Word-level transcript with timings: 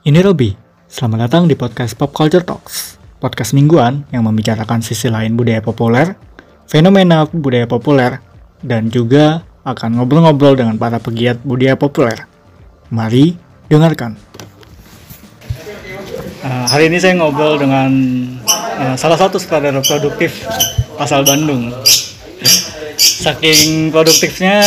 Ini 0.00 0.18
Robi. 0.24 0.48
Selamat 0.88 1.28
datang 1.28 1.44
di 1.44 1.52
podcast 1.52 1.92
Pop 1.92 2.16
Culture 2.16 2.40
Talks. 2.40 2.96
Podcast 3.20 3.52
mingguan 3.52 4.08
yang 4.08 4.24
membicarakan 4.24 4.80
sisi 4.80 5.12
lain 5.12 5.36
budaya 5.36 5.60
populer, 5.60 6.16
fenomena 6.64 7.28
budaya 7.28 7.68
populer, 7.68 8.24
dan 8.64 8.88
juga 8.88 9.44
akan 9.60 10.00
ngobrol-ngobrol 10.00 10.56
dengan 10.56 10.80
para 10.80 10.96
pegiat 10.96 11.44
budaya 11.44 11.76
populer. 11.76 12.24
Mari 12.88 13.36
dengarkan. 13.68 14.16
Uh, 16.40 16.64
hari 16.64 16.88
ini 16.88 16.96
saya 16.96 17.20
ngobrol 17.20 17.60
dengan 17.60 17.92
uh, 18.80 18.96
salah 18.96 19.20
satu 19.20 19.36
sutradara 19.36 19.84
produktif 19.84 20.48
asal 20.96 21.20
Bandung. 21.28 21.68
Saking 22.96 23.92
produktifnya 23.92 24.64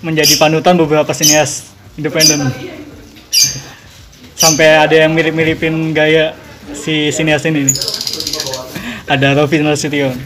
menjadi 0.00 0.40
panutan 0.40 0.80
beberapa 0.80 1.12
sinias 1.12 1.68
independen 2.00 2.48
sampai 4.40 4.88
ada 4.88 4.96
yang 4.96 5.12
mirip-miripin 5.12 5.92
gaya 5.92 6.32
si 6.72 7.12
sinias 7.12 7.44
ini 7.44 7.68
nih. 7.68 7.76
Ada 9.04 9.36
Rofi 9.36 9.60
Nasution. 9.60 10.16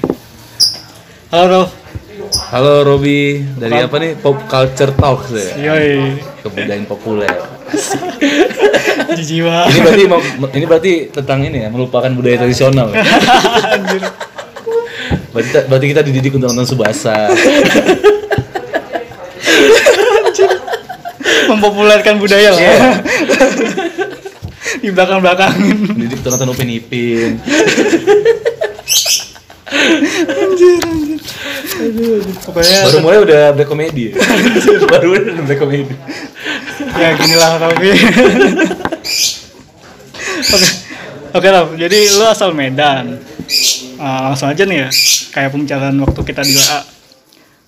Halo 1.35 1.47
Rof. 1.51 1.71
Halo 2.55 2.87
Robi, 2.87 3.43
dari 3.59 3.83
apa 3.83 3.99
nih 3.99 4.15
Pop 4.15 4.39
Culture 4.47 4.95
Talks 4.95 5.35
ya? 5.35 5.75
Yoi. 5.75 6.19
Kebudayaan 6.47 6.87
populer. 6.87 7.31
Jiwa. 9.19 9.67
Ini 9.67 9.83
berarti 9.83 10.05
ini 10.55 10.65
berarti 10.67 10.93
tentang 11.11 11.43
ini 11.43 11.67
ya, 11.67 11.69
melupakan 11.75 12.11
budaya 12.15 12.39
tradisional. 12.47 12.95
Ya? 12.95 13.03
berarti, 15.35 15.51
berarti 15.67 15.87
kita 15.91 16.01
dididik 16.07 16.39
untuk 16.39 16.55
nonton 16.55 16.67
Subasa. 16.71 17.35
Mempopulerkan 21.51 22.15
budaya 22.23 22.55
lah. 22.55 22.63
ya. 22.63 22.75
Di 24.85 24.93
belakang-belakangin. 24.93 25.97
Dididik 25.97 26.21
untuk 26.21 26.31
nonton 26.37 26.53
Upin 26.53 26.69
Ipin. 26.69 27.41
Pokoknya 32.45 32.79
Baru 32.85 32.99
mulai 33.01 33.19
udah 33.25 33.41
black 33.57 33.69
comedy. 33.73 34.13
Ya? 34.13 34.21
Baru 34.93 35.17
udah 35.17 35.41
black 35.49 35.61
comedy. 35.61 35.95
ya 37.01 37.09
gini 37.17 37.35
lah 37.41 37.57
Rofi. 37.65 37.91
Oke. 40.53 40.69
Oke 41.35 41.49
Rof, 41.51 41.69
jadi 41.81 41.99
lu 42.15 42.25
asal 42.29 42.53
Medan. 42.53 43.19
Ah, 43.99 44.31
langsung 44.31 44.53
aja 44.53 44.63
nih 44.69 44.87
ya, 44.87 44.89
kayak 45.35 45.51
pembicaraan 45.51 45.97
waktu 45.99 46.21
kita 46.23 46.47
di 46.47 46.55
WA. 46.55 46.81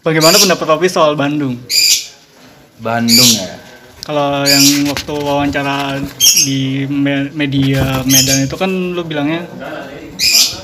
Bagaimana 0.04 0.36
pendapat 0.38 0.66
Rofi 0.68 0.86
soal 0.92 1.18
Bandung? 1.18 1.58
Bandung 2.78 3.30
ya. 3.34 3.55
Kalau 4.06 4.46
yang 4.46 4.62
waktu 4.86 5.12
wawancara 5.12 5.98
di 6.40 6.86
me- 6.86 7.34
media 7.34 8.06
Medan 8.06 8.46
itu 8.46 8.54
kan 8.54 8.70
lu 8.70 9.02
bilangnya 9.02 9.42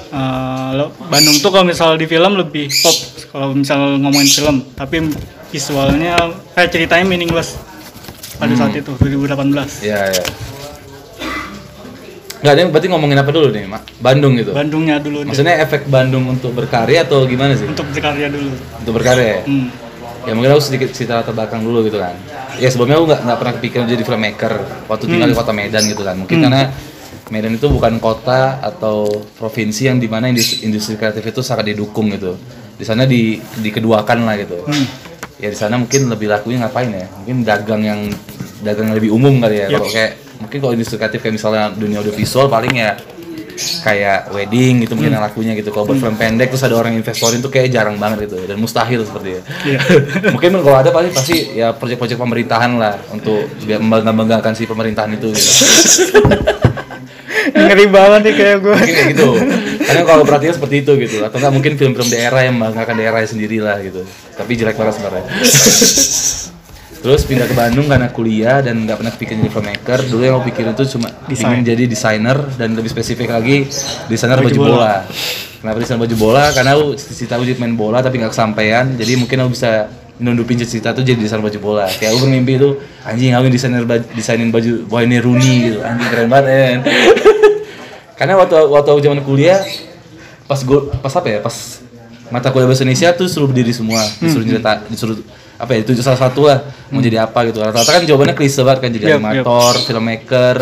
eh, 0.09 0.69
lo- 0.73 0.95
Bandung 1.05 1.35
tuh 1.43 1.51
kalau 1.51 1.67
misal 1.67 1.99
di 1.99 2.07
film 2.07 2.39
lebih 2.39 2.71
pop 2.71 2.97
kalau 3.29 3.51
misal 3.51 3.99
ngomongin 3.99 4.31
film, 4.31 4.57
tapi 4.73 5.11
visualnya 5.49 6.15
kayak 6.55 6.71
ceritanya 6.71 7.03
meaningless 7.03 7.59
pada 8.37 8.55
saat 8.55 8.77
itu 8.77 8.93
2018. 8.93 9.83
Iya 9.83 10.01
ya. 10.13 10.25
Enggak, 12.43 12.53
ada 12.53 12.63
berarti 12.69 12.89
ngomongin 12.91 13.17
apa 13.17 13.31
dulu 13.31 13.49
nih, 13.51 13.65
Mak? 13.65 13.83
Bandung 13.99 14.35
gitu. 14.35 14.51
Bandungnya 14.51 14.99
dulu 14.99 15.23
deh, 15.23 15.31
Maksudnya 15.31 15.63
efek 15.63 15.87
Bandung 15.87 16.27
untuk 16.29 16.51
berkarya 16.53 17.07
atau 17.07 17.23
gimana 17.25 17.55
sih? 17.55 17.65
untuk 17.65 17.87
berkarya 17.89 18.27
dulu. 18.29 18.51
Untuk 18.83 18.93
berkarya 18.99 19.27
ya? 19.39 19.43
Hmm. 19.47 19.67
Ya 20.23 20.33
mungkin 20.35 20.51
aku 20.51 20.63
sedikit 20.63 20.91
cerita 20.91 21.19
latar 21.19 21.33
belakang 21.33 21.63
dulu 21.63 21.87
gitu 21.87 21.99
kan. 21.99 22.15
Ya 22.61 22.69
sebelumnya 22.69 23.01
aku 23.01 23.07
nggak 23.09 23.21
nggak 23.25 23.39
pernah 23.39 23.55
kepikiran 23.57 23.85
jadi 23.89 24.03
filmmaker 24.05 24.53
waktu 24.91 25.05
tinggal 25.09 25.29
di 25.31 25.37
kota 25.37 25.53
Medan 25.55 25.83
gitu 25.89 26.03
kan. 26.05 26.17
Mungkin 26.19 26.39
karena 26.43 26.63
Medan 27.33 27.57
itu 27.57 27.67
bukan 27.73 27.97
kota 27.97 28.61
atau 28.61 29.09
provinsi 29.41 29.89
yang 29.89 29.97
di 29.97 30.09
mana 30.11 30.29
industri, 30.29 30.69
industri 30.69 31.01
kreatif 31.01 31.25
itu 31.25 31.41
sangat 31.41 31.73
didukung 31.73 32.13
gitu. 32.13 32.37
Di 32.77 32.85
sana 32.85 33.09
di 33.09 33.41
dikeduakan 33.41 34.19
lah 34.27 34.35
gitu. 34.37 34.69
Ya 35.41 35.49
di 35.49 35.59
sana 35.59 35.81
mungkin 35.81 36.13
lebih 36.13 36.29
lakunya 36.29 36.61
ngapain 36.67 36.93
ya? 36.93 37.09
Mungkin 37.23 37.37
dagang 37.47 37.83
yang 37.83 38.01
dagang 38.61 38.93
yang 38.93 38.97
lebih 39.01 39.17
umum 39.17 39.41
kali 39.41 39.65
ya. 39.65 39.67
Kalau 39.73 39.89
kayak 39.89 40.13
mungkin 40.43 40.59
kalau 40.61 40.73
industri 40.75 40.97
kreatif 40.99 41.19
kayak 41.23 41.35
misalnya 41.39 41.71
dunia 41.73 42.03
audiovisual 42.03 42.51
paling 42.51 42.75
ya 42.77 42.99
kayak 43.83 44.31
wedding 44.31 44.83
gitu 44.83 44.95
mungkin 44.95 45.13
yang 45.13 45.25
lakunya 45.25 45.53
gitu. 45.53 45.71
Kalau 45.71 45.85
buat 45.85 45.99
film 45.99 46.17
pendek 46.17 46.49
terus 46.51 46.65
ada 46.65 46.75
orang 46.75 46.93
investorin 46.95 47.39
tuh 47.39 47.49
kayak 47.49 47.69
jarang 47.69 47.97
banget 47.97 48.27
gitu 48.31 48.41
dan 48.45 48.57
mustahil 48.57 49.03
seperti 49.03 49.37
itu 49.37 49.43
Iya. 49.69 49.79
mungkin 50.35 50.51
kalau 50.59 50.79
ada 50.79 50.91
pasti 50.91 51.11
pasti 51.13 51.37
ya 51.55 51.73
proyek-proyek 51.73 52.17
pemerintahan 52.17 52.73
lah 52.77 52.97
untuk 53.11 53.47
biar 53.63 53.79
membanggakan 53.81 54.53
si 54.53 54.65
pemerintahan 54.65 55.13
itu 55.15 55.29
gitu. 55.31 55.51
Ngeri 57.53 57.87
banget 57.91 58.21
nih 58.23 58.35
kayak 58.39 58.57
gue. 58.63 58.75
mungkin 58.75 58.95
kayak 58.95 59.09
gitu. 59.13 59.29
Karena 59.83 60.03
kalau 60.07 60.23
perhatian 60.23 60.55
seperti 60.57 60.87
itu 60.87 60.93
gitu. 60.95 61.17
Atau 61.27 61.43
enggak 61.43 61.53
mungkin 61.53 61.73
film-film 61.75 62.09
daerah 62.09 62.41
yang 62.47 62.55
membanggakan 62.57 62.95
daerahnya 62.97 63.29
sendiri 63.29 63.59
lah 63.59 63.77
gitu. 63.83 64.07
Tapi 64.39 64.53
jelek 64.57 64.79
banget 64.79 64.95
sebenarnya 64.97 65.25
terus 67.03 67.27
pindah 67.27 67.45
ke 67.45 67.53
Bandung 67.53 67.91
karena 67.91 68.09
kuliah 68.09 68.63
dan 68.63 68.87
nggak 68.87 68.97
pernah 69.03 69.13
pikir 69.13 69.35
jadi 69.35 69.51
filmmaker. 69.51 69.99
Dulu 70.07 70.23
yang 70.23 70.35
aku 70.39 70.55
pikirin 70.55 70.73
itu 70.73 70.85
cuma 70.95 71.11
Desain. 71.27 71.51
ingin 71.51 71.63
jadi 71.67 71.83
desainer 71.91 72.39
dan 72.55 72.79
lebih 72.79 72.89
spesifik 72.89 73.35
lagi 73.35 73.67
desainer 74.07 74.39
Baju 74.39 74.47
baju, 74.47 74.59
bola. 74.63 74.71
bola. 74.71 74.95
kenapa 75.59 75.77
desainer 75.83 76.01
baju 76.01 76.17
bola? 76.17 76.45
Karena 76.55 76.71
aku 76.79 76.85
cita-cita 76.95 77.33
aku 77.35 77.45
jadi 77.45 77.59
main 77.59 77.75
bola 77.75 77.99
tapi 78.01 78.23
nggak 78.23 78.31
kesampaian. 78.31 78.87
Jadi 78.95 79.13
mungkin 79.19 79.37
aku 79.43 79.51
bisa 79.51 79.91
nundupin 80.23 80.55
cita-cita 80.55 80.95
tuh 80.95 81.03
jadi 81.03 81.19
desainer 81.19 81.43
baju 81.43 81.59
bola. 81.59 81.91
Kayak 81.91 82.15
aku 82.15 82.19
bermimpi 82.23 82.53
itu 82.55 82.71
anjing 83.03 83.35
aku 83.35 83.51
desainer 83.51 83.83
baju, 83.83 84.05
desainin 84.15 84.49
baju 84.55 84.73
Wayne 84.87 85.19
Rooney 85.19 85.55
gitu. 85.69 85.79
Anjing 85.83 86.07
keren 86.07 86.31
banget 86.31 86.47
kan 86.47 86.79
karena 88.23 88.39
waktu 88.39 88.55
waktu 88.71 88.89
aku 88.95 89.01
zaman 89.03 89.19
kuliah 89.27 89.59
pas 90.47 90.63
gue 90.63 90.79
pas 91.03 91.11
apa 91.11 91.27
ya? 91.27 91.39
Pas 91.43 91.83
mata 92.31 92.55
kuliah 92.55 92.71
bahasa 92.71 92.87
Indonesia 92.87 93.11
tuh 93.11 93.27
suruh 93.27 93.51
berdiri 93.51 93.75
semua. 93.75 93.99
Disuruh 94.23 94.47
cerita 94.47 94.79
disuruh 94.87 95.19
apa 95.63 95.79
ya 95.79 95.87
itu 95.87 95.95
salah 96.03 96.19
satu 96.19 96.51
lah 96.51 96.59
mau 96.91 96.99
jadi 96.99 97.23
apa 97.23 97.47
gitu. 97.47 97.63
Rata-rata 97.63 97.87
kan 97.87 98.03
jawabannya 98.03 98.35
klise 98.35 98.67
banget 98.67 98.81
kan 98.83 98.91
jadi 98.91 99.05
Yap, 99.15 99.23
animator 99.23 99.79
filmmaker 99.87 100.57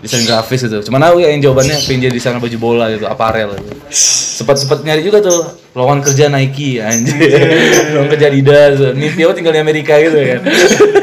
desain 0.00 0.24
grafis 0.24 0.64
gitu. 0.64 0.80
Cuman 0.88 1.04
aku 1.04 1.20
ya 1.20 1.28
yang 1.28 1.44
jawabannya 1.44 1.76
pengen 1.84 2.08
jadi 2.08 2.14
desainer 2.16 2.40
baju 2.40 2.56
bola 2.56 2.88
gitu 2.88 3.04
aparel 3.04 3.52
gitu. 3.60 3.72
sempat 4.38 4.54
sempat 4.56 4.86
nyari 4.86 5.02
juga 5.04 5.18
tuh 5.18 5.50
lowongan 5.74 6.00
kerja 6.06 6.30
Nike 6.30 6.78
anjir 6.78 7.18
lowongan 7.92 8.10
kerja 8.14 8.26
Adidas 8.30 8.78
mimpi 8.94 9.26
aku 9.26 9.34
tinggal 9.36 9.52
di 9.52 9.60
Amerika 9.60 10.00
gitu 10.00 10.16
kan. 10.16 10.40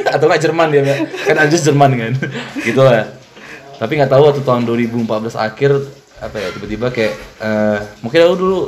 Atau 0.10 0.26
nggak 0.26 0.42
Jerman 0.42 0.68
dia 0.74 0.82
kan 1.30 1.36
Anjus 1.46 1.62
Jerman 1.62 1.92
kan. 1.94 2.12
Gitu 2.66 2.82
lah 2.82 3.26
tapi 3.76 4.00
nggak 4.00 4.12
tahu 4.12 4.24
waktu 4.32 4.42
tahun 4.44 4.64
2014 4.64 5.36
akhir 5.36 5.72
apa 6.24 6.36
ya 6.40 6.48
tiba-tiba 6.56 6.88
kayak 6.96 7.14
eh, 7.44 7.80
mungkin 8.00 8.20
aku 8.24 8.36
dulu 8.40 8.60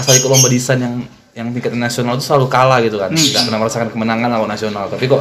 asal 0.00 0.16
ikut 0.16 0.30
lomba 0.32 0.48
desain 0.48 0.80
yang 0.80 1.04
yang 1.36 1.52
tingkat 1.52 1.76
nasional 1.76 2.16
itu 2.16 2.24
selalu 2.24 2.48
kalah 2.48 2.80
gitu 2.80 2.96
kan. 2.96 3.12
Nggak 3.12 3.44
pernah 3.44 3.60
merasakan 3.60 3.88
kemenangan 3.92 4.28
lawan 4.32 4.48
nasional. 4.48 4.88
Tapi 4.88 5.04
kok 5.04 5.20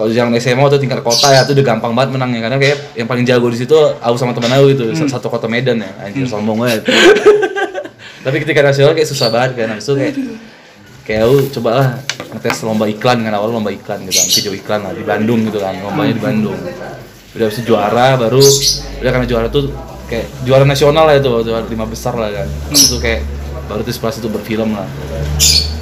kalau 0.00 0.08
zaman 0.08 0.32
SMA 0.40 0.64
atau 0.64 0.80
tingkat 0.80 1.04
kota 1.04 1.28
ya 1.28 1.44
itu 1.44 1.52
udah 1.52 1.66
gampang 1.76 1.92
banget 1.92 2.16
menangnya. 2.16 2.40
Karena 2.48 2.56
kayak 2.56 2.76
yang 2.96 3.04
paling 3.04 3.24
jago 3.28 3.52
di 3.52 3.60
situ 3.60 3.76
aku 3.76 4.16
sama 4.16 4.32
teman 4.32 4.56
aku 4.56 4.72
gitu 4.72 4.84
satu 5.04 5.28
kota 5.28 5.52
Medan 5.52 5.84
ya. 5.84 5.92
Anjir 6.08 6.24
sombong 6.24 6.56
banget. 6.56 6.88
Tapi 8.24 8.36
ketika 8.40 8.64
nasional 8.64 8.96
kayak 8.96 9.08
susah 9.12 9.28
banget 9.28 9.60
kan. 9.60 9.76
Habis 9.76 9.84
itu 9.84 9.94
kayak 10.00 10.14
kayak 11.04 11.20
aku 11.28 11.36
cobalah 11.60 12.00
ngetes 12.32 12.64
lomba 12.64 12.88
iklan 12.88 13.20
kan 13.20 13.32
awal 13.36 13.52
lomba 13.52 13.68
iklan 13.68 14.08
gitu 14.08 14.16
kan 14.16 14.28
video 14.32 14.52
iklan 14.56 14.80
lah 14.88 14.92
di 14.96 15.04
Bandung 15.04 15.44
gitu 15.52 15.60
kan 15.60 15.76
lombanya 15.84 16.16
di 16.16 16.22
Bandung. 16.24 16.56
Udah 17.36 17.46
bisa 17.52 17.60
juara 17.60 18.16
baru 18.16 18.40
udah 19.04 19.10
karena 19.12 19.28
juara 19.28 19.46
tuh 19.52 19.68
kayak 20.08 20.32
juara 20.48 20.64
nasional 20.64 21.04
lah 21.04 21.20
itu 21.20 21.28
juara 21.44 21.68
lima 21.68 21.84
besar 21.84 22.16
lah 22.16 22.32
kan. 22.32 22.48
Itu 22.72 22.96
kayak 22.96 23.41
baru 23.72 23.80
tuh 23.80 23.92
inspirasi 23.96 24.20
itu 24.20 24.28
berfilm 24.28 24.76
lah. 24.76 24.84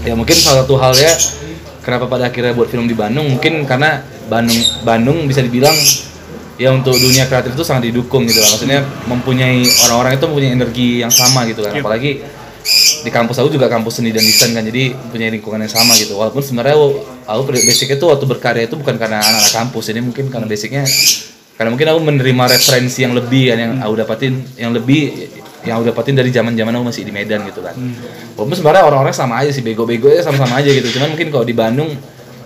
Ya 0.06 0.14
mungkin 0.14 0.38
salah 0.38 0.62
satu 0.62 0.78
hal 0.78 0.94
ya 0.94 1.12
kenapa 1.82 2.06
pada 2.06 2.30
akhirnya 2.30 2.54
buat 2.54 2.70
film 2.70 2.86
di 2.86 2.94
Bandung? 2.94 3.26
Mungkin 3.26 3.66
karena 3.66 4.06
Bandung 4.30 4.60
Bandung 4.86 5.26
bisa 5.26 5.42
dibilang 5.42 5.74
ya 6.54 6.70
untuk 6.70 6.94
dunia 6.94 7.26
kreatif 7.26 7.58
itu 7.58 7.66
sangat 7.66 7.90
didukung 7.90 8.22
gitu 8.30 8.38
lah. 8.38 8.48
Maksudnya 8.54 8.80
mempunyai 9.10 9.66
orang-orang 9.90 10.12
itu 10.16 10.24
mempunyai 10.30 10.52
energi 10.54 10.88
yang 11.02 11.10
sama 11.10 11.42
gitu 11.50 11.66
kan. 11.66 11.74
Apalagi 11.74 12.22
di 13.00 13.10
kampus 13.10 13.40
aku 13.40 13.48
juga 13.48 13.72
kampus 13.72 13.98
seni 13.98 14.12
dan 14.12 14.20
desain 14.20 14.52
kan 14.52 14.60
jadi 14.60 14.92
punya 15.10 15.32
lingkungan 15.32 15.64
yang 15.64 15.72
sama 15.72 15.96
gitu. 15.96 16.14
Walaupun 16.14 16.44
sebenarnya 16.44 16.76
aku, 16.76 16.88
aku 17.24 17.40
basicnya 17.56 17.96
tuh 17.96 18.12
waktu 18.12 18.24
berkarya 18.28 18.62
itu 18.68 18.76
bukan 18.76 19.00
karena 19.00 19.18
anak-anak 19.18 19.52
kampus 19.52 19.84
ini 19.90 20.00
mungkin 20.04 20.28
karena 20.28 20.46
basicnya 20.46 20.84
karena 21.60 21.76
mungkin 21.76 21.92
aku 21.92 22.00
menerima 22.00 22.44
referensi 22.48 23.04
yang 23.04 23.12
lebih 23.12 23.52
kan 23.52 23.58
yang 23.60 23.72
aku 23.84 23.92
dapatin 24.00 24.32
yang 24.56 24.72
lebih 24.72 25.28
yang 25.60 25.76
aku 25.76 25.92
dapatin 25.92 26.16
dari 26.16 26.32
zaman 26.32 26.56
zaman 26.56 26.72
aku 26.72 26.88
masih 26.88 27.04
di 27.04 27.12
Medan 27.12 27.44
gitu 27.44 27.60
kan. 27.60 27.76
Walaupun 28.32 28.56
sebenarnya 28.56 28.88
orang-orang 28.88 29.12
sama 29.12 29.44
aja 29.44 29.52
sih 29.52 29.60
bego-bego 29.60 30.08
ya 30.08 30.24
sama-sama 30.24 30.56
aja 30.56 30.72
gitu. 30.72 30.88
Cuman 30.96 31.12
mungkin 31.12 31.28
kalau 31.28 31.44
di 31.44 31.52
Bandung 31.52 31.92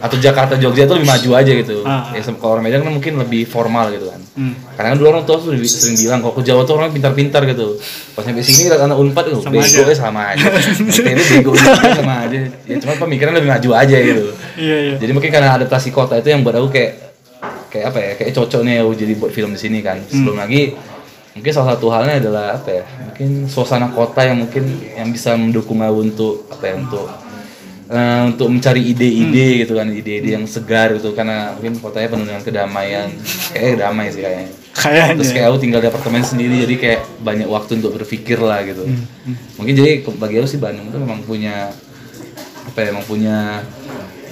atau 0.02 0.18
Jakarta 0.18 0.58
Jogja 0.58 0.84
itu 0.84 0.98
lebih 0.98 1.06
maju 1.06 1.30
aja 1.38 1.52
gitu. 1.54 1.86
Ah. 1.86 2.10
ya 2.10 2.20
sem- 2.20 2.34
kalau 2.36 2.58
orang 2.58 2.66
Medan 2.66 2.82
kan 2.82 2.90
mungkin 2.90 3.14
lebih 3.14 3.46
formal 3.46 3.94
gitu 3.94 4.10
kan. 4.10 4.18
Hmm. 4.34 4.58
karena 4.74 4.90
kan 4.90 4.96
dulu 4.98 5.08
orang 5.14 5.22
tua 5.22 5.38
tuh 5.38 5.54
sering 5.62 5.94
bilang 5.94 6.18
kalau 6.18 6.34
ke 6.34 6.42
Jawa 6.42 6.66
tuh 6.66 6.74
orang 6.74 6.90
pintar-pintar 6.90 7.46
gitu. 7.46 7.78
Pas 8.18 8.26
nyampe 8.26 8.42
sini 8.42 8.66
anak 8.66 8.98
unpad 8.98 9.30
tuh 9.30 9.46
Sama 9.46 9.62
bego 9.62 9.62
aja. 9.62 9.82
ya 9.86 9.94
sama 9.94 10.22
aja. 10.34 10.44
STM 10.90 11.18
bego 11.38 11.50
juga 11.54 11.94
sama 11.94 12.14
aja. 12.26 12.50
Ya 12.66 12.76
cuma 12.82 12.98
pemikiran 12.98 13.30
lebih 13.30 13.46
maju 13.46 13.70
aja 13.78 13.94
gitu. 13.94 14.34
Iya 14.58 14.76
iya. 14.90 14.94
jadi 14.98 15.10
mungkin 15.14 15.30
karena 15.30 15.54
adaptasi 15.54 15.94
kota 15.94 16.18
itu 16.18 16.34
yang 16.34 16.42
buat 16.42 16.58
aku 16.58 16.74
kayak 16.74 17.03
kayak 17.74 17.86
apa 17.90 17.98
ya 17.98 18.12
kayak 18.14 18.32
cocoknya 18.38 18.72
ya 18.78 18.82
jadi 18.86 19.12
buat 19.18 19.34
film 19.34 19.50
di 19.50 19.60
sini 19.60 19.82
kan. 19.82 19.98
Sebelum 20.06 20.38
lagi 20.38 20.78
mungkin 21.34 21.50
salah 21.50 21.74
satu 21.74 21.90
halnya 21.90 22.22
adalah 22.22 22.62
apa 22.62 22.70
ya 22.70 22.84
mungkin 23.10 23.50
suasana 23.50 23.90
kota 23.90 24.22
yang 24.22 24.38
mungkin 24.46 24.70
yang 24.94 25.10
bisa 25.10 25.34
mendukung 25.34 25.82
aku 25.82 25.98
untuk 26.06 26.34
apa 26.46 26.64
ya 26.70 26.74
untuk 26.78 27.10
eh, 27.90 28.22
untuk 28.30 28.46
mencari 28.54 28.94
ide-ide 28.94 29.66
gitu 29.66 29.74
kan 29.74 29.90
ide-ide 29.90 30.38
yang 30.38 30.46
segar 30.46 30.94
gitu. 30.94 31.10
Karena 31.18 31.50
mungkin 31.58 31.82
kotanya 31.82 32.08
penuh 32.14 32.26
dengan 32.30 32.42
kedamaian. 32.46 33.10
Kayak 33.50 33.82
damai 33.82 34.14
sih 34.14 34.22
kayaknya. 34.22 34.48
Kayaknya. 34.74 35.14
terus 35.18 35.30
kayak 35.30 35.46
aku 35.50 35.58
tinggal 35.62 35.80
di 35.82 35.88
apartemen 35.90 36.22
sendiri 36.26 36.54
jadi 36.66 36.74
kayak 36.78 37.00
banyak 37.22 37.46
waktu 37.50 37.82
untuk 37.82 37.98
berpikir 37.98 38.38
lah 38.38 38.62
gitu. 38.62 38.86
Mungkin 39.58 39.74
jadi 39.74 40.06
bagi 40.14 40.38
aku 40.38 40.46
sih 40.46 40.62
Bandung 40.62 40.94
tuh 40.94 41.02
memang 41.02 41.26
punya 41.26 41.74
apa 42.64 42.78
ya 42.80 42.86
memang 42.90 43.06
punya 43.06 43.60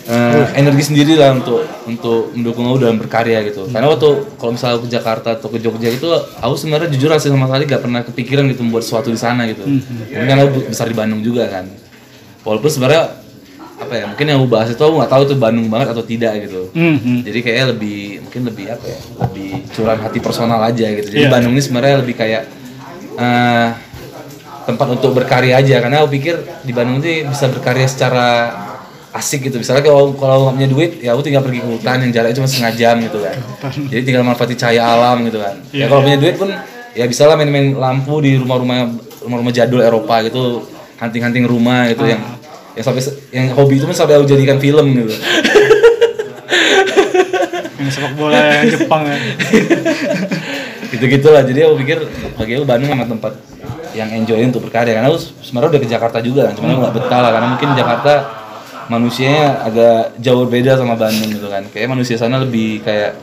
eh, 0.09 0.45
energi 0.59 0.83
sendiri 0.93 1.15
lah 1.15 1.37
untuk 1.37 1.63
untuk 1.87 2.35
mendukung 2.35 2.67
aku 2.71 2.79
dalam 2.83 2.99
berkarya 2.99 3.43
gitu. 3.47 3.71
Karena 3.71 3.87
waktu 3.93 4.09
kalau 4.39 4.53
misalnya 4.55 4.75
aku 4.79 4.85
ke 4.87 4.91
Jakarta 4.91 5.29
atau 5.39 5.49
ke 5.51 5.59
Jogja 5.63 5.91
itu 5.91 6.09
aku 6.39 6.55
sebenarnya 6.59 6.89
jujur 6.91 7.11
asli 7.15 7.31
sama 7.31 7.47
sekali 7.47 7.65
gak 7.71 7.83
pernah 7.83 8.01
kepikiran 8.03 8.45
gitu 8.51 8.63
membuat 8.67 8.85
sesuatu 8.87 9.09
di 9.11 9.21
sana 9.21 9.47
gitu. 9.47 9.63
Mungkin 9.63 10.27
karena 10.27 10.43
aku 10.47 10.71
besar 10.71 10.87
di 10.91 10.97
Bandung 10.97 11.23
juga 11.23 11.47
kan. 11.47 11.71
Walaupun 12.43 12.71
sebenarnya 12.71 13.23
apa 13.83 13.99
ya 13.99 14.05
mungkin 14.07 14.25
yang 14.31 14.39
aku 14.39 14.47
bahas 14.47 14.71
itu 14.71 14.79
aku 14.79 14.95
nggak 14.95 15.11
tahu 15.11 15.23
itu 15.27 15.35
Bandung 15.43 15.67
banget 15.67 15.89
atau 15.91 16.05
tidak 16.07 16.33
gitu. 16.47 16.71
Hmm, 16.71 16.97
hmm. 17.03 17.19
jadi 17.27 17.39
kayaknya 17.43 17.67
lebih 17.75 17.99
mungkin 18.23 18.43
lebih 18.47 18.67
apa 18.71 18.85
ya 18.87 18.99
lebih 19.27 19.51
curahan 19.75 20.01
hati 20.07 20.19
personal 20.23 20.61
aja 20.63 20.87
gitu. 20.87 21.09
Jadi 21.11 21.27
Iya. 21.27 21.31
Bandung 21.35 21.53
ini 21.59 21.63
sebenarnya 21.67 21.97
lebih 21.99 22.15
kayak 22.15 22.43
eh, 23.19 23.69
tempat 24.67 24.87
untuk 24.87 25.11
berkarya 25.19 25.59
aja. 25.59 25.83
Karena 25.83 26.03
aku 26.03 26.15
pikir 26.15 26.35
di 26.63 26.71
Bandung 26.71 27.03
ini 27.03 27.27
bisa 27.27 27.51
berkarya 27.51 27.87
secara 27.91 28.27
asik 29.13 29.53
gitu. 29.53 29.61
Misalnya 29.61 29.85
kalau 29.85 30.17
kalau 30.17 30.49
nggak 30.49 30.55
punya 30.57 30.69
duit 30.73 30.91
ya 31.05 31.13
aku 31.13 31.23
tinggal 31.25 31.45
pergi 31.45 31.61
ke 31.61 31.69
hutan 31.69 32.01
yang 32.01 32.13
jaraknya 32.13 32.37
cuma 32.41 32.49
setengah 32.49 32.73
jam 32.75 32.97
gitu 33.05 33.19
kan. 33.21 33.37
Jadi 33.93 34.03
tinggal 34.09 34.25
manfaati 34.25 34.57
cahaya 34.57 34.83
alam 34.89 35.21
gitu 35.29 35.39
kan. 35.39 35.55
Ya 35.71 35.85
Iya, 35.85 35.87
kalau 35.93 36.01
punya 36.09 36.19
duit 36.19 36.37
pun 36.41 36.49
ya 36.93 37.05
bisa 37.09 37.29
lah 37.29 37.37
main-main 37.37 37.77
lampu 37.77 38.21
di 38.25 38.41
rumah-rumah 38.41 38.89
rumah-rumah 39.25 39.53
jadul 39.53 39.85
Eropa 39.85 40.25
gitu. 40.25 40.65
Hunting-hunting 41.03 41.45
rumah 41.51 41.91
gitu 41.91 42.07
yang 42.07 42.23
yang 42.73 42.85
sampai 42.87 43.03
yang 43.35 43.47
hobi 43.53 43.77
itu 43.77 43.85
pun 43.85 43.97
sampai 43.97 44.17
aku 44.17 44.25
jadikan 44.25 44.57
film 44.57 44.87
gitu. 44.97 45.13
Yang 47.83 47.91
sepak 47.99 48.13
bola 48.15 48.39
yang 48.39 48.71
Jepang 48.71 49.03
ya. 49.05 49.19
gitu 50.93 51.05
gitulah 51.09 51.41
jadi 51.41 51.67
aku 51.67 51.81
pikir 51.81 51.99
bagi 52.37 52.53
aku 52.61 52.65
Bandung 52.69 52.93
memang 52.93 53.09
tempat 53.09 53.33
yang 53.93 54.09
enjoy 54.09 54.41
untuk 54.41 54.65
berkarya. 54.65 54.97
Karena 54.97 55.13
aku 55.13 55.21
sebenarnya 55.45 55.69
udah 55.77 55.81
ke 55.85 55.89
Jakarta 55.91 56.19
juga 56.25 56.49
kan. 56.49 56.55
Cuman 56.57 56.69
aku 56.73 56.81
nggak 56.87 56.95
betah 56.97 57.21
lah. 57.21 57.31
Karena 57.35 57.49
mungkin 57.53 57.69
Jakarta 57.77 58.13
manusianya 58.91 59.63
agak 59.67 60.19
jauh 60.19 60.47
beda 60.49 60.79
sama 60.79 60.99
Bandung 60.99 61.31
gitu 61.31 61.47
kan. 61.53 61.63
Kayak 61.71 61.89
manusia 61.93 62.17
sana 62.19 62.43
lebih 62.43 62.83
kayak 62.83 63.15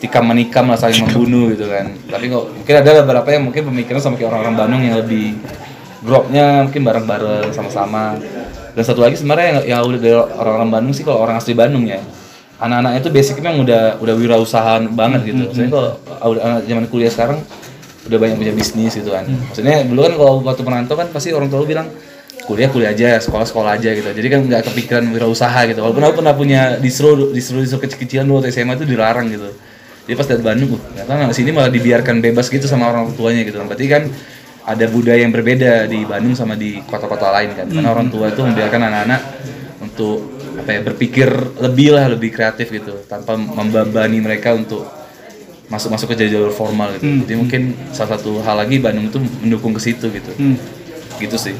tikam 0.00 0.24
menikam 0.24 0.64
lah 0.70 0.78
saling 0.80 1.06
membunuh 1.06 1.52
gitu 1.52 1.68
kan. 1.68 1.92
Tapi 2.08 2.30
kok 2.32 2.44
mungkin 2.56 2.74
ada 2.74 2.90
beberapa 3.04 3.28
yang 3.30 3.42
mungkin 3.48 3.62
pemikiran 3.68 4.00
sama 4.00 4.14
kayak 4.16 4.30
orang-orang 4.32 4.56
Bandung 4.56 4.82
yang 4.84 4.96
lebih 4.98 5.36
grupnya 6.00 6.64
mungkin 6.64 6.82
bareng-bareng 6.84 7.52
sama-sama. 7.52 8.16
Dan 8.70 8.82
satu 8.86 9.02
lagi 9.02 9.18
sebenarnya 9.18 9.46
yang, 9.46 9.58
yang 9.66 9.80
udah 9.84 10.00
dari 10.00 10.16
orang-orang 10.16 10.70
Bandung 10.70 10.94
sih 10.96 11.04
kalau 11.04 11.20
orang 11.20 11.36
asli 11.36 11.52
Bandung 11.52 11.84
ya. 11.84 12.00
Anak-anaknya 12.60 13.00
itu 13.00 13.10
basicnya 13.12 13.42
memang 13.48 13.64
udah 13.64 13.82
udah 14.04 14.14
wirausahaan 14.20 14.82
banget 14.92 15.32
gitu. 15.32 15.48
Maksudnya 15.48 15.70
kalau 15.72 15.90
udah 16.36 16.42
anak 16.44 16.60
zaman 16.68 16.84
kuliah 16.92 17.12
sekarang 17.12 17.38
udah 18.08 18.18
banyak 18.20 18.36
punya 18.40 18.52
bisnis 18.56 18.92
gitu 18.96 19.12
kan. 19.12 19.28
Maksudnya 19.28 19.84
dulu 19.84 20.00
kan 20.04 20.12
kalau 20.16 20.34
waktu 20.44 20.62
merantau 20.64 20.96
kan 20.96 21.08
pasti 21.12 21.32
orang 21.36 21.48
tua 21.52 21.64
bilang 21.68 21.88
kuliah 22.44 22.68
kuliah 22.72 22.90
aja, 22.92 23.20
sekolah 23.20 23.46
sekolah 23.46 23.76
aja 23.76 23.90
gitu. 23.92 24.06
Jadi 24.06 24.28
kan 24.30 24.40
nggak 24.44 24.62
kepikiran 24.72 25.04
wirausaha 25.12 25.60
gitu. 25.68 25.80
Walaupun 25.84 26.02
aku 26.04 26.14
pernah 26.24 26.34
punya 26.34 26.60
distro 26.80 27.30
distro 27.30 27.60
distro 27.60 27.78
kecil-kecilan 27.78 28.24
dulu 28.24 28.40
waktu 28.40 28.52
SMA 28.52 28.74
itu 28.80 28.86
dilarang 28.88 29.26
gitu. 29.28 29.48
Jadi 30.08 30.14
pas 30.16 30.26
dari 30.26 30.42
Bandung, 30.42 30.74
uh, 30.74 30.80
ternyata 30.90 31.12
anak 31.30 31.36
sini 31.36 31.50
malah 31.54 31.70
dibiarkan 31.70 32.18
bebas 32.18 32.50
gitu 32.50 32.66
sama 32.66 32.90
orang 32.90 33.14
tuanya 33.14 33.46
gitu. 33.46 33.62
Berarti 33.62 33.86
kan 33.86 34.02
ada 34.66 34.84
budaya 34.90 35.20
yang 35.22 35.30
berbeda 35.30 35.86
di 35.86 36.02
Bandung 36.02 36.34
sama 36.34 36.58
di 36.58 36.82
kota-kota 36.88 37.30
lain 37.30 37.54
kan. 37.54 37.66
Karena 37.70 37.88
orang 37.92 38.10
tua 38.10 38.32
itu 38.32 38.40
membiarkan 38.42 38.80
anak-anak 38.90 39.20
untuk 39.84 40.40
apa 40.60 40.70
ya 40.76 40.80
berpikir 40.82 41.28
lebih 41.62 41.94
lah 41.94 42.10
lebih 42.10 42.34
kreatif 42.34 42.68
gitu 42.68 43.00
tanpa 43.08 43.38
membebani 43.38 44.18
mereka 44.20 44.52
untuk 44.52 44.84
masuk-masuk 45.70 46.12
ke 46.12 46.26
jalur 46.26 46.50
formal 46.50 46.98
gitu. 46.98 47.06
Jadi 47.06 47.34
mungkin 47.38 47.62
salah 47.94 48.18
satu 48.18 48.42
hal 48.42 48.58
lagi 48.58 48.82
Bandung 48.82 49.06
itu 49.06 49.22
mendukung 49.22 49.70
ke 49.70 49.80
situ 49.80 50.10
gitu. 50.10 50.32
Hmm. 50.34 50.58
Gitu 51.22 51.38
sih. 51.38 51.54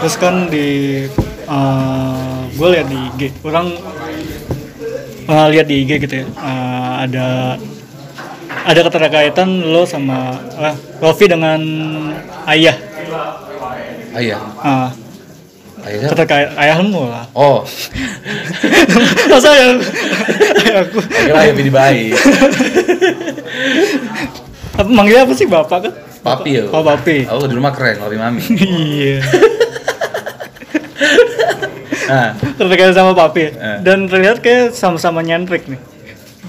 Terus 0.00 0.14
kan 0.16 0.48
di 0.48 1.04
gue 2.56 2.68
lihat 2.68 2.86
di 2.88 2.98
IG, 3.12 3.20
orang 3.44 3.72
pernah 5.24 5.46
lihat 5.48 5.66
di 5.66 5.84
IG 5.84 5.90
gitu 6.04 6.14
ya, 6.20 6.26
eh, 6.26 6.92
ada 7.04 7.28
ada 8.60 8.80
keterkaitan 8.80 9.48
lo 9.66 9.84
sama 9.84 10.36
eh, 10.56 10.74
Rofi 11.00 11.26
dengan 11.26 11.60
ayah, 12.44 12.76
Ayah. 14.10 14.40
Ah, 14.58 14.88
Ayahnya. 15.80 16.08
keterkait 16.12 16.48
ayahmu 16.56 17.02
lah. 17.08 17.24
Oh, 17.32 17.64
Masa 19.30 19.50
ya 19.54 19.68
ayahku? 20.60 20.98
kira 21.00 21.36
ayah 21.40 21.54
pilih 21.54 21.72
baik. 21.72 22.12
Apa 24.76 24.88
manggilnya 24.88 25.24
apa 25.24 25.34
sih 25.34 25.46
bapak 25.46 25.78
kan? 25.88 25.92
Papi 26.20 26.50
ya. 26.56 26.64
Oh 26.68 26.80
papi. 26.80 27.24
Aku 27.24 27.48
di 27.48 27.56
rumah 27.56 27.72
keren, 27.72 27.96
lebih 28.00 28.18
mami. 28.20 28.42
iya. 28.96 29.20
Nah, 32.12 32.28
Terkait 32.58 32.90
sama 32.90 33.12
papi. 33.12 33.48
Eh. 33.48 33.78
Dan 33.80 34.04
terlihat 34.04 34.38
kayak 34.38 34.72
sama-sama 34.72 35.20
nyentrik 35.20 35.64
nih 35.64 35.78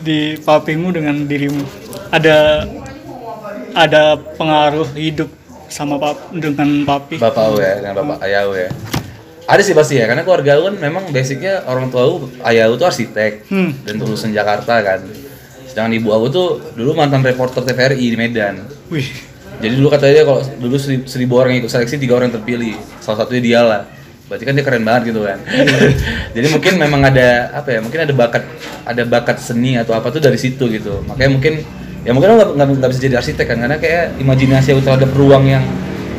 di 0.01 0.19
papimu 0.37 0.89
dengan 0.89 1.23
dirimu. 1.23 1.61
Ada 2.09 2.65
ada 3.71 4.01
pengaruh 4.35 4.89
hidup 4.93 5.29
sama 5.67 5.95
pap 5.95 6.17
dengan 6.29 6.83
papi. 6.83 7.15
bapak 7.15 7.43
aku 7.45 7.57
ya, 7.59 7.73
dengan 7.79 7.93
bapak 7.95 8.17
ayah 8.25 8.39
aku 8.43 8.53
ya. 8.57 8.69
Ada 9.45 9.61
sih 9.61 9.73
pasti 9.73 9.95
ya, 9.95 10.05
karena 10.05 10.21
keluarga 10.21 10.55
aku 10.55 10.63
kan 10.67 10.75
memang 10.77 11.03
basicnya 11.09 11.63
orang 11.65 11.87
tua 11.87 12.03
aku, 12.03 12.17
ayah 12.45 12.67
aku 12.67 12.75
tuh 12.77 12.87
arsitek 12.87 13.31
Hmm. 13.47 13.71
dan 13.83 13.93
lulusan 13.97 14.31
Jakarta 14.31 14.79
kan. 14.79 14.99
Sedangkan 15.63 15.93
ibu 15.93 16.11
aku 16.11 16.27
tuh 16.27 16.47
dulu 16.73 16.91
mantan 16.93 17.21
reporter 17.21 17.63
TVRI 17.63 18.05
di 18.05 18.17
Medan. 18.17 18.67
Wih. 18.89 19.07
Jadi 19.61 19.73
dulu 19.77 19.87
katanya 19.87 20.25
kalau 20.25 20.41
dulu 20.57 20.75
seri- 20.75 21.05
seribu 21.05 21.37
orang 21.37 21.53
yang 21.53 21.61
ikut 21.63 21.71
seleksi 21.71 21.95
tiga 21.95 22.17
orang 22.17 22.27
yang 22.27 22.41
terpilih, 22.41 22.73
salah 22.99 23.23
satunya 23.23 23.41
dia 23.41 23.61
lah. 23.61 23.81
Berarti 24.31 24.47
kan 24.47 24.55
dia 24.55 24.63
keren 24.63 24.87
banget 24.87 25.11
gitu 25.11 25.27
kan. 25.27 25.43
Jadi 26.39 26.47
mungkin 26.55 26.73
memang 26.79 27.03
ada 27.03 27.51
apa 27.51 27.67
ya? 27.75 27.79
Mungkin 27.83 27.99
ada 28.07 28.13
bakat 28.15 28.43
ada 28.87 29.03
bakat 29.03 29.43
seni 29.43 29.75
atau 29.75 29.91
apa 29.91 30.07
tuh 30.07 30.23
dari 30.23 30.39
situ 30.39 30.71
gitu. 30.71 31.03
Makanya 31.03 31.31
mungkin 31.35 31.53
ya 32.07 32.15
mungkin 32.15 32.39
aku 32.39 32.55
nggak 32.55 32.89
bisa 32.95 32.99
jadi 33.03 33.19
arsitek 33.19 33.45
kan 33.45 33.57
karena 33.59 33.75
kayak 33.75 34.15
imajinasi 34.23 34.71
aku 34.71 34.81
terhadap 34.87 35.11
ruang 35.13 35.51
yang 35.51 35.61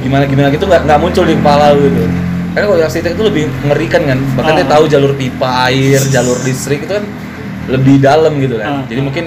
gimana 0.04 0.28
gimana 0.28 0.52
gitu 0.52 0.69
nggak 0.69 0.85
nggak 0.85 0.99
muncul 1.00 1.25
di 1.25 1.33
kepala 1.40 1.73
aku 1.73 1.88
gitu. 1.88 2.04
Karena 2.52 2.64
kalau 2.69 2.78
arsitek 2.85 3.11
itu 3.16 3.25
lebih 3.25 3.45
mengerikan 3.64 4.02
kan. 4.04 4.19
Bahkan 4.37 4.52
dia 4.61 4.66
Ah. 4.69 4.73
tahu 4.76 4.85
jalur 4.92 5.12
pipa 5.16 5.73
air, 5.73 6.00
jalur 6.12 6.37
listrik 6.45 6.85
itu 6.85 6.92
kan 6.92 7.04
lebih 7.73 7.97
dalam 7.97 8.37
gitu 8.37 8.61
kan. 8.61 8.85
Jadi 8.92 9.00
mungkin 9.00 9.25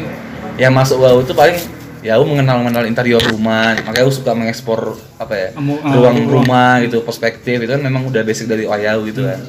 yang 0.61 0.77
masuk 0.77 1.01
aku 1.01 1.25
itu 1.25 1.33
paling 1.33 1.57
ya 2.05 2.21
aku 2.21 2.25
mengenal 2.29 2.61
mengenal 2.61 2.85
interior 2.85 3.23
rumah 3.33 3.73
makanya 3.81 4.05
aku 4.05 4.13
suka 4.13 4.37
mengekspor 4.37 4.93
apa 5.17 5.33
ya 5.33 5.49
ah, 5.57 5.61
ruang 5.89 6.21
ruang. 6.21 6.45
rumah 6.45 6.77
gitu 6.85 7.01
perspektif 7.01 7.65
itu 7.65 7.71
kan 7.73 7.81
memang 7.81 8.05
udah 8.05 8.21
basic 8.21 8.45
dari 8.45 8.69
ayah 8.69 9.01
gitu 9.01 9.25
kan 9.25 9.41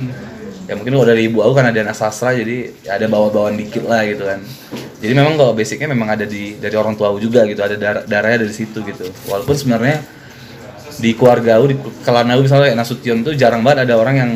ya 0.64 0.72
mungkin 0.72 0.96
kalau 0.96 1.06
dari 1.06 1.28
ibu 1.28 1.44
aku 1.44 1.52
kan 1.52 1.68
ada 1.68 1.78
anak 1.84 1.92
sastra 1.92 2.32
jadi 2.32 2.72
ya 2.80 2.96
ada 2.96 3.06
bawa-bawaan 3.12 3.60
dikit 3.60 3.84
lah 3.84 4.08
gitu 4.08 4.24
kan 4.24 4.40
jadi 5.04 5.12
memang 5.12 5.36
kalau 5.36 5.52
basicnya 5.52 5.92
memang 5.92 6.08
ada 6.16 6.24
di 6.24 6.56
dari 6.56 6.72
orang 6.80 6.96
tua 6.96 7.12
aku 7.12 7.20
juga 7.20 7.44
gitu 7.44 7.60
ada 7.60 7.76
dar- 7.76 8.04
darahnya 8.08 8.48
dari 8.48 8.54
situ 8.56 8.80
gitu 8.82 9.04
walaupun 9.28 9.52
sebenarnya 9.52 10.00
di 10.96 11.12
keluarga 11.12 11.60
aku 11.60 11.66
di 11.70 11.76
kelan 12.02 12.32
aku 12.32 12.40
misalnya 12.48 12.72
kayak 12.72 12.78
Nasution 12.80 13.18
tuh 13.20 13.36
jarang 13.36 13.60
banget 13.60 13.84
ada 13.84 13.94
orang 14.00 14.16
yang 14.16 14.30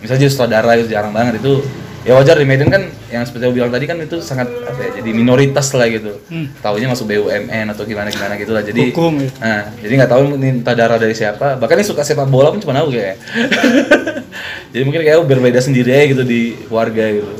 misalnya 0.00 0.24
jadi 0.24 0.32
sutradara 0.32 0.72
itu 0.80 0.88
jarang 0.88 1.12
banget 1.12 1.44
itu 1.44 1.60
ya 2.06 2.14
wajar 2.14 2.38
di 2.38 2.46
Medan 2.46 2.70
kan 2.70 2.86
yang 3.10 3.26
seperti 3.26 3.50
aku 3.50 3.54
bilang 3.58 3.74
tadi 3.74 3.84
kan 3.84 3.98
itu 3.98 4.22
sangat 4.22 4.46
apa 4.46 4.78
ya 4.78 4.90
jadi 5.02 5.10
minoritas 5.10 5.74
lah 5.74 5.90
gitu. 5.90 6.22
Hmm. 6.30 6.46
taunya 6.62 6.86
masuk 6.86 7.10
BUMN 7.10 7.66
atau 7.74 7.82
gimana 7.82 8.08
gimana 8.08 8.38
gitu 8.38 8.54
lah. 8.54 8.62
Jadi 8.62 8.94
Hukum 8.94 9.18
ya. 9.18 9.28
nah 9.42 9.62
jadi 9.82 9.92
nggak 9.98 10.10
tahu 10.14 10.22
ini 10.38 10.48
entah 10.62 10.74
darah 10.78 10.98
dari 11.02 11.18
siapa. 11.18 11.58
Bahkan 11.58 11.76
yang 11.82 11.88
suka 11.90 12.06
sepak 12.06 12.30
bola 12.30 12.54
pun 12.54 12.62
cuma 12.62 12.78
aku 12.78 12.94
kayak. 12.94 13.18
Jadi 14.72 14.82
mungkin 14.84 15.00
kayak 15.02 15.16
aku 15.18 15.26
berbeda 15.26 15.58
sendiri 15.58 15.90
aja 15.90 16.04
gitu 16.12 16.22
di 16.22 16.54
keluarga 16.68 17.08
gitu. 17.08 17.32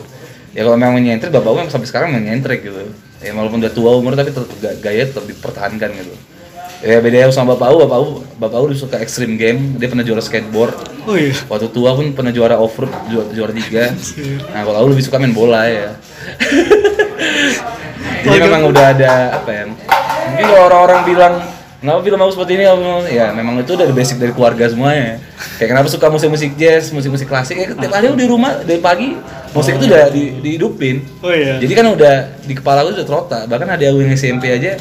Ya 0.56 0.64
kalau 0.64 0.80
memang 0.80 0.96
menyentrik 0.96 1.28
bapak 1.30 1.48
aku 1.52 1.56
memang 1.62 1.72
sampai 1.72 1.88
sekarang 1.88 2.08
menyentrik 2.16 2.64
gitu. 2.64 2.80
Ya 3.22 3.32
walaupun 3.36 3.60
udah 3.60 3.72
tua 3.72 3.94
umur 3.94 4.16
tapi 4.16 4.32
tetap 4.34 4.48
ga- 4.58 4.76
gaya 4.82 5.06
tetap 5.06 5.24
dipertahankan 5.24 5.88
gitu 5.94 6.14
ya 6.84 7.00
beda 7.00 7.32
sama 7.32 7.56
bapak 7.56 7.66
aku 7.72 7.78
bapak 7.84 7.96
aku 7.96 8.10
bapak 8.36 8.58
dulu 8.68 8.76
suka 8.76 8.96
extreme 9.00 9.40
game. 9.40 9.80
Dia 9.80 9.88
pernah 9.88 10.04
juara 10.04 10.20
skateboard. 10.20 10.96
Oh 11.06 11.14
iya. 11.14 11.30
waktu 11.46 11.70
tua 11.70 11.94
pun 11.94 12.10
pernah 12.10 12.34
juara 12.34 12.58
off 12.58 12.74
road 12.82 12.90
juara, 13.06 13.30
juara 13.30 13.52
tiga 13.54 13.94
nah 14.50 14.66
kalau 14.66 14.78
aku 14.82 14.88
lebih 14.90 15.04
suka 15.06 15.22
main 15.22 15.30
bola 15.30 15.62
ya. 15.70 15.94
Jadi 18.26 18.38
memang 18.42 18.66
udah 18.66 18.84
ada 18.90 19.38
apa 19.38 19.50
ya 19.54 19.64
mungkin 19.70 20.46
kalau 20.50 20.62
orang-orang 20.66 21.00
bilang 21.06 21.34
kenapa 21.78 22.02
film 22.02 22.18
aku 22.18 22.32
seperti 22.34 22.52
ini 22.58 22.64
ya 23.14 23.30
memang 23.30 23.62
itu 23.62 23.78
dari 23.78 23.94
basic 23.94 24.18
dari 24.18 24.34
keluarga 24.34 24.66
semuanya. 24.66 25.22
Kayak 25.62 25.68
kenapa 25.78 25.86
suka 25.86 26.06
musik-musik 26.10 26.58
jazz 26.58 26.90
musik-musik 26.90 27.30
klasik? 27.30 27.54
Ya 27.54 27.70
tiap 27.70 27.94
hari 27.94 28.10
di 28.10 28.26
rumah 28.26 28.66
dari 28.66 28.82
pagi 28.82 29.14
musik 29.54 29.78
itu 29.78 29.86
udah 29.86 30.10
di, 30.10 30.42
dihidupin. 30.42 31.06
Oh 31.22 31.30
iya. 31.30 31.62
jadi 31.62 31.72
kan 31.72 31.86
udah 31.94 32.14
di 32.42 32.54
kepala 32.58 32.82
aku 32.82 32.98
udah 32.98 33.06
terotak 33.06 33.42
bahkan 33.46 33.70
ada 33.70 33.84
aku 33.94 34.02
yang 34.02 34.10
SMP 34.18 34.50
aja 34.50 34.74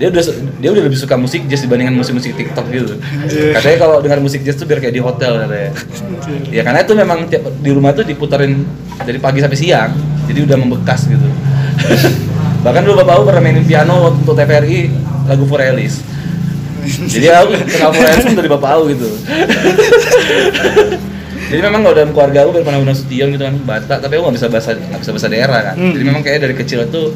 dia 0.00 0.08
udah 0.08 0.22
dia 0.60 0.68
udah 0.72 0.82
lebih 0.88 0.98
suka 0.98 1.14
musik 1.20 1.44
jazz 1.46 1.64
dibandingkan 1.64 1.94
musik-musik 1.96 2.32
TikTok 2.36 2.66
gitu. 2.72 2.94
Katanya 3.52 3.76
kalau 3.80 3.96
dengar 4.00 4.18
musik 4.20 4.44
jazz 4.44 4.56
tuh 4.56 4.66
biar 4.66 4.80
kayak 4.80 4.94
di 4.96 5.02
hotel 5.02 5.42
katanya. 5.46 5.70
Ya 6.48 6.62
karena 6.64 6.80
itu 6.84 6.92
memang 6.96 7.18
tiap 7.28 7.48
di 7.60 7.70
rumah 7.70 7.92
tuh 7.92 8.04
diputarin 8.06 8.64
dari 9.02 9.18
pagi 9.20 9.42
sampai 9.42 9.58
siang 9.58 9.92
jadi 10.28 10.46
udah 10.48 10.56
membekas 10.56 11.08
gitu. 11.08 11.28
Bahkan 12.64 12.82
dulu 12.86 13.02
bapak 13.02 13.12
aku 13.18 13.24
pernah 13.26 13.42
mainin 13.42 13.66
piano 13.66 14.06
waktu 14.06 14.18
untuk 14.22 14.38
TVRI 14.38 14.78
lagu 15.26 15.44
Forelis 15.50 16.12
jadi 16.82 17.26
aku 17.38 17.54
kenal 17.70 17.90
Forelis 17.94 18.34
dari 18.34 18.50
bapak 18.50 18.70
aku 18.74 18.82
gitu. 18.94 19.08
Jadi 21.52 21.60
memang 21.60 21.84
kalau 21.84 21.94
dalam 21.94 22.10
keluarga 22.16 22.38
aku 22.48 22.64
pernah 22.64 22.80
undang 22.80 22.96
Sution 22.96 23.28
gitu 23.28 23.44
kan 23.44 23.54
Batak 23.60 23.98
tapi 24.00 24.16
aku 24.16 24.24
nggak 24.24 24.36
bisa 24.40 24.48
bahasa 24.48 24.70
nggak 24.72 25.00
bisa 25.04 25.12
bahasa 25.12 25.28
daerah 25.28 25.60
kan. 25.60 25.76
Hmm. 25.76 25.92
jadi 25.92 26.04
memang 26.08 26.22
kayak 26.24 26.38
dari 26.48 26.54
kecil 26.56 26.88
itu 26.88 27.12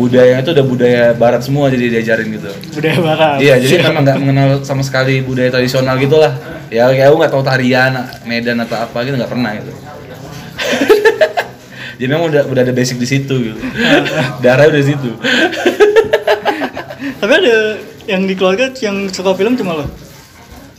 budaya 0.00 0.40
itu 0.40 0.50
udah 0.56 0.64
budaya 0.64 1.04
barat 1.12 1.44
semua 1.44 1.68
jadi 1.68 2.00
diajarin 2.00 2.28
gitu 2.32 2.48
Budaya 2.72 2.98
barat. 3.04 3.36
Iya, 3.44 3.54
jadi 3.60 3.74
memang 3.84 4.02
nggak 4.08 4.18
mengenal 4.18 4.48
sama 4.64 4.80
sekali 4.80 5.20
budaya 5.20 5.52
tradisional 5.52 6.00
gitu 6.00 6.16
lah. 6.16 6.32
Ya, 6.72 6.88
kayak 6.88 7.12
aku 7.12 7.16
nggak 7.20 7.32
tahu 7.36 7.44
tarian, 7.44 7.92
Medan 8.24 8.64
atau 8.64 8.80
apa 8.80 8.98
gitu 9.04 9.20
nggak 9.20 9.28
pernah 9.28 9.50
gitu. 9.60 9.72
jadi 12.00 12.08
memang 12.08 12.32
udah 12.32 12.42
udah 12.48 12.62
ada 12.64 12.72
basic 12.72 12.96
di 12.96 13.08
situ 13.08 13.34
gitu. 13.52 13.60
Darah 14.44 14.72
udah 14.72 14.80
di 14.80 14.88
situ. 14.88 15.10
Tapi 17.20 17.32
ada 17.36 17.56
yang 18.08 18.24
di 18.24 18.32
keluarga 18.32 18.72
yang 18.80 19.12
suka 19.12 19.36
film 19.36 19.52
cuma 19.60 19.84
lo. 19.84 19.86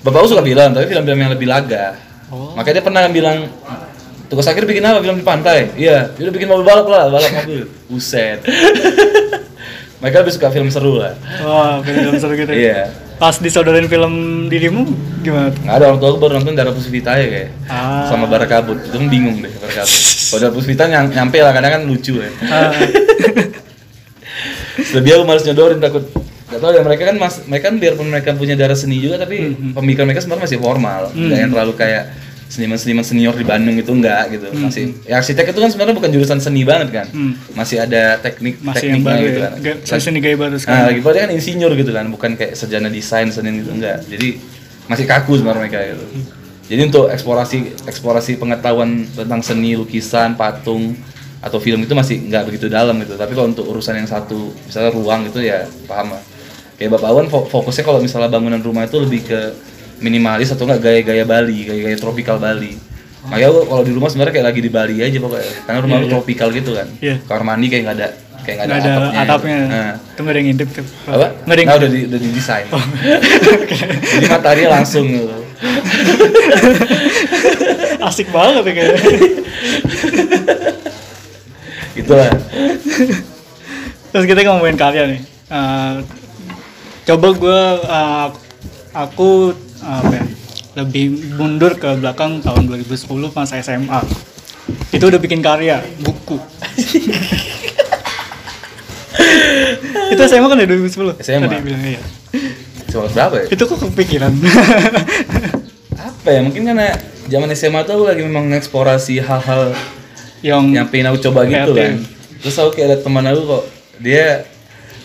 Bapakku 0.01 0.33
suka 0.33 0.41
film, 0.41 0.73
tapi 0.73 0.89
film-film 0.89 1.19
yang 1.21 1.29
lebih 1.29 1.45
laga. 1.45 1.93
Oh. 2.33 2.57
Makanya 2.57 2.81
dia 2.81 2.85
pernah 2.89 3.05
bilang 3.13 3.45
Tugas 4.31 4.47
akhir 4.47 4.63
bikin 4.63 4.79
apa? 4.81 5.03
Film 5.03 5.19
di 5.19 5.27
pantai? 5.27 5.75
Iya, 5.75 6.15
udah 6.15 6.31
bikin 6.31 6.47
mobil 6.47 6.63
balap 6.63 6.87
lah, 6.87 7.11
balap 7.11 7.31
mobil. 7.35 7.67
Buset. 7.91 8.39
Mereka 9.99 10.23
lebih 10.23 10.33
suka 10.33 10.47
film 10.49 10.71
seru 10.71 10.97
lah. 10.97 11.13
Wah, 11.43 11.83
film 11.83 12.15
seru 12.15 12.33
gitu. 12.33 12.47
Iya. 12.49 12.89
Pas 13.19 13.37
disodorin 13.37 13.85
film 13.85 14.13
dirimu 14.47 14.87
gimana? 15.21 15.53
Nggak 15.53 15.75
ada 15.75 15.85
orang 15.85 15.99
tua 15.99 16.09
aku 16.09 16.17
baru 16.17 16.33
nonton 16.39 16.57
Darah 16.57 16.73
Puspita 16.73 17.13
ya 17.13 17.27
kayak 17.29 17.49
Ah. 17.69 18.09
sama 18.09 18.25
Bara 18.25 18.49
Kabut 18.49 18.81
itu 18.81 18.97
kan 18.97 19.05
bingung 19.05 19.37
deh 19.37 19.53
Bara 19.53 19.73
Kabut 19.77 19.93
kalau 20.25 20.39
Darah 20.41 20.55
Puspita 20.57 20.83
nyam, 20.89 21.05
nyampe 21.05 21.37
lah 21.37 21.53
kadang 21.53 21.69
kan 21.69 21.81
lucu 21.85 22.17
ya 22.17 22.33
Ah, 22.49 22.73
lebih 24.91 25.11
aku 25.13 25.23
males 25.23 25.45
nyodorin 25.45 25.77
takut 25.77 26.01
Gak 26.49 26.59
tau 26.59 26.73
ya 26.73 26.81
mereka 26.81 27.03
kan 27.05 27.15
mas 27.15 27.45
mereka 27.45 27.69
kan 27.69 27.77
biarpun 27.77 28.07
mereka 28.09 28.33
punya 28.33 28.57
darah 28.57 28.73
seni 28.73 28.97
juga 28.97 29.15
tapi 29.15 29.53
pemikiran 29.71 30.03
mereka 30.03 30.19
sebenarnya 30.19 30.45
masih 30.49 30.57
formal 30.57 31.13
nggak 31.13 31.37
yang 31.37 31.51
terlalu 31.53 31.73
kayak 31.77 32.03
seniman-seniman 32.51 32.99
senior 33.01 33.31
di 33.31 33.41
Bandung 33.41 33.73
itu 33.73 33.87
enggak 33.89 34.27
gitu 34.29 34.51
masih 34.53 34.91
ya 35.01 35.17
arsitek 35.17 35.47
itu 35.47 35.57
kan 35.57 35.69
sebenarnya 35.69 35.95
bukan 35.95 36.11
jurusan 36.11 36.37
seni 36.37 36.61
banget 36.61 36.91
kan 36.91 37.07
Hmm. 37.07 37.33
masih 37.51 37.79
ada 37.79 38.19
teknik 38.19 38.59
masih 38.59 38.91
yang 38.91 38.99
tekniknya 38.99 39.07
baru 39.07 39.23
gitu 39.23 39.31
ya. 39.31 39.41
kan 39.41 39.51
Ga- 39.57 39.79
Saya 39.85 40.01
seni 40.01 40.19
gaya 40.19 40.35
baru 40.35 40.51
Nah, 40.51 40.59
sekarang. 40.59 40.85
lagi 40.85 40.99
pula 40.99 41.13
dia 41.13 41.21
kan 41.21 41.31
insinyur 41.31 41.71
gitu 41.73 41.91
kan, 41.91 42.05
bukan 42.05 42.31
kayak 42.33 42.53
sarjana 42.53 42.87
desain 42.87 43.27
seni 43.27 43.55
gitu 43.57 43.71
enggak. 43.71 44.03
Jadi 44.05 44.35
masih 44.85 45.05
kaku 45.05 45.31
sebenarnya 45.33 45.61
mereka 45.61 45.79
gitu. 45.87 46.05
Jadi 46.67 46.81
untuk 46.85 47.05
eksplorasi 47.07 47.57
eksplorasi 47.81 48.31
pengetahuan 48.35 48.89
tentang 49.09 49.39
seni, 49.39 49.73
lukisan, 49.73 50.35
patung 50.35 50.95
atau 51.39 51.57
film 51.57 51.79
itu 51.79 51.91
masih 51.91 52.19
nggak 52.21 52.43
begitu 52.45 52.67
dalam 52.67 52.99
gitu. 52.99 53.15
Tapi 53.15 53.31
kalau 53.31 53.47
untuk 53.47 53.63
urusan 53.65 53.95
yang 53.95 54.05
satu, 54.05 54.37
misalnya 54.61 54.91
ruang 54.91 55.25
itu 55.25 55.39
ya 55.39 55.63
paham 55.83 56.11
lah. 56.11 56.23
Kayak 56.75 56.95
Bapak 56.95 57.07
Awan 57.07 57.25
fo- 57.27 57.45
fokusnya 57.45 57.83
kalau 57.83 57.99
misalnya 57.99 58.27
bangunan 58.27 58.59
rumah 58.59 58.83
itu 58.83 58.97
lebih 58.97 59.23
ke 59.23 59.39
minimalis 60.01 60.51
atau 60.51 60.65
enggak 60.65 60.81
gaya-gaya 60.81 61.23
Bali, 61.23 61.63
gaya-gaya 61.63 61.95
tropikal 61.95 62.37
Bali. 62.37 62.75
Makanya 63.21 63.53
aku 63.53 63.59
kalau 63.69 63.83
di 63.85 63.93
rumah 63.93 64.09
sebenarnya 64.09 64.33
kayak 64.33 64.47
lagi 64.49 64.61
di 64.65 64.71
Bali 64.73 64.95
aja 64.97 65.17
pokoknya. 65.21 65.51
Karena 65.63 65.79
rumah 65.79 65.93
Iya, 65.93 66.01
aku 66.01 66.09
iya. 66.09 66.13
tropikal 66.17 66.49
gitu 66.49 66.71
kan. 66.73 66.87
Iya. 66.97 67.15
Kamar 67.29 67.43
mandi 67.45 67.67
kayak 67.69 67.83
nggak 67.85 67.97
ada 68.01 68.07
kayak 68.41 68.57
nggak 68.57 68.65
ada, 68.65 68.73
ada 68.73 68.89
atapnya. 68.89 69.21
atapnya. 69.21 69.57
gitu. 69.61 69.69
Nah. 69.69 69.93
Itu 69.93 70.19
nggak 70.19 70.33
ada 70.33 70.39
yang 70.41 70.47
ngintip 70.49 70.69
tuh. 70.73 70.85
Apa? 71.05 71.27
Nggak 71.45 71.53
ada 71.53 71.61
yang 71.61 71.69
Nah, 71.69 71.77
udah 71.77 71.89
di 71.93 71.99
udah 72.09 72.19
didesain. 72.19 72.65
Jadi 74.17 74.25
matahari 74.25 74.63
langsung 74.65 75.05
gitu. 75.05 75.29
asik 78.09 78.27
banget 78.33 78.63
ya 78.65 78.73
kayaknya. 78.73 78.97
Itulah. 82.01 82.31
Terus 84.11 84.25
kita 84.25 84.39
ngomongin 84.49 84.77
karya 84.79 85.03
nih. 85.05 85.21
Eh, 85.51 85.93
coba 87.05 87.27
gue 87.37 87.61
aku 88.91 89.55
apa 89.81 90.13
ya, 90.13 90.25
lebih 90.81 91.35
mundur 91.35 91.75
ke 91.75 91.89
belakang 91.99 92.39
tahun 92.39 92.69
2010 92.69 93.33
pas 93.33 93.49
SMA. 93.49 94.01
Itu 94.93 95.09
udah 95.09 95.19
bikin 95.19 95.43
karya, 95.43 95.83
buku. 95.99 96.39
itu 100.11 100.21
SMA 100.27 100.47
kan 100.47 100.59
ya 100.59 100.67
2010? 100.67 101.23
SMA. 101.23 101.47
Tadi 101.49 101.65
bilang 101.65 101.83
iya. 101.83 102.01
Coba 102.91 103.07
berapa 103.07 103.35
ya? 103.39 103.45
Itu 103.55 103.63
kok 103.67 103.79
kepikiran? 103.87 104.33
Apa 106.11 106.27
ya? 106.27 106.39
Mungkin 106.43 106.61
karena 106.67 106.91
zaman 107.31 107.47
SMA 107.55 107.87
tuh 107.87 107.93
aku 107.99 108.03
lagi 108.11 108.21
memang 108.27 108.51
mengeksplorasi 108.51 109.23
hal-hal 109.23 109.71
yang 110.43 110.67
yang 110.75 110.87
pengen 110.91 111.15
aku 111.15 111.23
coba 111.23 111.47
gitu 111.47 111.71
kan. 111.71 112.03
Terus 112.43 112.55
aku 112.59 112.69
kayak 112.75 112.87
ada 112.91 112.97
teman 112.99 113.23
aku 113.31 113.41
kok 113.47 113.63
dia 114.03 114.43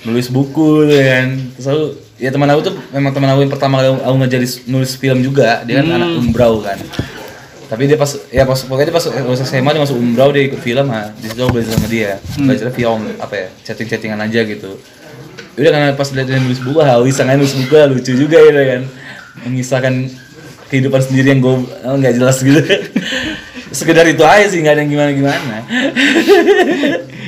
nulis 0.03 0.27
buku 0.33 0.91
tuh 0.91 0.99
kan. 0.99 1.27
Terus 1.55 1.67
aku 1.71 1.85
ya 2.17 2.33
teman 2.33 2.49
aku 2.49 2.61
tuh 2.73 2.75
memang 2.93 3.13
teman 3.13 3.29
aku 3.33 3.41
yang 3.45 3.53
pertama 3.53 3.75
kali 3.81 3.89
aku, 3.93 4.15
ngajarin 4.21 4.51
nulis 4.69 4.93
film 4.97 5.19
juga. 5.21 5.63
Dia 5.65 5.81
kan 5.85 5.87
anak 6.01 6.11
umbrau 6.17 6.61
kan. 6.65 6.81
Tapi 7.67 7.83
dia 7.91 7.99
pas 7.99 8.11
ya 8.31 8.47
pas 8.47 8.59
pokoknya 8.63 8.89
dia 8.89 8.97
pas 8.97 9.05
pas 9.11 9.39
SMA 9.43 9.71
dia 9.75 9.83
masuk 9.83 9.99
umbrau 9.99 10.31
dia 10.31 10.47
ikut 10.47 10.61
film 10.63 10.87
ah 10.95 11.11
di 11.19 11.27
situ 11.27 11.41
aku 11.43 11.61
belajar 11.61 11.73
sama 11.77 11.89
dia. 11.91 12.11
Belajar 12.39 12.67
film 12.73 13.01
apa 13.19 13.35
ya 13.35 13.47
chatting 13.67 13.89
chattingan 13.91 14.21
aja 14.23 14.41
gitu. 14.47 14.79
Udah 15.57 15.71
karena 15.73 15.89
pas 15.97 16.09
lihat 16.13 16.27
dia 16.31 16.39
nulis 16.39 16.61
buku 16.63 16.79
ah 16.81 17.01
bisa 17.03 17.27
kan 17.27 17.37
nulis 17.37 17.55
buku 17.59 17.75
ah, 17.75 17.87
lucu 17.91 18.13
juga 18.15 18.39
gitu 18.39 18.61
kan. 18.61 18.83
Mengisahkan 19.45 19.95
kehidupan 20.67 21.01
sendiri 21.03 21.37
yang 21.37 21.41
gue 21.43 21.55
nggak 21.87 22.15
jelas 22.19 22.43
gitu 22.43 22.59
sekedar 23.77 24.09
itu 24.09 24.25
aja 24.25 24.49
sih 24.49 24.65
nggak 24.65 24.75
ada 24.75 24.81
yang 24.81 24.91
gimana 24.97 25.11
gimana. 25.13 25.57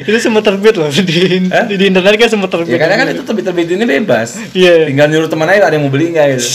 Itu 0.09 0.17
sempat 0.25 0.43
terbit 0.49 0.75
loh 0.81 0.89
di, 0.89 1.45
Hah? 1.53 1.69
di, 1.69 1.85
internet 1.85 2.17
kan 2.17 2.31
sempat 2.33 2.49
terbit. 2.49 2.73
ya 2.73 2.79
karena 2.81 2.97
kan 2.97 3.07
itu 3.13 3.23
terbit 3.29 3.45
terbit 3.45 3.69
ini 3.77 3.85
bebas. 3.85 4.41
Iya. 4.57 4.89
tinggal 4.89 5.13
nyuruh 5.13 5.29
teman 5.29 5.53
aja 5.53 5.69
ada 5.69 5.77
yang 5.77 5.85
mau 5.85 5.93
beli 5.93 6.17
nggak 6.17 6.27
gitu. 6.41 6.49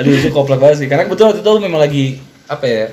Aduh 0.00 0.12
itu 0.16 0.28
koplak 0.32 0.56
banget 0.56 0.76
sih. 0.80 0.88
Karena 0.88 1.04
kebetulan 1.04 1.36
waktu 1.36 1.40
itu 1.44 1.50
aku 1.52 1.60
memang 1.60 1.80
lagi 1.84 2.04
apa 2.48 2.64
ya 2.64 2.84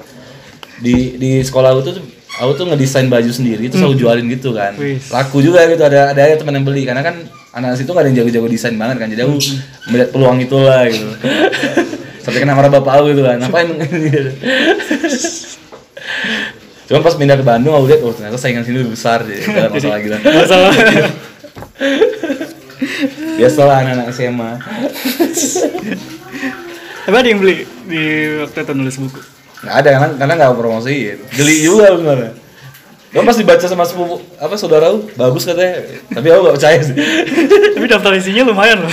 di 0.83 1.15
di 1.15 1.31
sekolah 1.39 1.71
aku 1.71 1.81
tuh 1.87 1.93
aku 2.35 2.51
tuh 2.59 2.65
ngedesain 2.67 3.07
baju 3.07 3.31
sendiri 3.31 3.71
terus 3.71 3.79
aku 3.79 3.95
jualin 3.95 4.27
gitu 4.27 4.51
kan. 4.51 4.75
Wih. 4.75 4.99
laku 5.07 5.39
juga 5.39 5.63
gitu 5.71 5.87
ada 5.87 6.11
ada 6.11 6.19
aja 6.19 6.35
teman 6.35 6.59
yang 6.59 6.65
beli. 6.67 6.83
Karena 6.83 6.99
kan 7.05 7.15
anak 7.55 7.79
situ 7.79 7.95
nggak 7.95 8.03
ada 8.03 8.09
yang 8.11 8.17
jago-jago 8.25 8.47
desain 8.51 8.75
banget 8.75 8.99
kan. 8.99 9.07
Jadi 9.07 9.21
aku 9.23 9.35
melihat 9.87 10.09
peluang 10.11 10.37
itulah 10.43 10.83
gitu. 10.91 11.07
Sampai 12.25 12.41
kena 12.41 12.57
marah 12.57 12.73
bapak 12.73 12.91
aku 12.99 13.13
gitu 13.13 13.23
kan. 13.23 13.37
Ngapain 13.39 13.69
Cuma 16.85 17.01
pas 17.01 17.17
pindah 17.17 17.33
ke 17.33 17.45
Bandung 17.45 17.73
aku 17.73 17.89
lihat 17.89 18.01
oh 18.05 18.13
ternyata 18.13 18.37
saingan 18.37 18.61
sini 18.61 18.85
lebih 18.85 18.93
besar 18.93 19.25
jadi 19.25 19.41
nggak 19.41 19.63
ada 19.65 19.73
masalah 19.73 19.97
gitu. 20.01 20.15
Masalah. 20.37 20.73
Biasalah 23.41 23.75
anak-anak 23.81 24.07
SMA. 24.13 24.51
Tapi 27.05 27.15
ada 27.21 27.29
yang 27.29 27.37
beli 27.41 27.65
di 27.85 28.01
waktu 28.41 28.59
itu 28.65 28.73
nulis 28.77 28.97
buku. 29.01 29.21
Nggak 29.65 29.75
ada 29.81 29.89
karena 29.89 30.07
karena 30.17 30.33
nggak 30.37 30.57
promosiin. 30.57 31.17
Geli 31.33 31.55
juga 31.65 31.97
sebenarnya. 31.97 32.31
Cuma 33.15 33.31
pas 33.31 33.39
dibaca 33.39 33.63
sama 33.63 33.87
sepupu 33.87 34.19
apa 34.37 34.53
saudara 34.59 34.91
aku 34.93 35.09
bagus 35.17 35.47
katanya. 35.47 35.81
Tapi 36.13 36.27
aku 36.29 36.41
nggak 36.45 36.55
percaya 36.61 36.79
sih. 36.85 36.95
Tapi 37.73 37.85
daftar 37.89 38.13
isinya 38.13 38.45
lumayan 38.45 38.85
loh. 38.85 38.91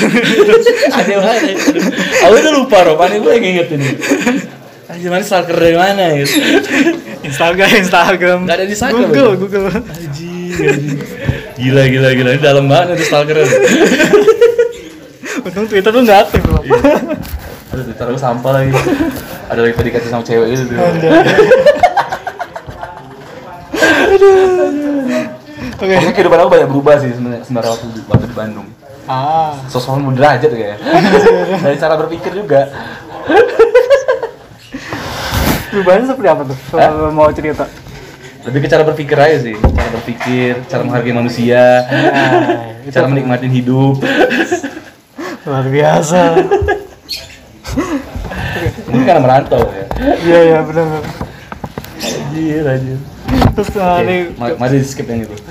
Ada 0.96 1.12
banget. 1.20 1.60
Aku 2.24 2.34
udah 2.40 2.52
lupa 2.56 2.88
roh, 2.88 2.96
panik 2.96 3.20
gue 3.20 3.32
yang 3.36 3.44
ngingetin. 3.44 3.80
Anjir 4.88 5.08
mana 5.08 5.24
stalker 5.24 5.56
dari 5.56 5.76
mana 5.76 6.12
gitu. 6.16 6.36
Instagram, 7.32 7.68
Instagram. 7.80 8.38
Nggak 8.44 8.56
ada 8.60 8.66
di 8.68 8.76
sana, 8.76 8.92
Google, 8.92 9.32
Bang. 9.34 9.40
Google. 9.40 9.66
Gila 11.56 11.82
gila 11.88 12.08
gila 12.12 12.30
ini 12.36 12.40
dalam 12.44 12.64
banget 12.68 13.00
itu 13.00 13.04
stalker. 13.08 13.40
Untung 15.42 15.66
Twitter 15.66 15.90
tuh 15.90 16.02
nggak 16.04 16.20
aktif 16.28 16.42
loh. 16.44 16.62
Aduh, 17.72 17.82
Twitter 17.88 18.04
aku 18.04 18.20
sampah 18.20 18.52
lagi. 18.52 18.72
Ada 19.48 19.60
lagi 19.64 19.74
dikasih 19.80 20.10
sama 20.12 20.24
cewek 20.24 20.48
itu 20.52 20.64
tuh. 20.68 20.76
Oke. 20.76 21.08
Pokoknya 25.82 26.14
kehidupan 26.14 26.38
aku 26.38 26.50
banyak 26.52 26.68
berubah 26.70 26.94
sih 27.00 27.10
sebenarnya 27.10 27.42
sebenarnya 27.42 27.70
waktu 27.74 27.86
di, 27.90 28.00
waktu 28.06 28.26
di 28.30 28.36
Bandung. 28.36 28.68
Ah, 29.10 29.58
Sosok 29.66 29.98
derajat 30.14 30.50
kayak. 30.52 30.78
Dari 31.64 31.76
cara 31.80 31.98
berpikir 31.98 32.30
juga. 32.38 32.70
Perubahannya 35.72 36.06
seperti 36.06 36.28
apa 36.28 36.42
tuh? 36.44 36.58
Kalau 36.70 37.08
mau 37.08 37.32
cerita. 37.32 37.64
Lebih 38.42 38.58
ke 38.60 38.68
cara 38.68 38.82
berpikir 38.82 39.16
aja 39.16 39.38
sih. 39.40 39.56
Cara 39.56 39.88
berpikir, 39.92 40.60
cara 40.66 40.82
menghargai 40.82 41.14
manusia, 41.14 41.62
Nah, 41.82 42.90
cara 42.90 43.06
menikmati 43.06 43.48
hidup. 43.48 44.02
luar 45.42 45.66
biasa 45.66 46.38
Mungkin 48.86 49.02
karena 49.02 49.18
merantau 49.18 49.58
ya. 49.66 49.86
iya 50.22 50.38
iya 50.44 50.58
benar. 50.62 51.02
Anjir, 51.98 52.62
anjir. 52.62 52.98
terus 53.50 53.68
ini 53.74 54.16
ma- 54.36 54.54
mari 54.56 54.78
di 54.78 54.86
skip 54.86 55.02
yang 55.04 55.26
itu. 55.26 55.34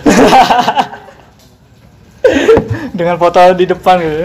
dengan 2.95 3.17
foto 3.17 3.39
di 3.51 3.65
depan 3.65 3.99
gitu 3.99 4.19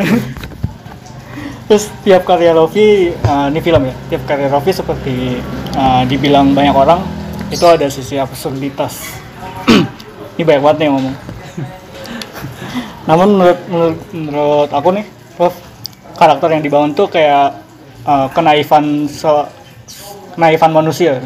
terus 1.67 1.91
tiap 2.07 2.23
karya 2.23 2.55
Rofi 2.55 3.11
uh, 3.27 3.51
ini 3.51 3.59
film 3.59 3.83
ya 3.91 3.95
tiap 4.11 4.23
karya 4.27 4.47
Rofi 4.47 4.71
seperti 4.71 5.43
uh, 5.75 6.07
dibilang 6.07 6.55
banyak 6.55 6.75
orang 6.75 7.03
itu 7.47 7.63
ada 7.63 7.87
sisi 7.87 8.19
absurditas. 8.19 9.23
Ini 10.37 10.43
banyak 10.43 10.63
banget 10.63 10.79
nih 10.83 10.89
ngomong. 10.91 11.15
Namun 13.07 13.29
menurut, 13.39 13.61
menurut, 13.71 13.99
menurut 14.11 14.71
aku 14.75 14.89
nih 14.99 15.07
Prof, 15.39 15.55
karakter 16.19 16.49
yang 16.59 16.63
dibangun 16.65 16.91
tuh 16.91 17.07
kayak 17.07 17.63
uh, 18.03 18.27
kenaifan 18.35 19.07
se- 19.07 19.49
kenaifan 20.35 20.75
manusia. 20.75 21.23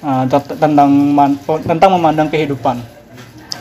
Uh, 0.00 0.24
tentang 0.56 0.88
man- 0.90 1.38
tentang 1.62 1.90
memandang 1.94 2.26
kehidupan. 2.26 2.80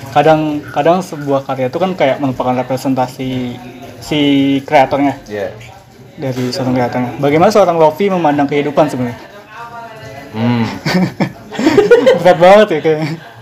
Kadang 0.10 0.64
kadang 0.74 1.06
sebuah 1.06 1.46
karya 1.46 1.70
itu 1.70 1.78
kan 1.78 1.94
kayak 1.94 2.18
merupakan 2.18 2.56
representasi 2.66 3.60
si 4.02 4.20
kreatornya. 4.66 5.22
Iya. 5.30 5.54
Dari 6.20 6.52
seorang 6.52 6.74
kreatornya. 6.76 7.12
Bagaimana 7.18 7.50
seorang 7.50 7.76
Lofi 7.76 8.06
memandang 8.08 8.46
kehidupan 8.46 8.86
sebenarnya? 8.86 9.18
Hmm. 10.30 10.64
Berat 12.20 12.38
banget 12.38 12.68
ya 12.70 12.80
kayak. 12.82 13.00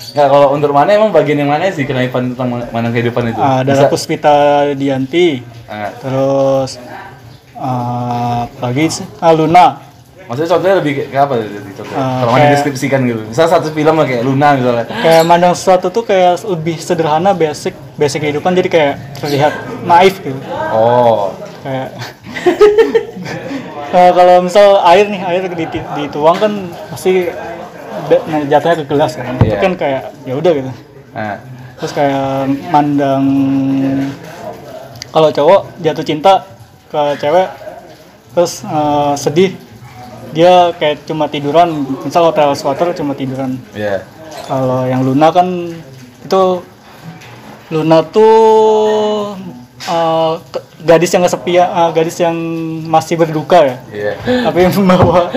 Nggak, 0.07 0.27
kalau 0.29 0.47
untuk 0.51 0.71
mana 0.71 0.89
emang 0.91 1.09
bagian 1.09 1.37
yang 1.37 1.49
mana 1.49 1.67
sih 1.67 1.83
kenaifan 1.83 2.31
tentang 2.31 2.47
mana- 2.49 2.69
mana 2.69 2.87
kehidupan 2.89 3.27
itu? 3.27 3.39
Uh, 3.39 3.61
Dara 3.61 3.75
Bisa- 3.75 3.89
Puspita 3.89 4.35
Dianti, 4.71 5.41
Ah, 5.65 5.91
terus 5.93 6.79
uh, 7.53 8.47
lagi 8.57 8.85
sih, 8.87 9.05
ah, 9.19 9.33
Luna. 9.33 9.83
maksudnya 10.27 10.49
contohnya 10.49 10.75
lebih 10.77 10.91
kayak 11.07 11.23
apa 11.23 11.33
sih 11.39 11.49
contohnya? 11.73 11.97
Ah, 11.97 12.17
kalau 12.19 12.31
mana 12.33 12.45
deskripsikan 12.51 12.99
gitu. 13.03 13.21
Misalnya 13.25 13.51
satu 13.53 13.67
film 13.71 13.95
lah 13.95 14.05
kayak 14.05 14.23
Luna 14.23 14.47
misalnya. 14.53 14.85
Kayak 14.87 15.23
mandang 15.23 15.53
sesuatu 15.53 15.87
tuh 15.87 16.03
kayak 16.03 16.39
lebih 16.45 16.75
sederhana, 16.77 17.31
basic, 17.31 17.73
basic 17.95 18.19
kehidupan 18.21 18.51
jadi 18.53 18.69
kayak 18.69 18.93
terlihat 19.17 19.53
naif 19.83 20.19
gitu. 20.19 20.39
Oh. 20.71 21.31
kayak 21.57 21.89
Eh, 23.87 24.11
kalau 24.11 24.43
misal 24.43 24.83
air 24.83 25.07
nih 25.07 25.21
air 25.23 25.41
dituang 25.95 26.35
kan 26.35 26.51
pasti 26.91 27.31
nah, 28.27 28.43
jatuhnya 28.45 28.75
ke 28.77 28.85
gelas 28.85 29.15
kan. 29.15 29.25
Itu 29.37 29.47
Iya. 29.47 29.57
kan 29.57 29.73
kayak 29.73 30.01
ya 30.21 30.33
udah 30.35 30.51
gitu. 30.53 30.71
Nah, 31.15 31.35
terus 31.79 31.91
kayak 31.95 32.21
mandang 32.67 33.23
kalau 35.07 35.31
cowok 35.31 35.61
jatuh 35.79 36.03
cinta 36.03 36.43
ke 36.87 37.01
cewek 37.17 37.47
terus 38.35 38.61
eh, 38.61 39.13
sedih 39.15 39.51
dia 40.35 40.75
kayak 40.75 41.07
cuma 41.07 41.25
tiduran. 41.25 41.71
Misal 42.03 42.27
hotel 42.27 42.51
swatter 42.53 42.91
cuma 42.93 43.15
tiduran. 43.15 43.55
Iya. 43.71 44.03
kalau 44.45 44.83
yang 44.83 45.01
Luna 45.01 45.31
kan 45.31 45.47
itu 46.21 46.43
Luna 47.67 47.99
tuh 48.05 48.35
eh, 49.79 50.33
ke- 50.45 50.66
gadis 50.87 51.11
yang 51.11 51.23
kesepian, 51.27 51.67
eh, 51.67 51.89
gadis 51.91 52.17
yang 52.23 52.35
masih 52.87 53.19
berduka 53.19 53.59
ya. 53.59 53.77
Iya. 53.91 54.13
Tapi 54.47 54.59
yang 54.63 54.73
membawa 54.79 55.27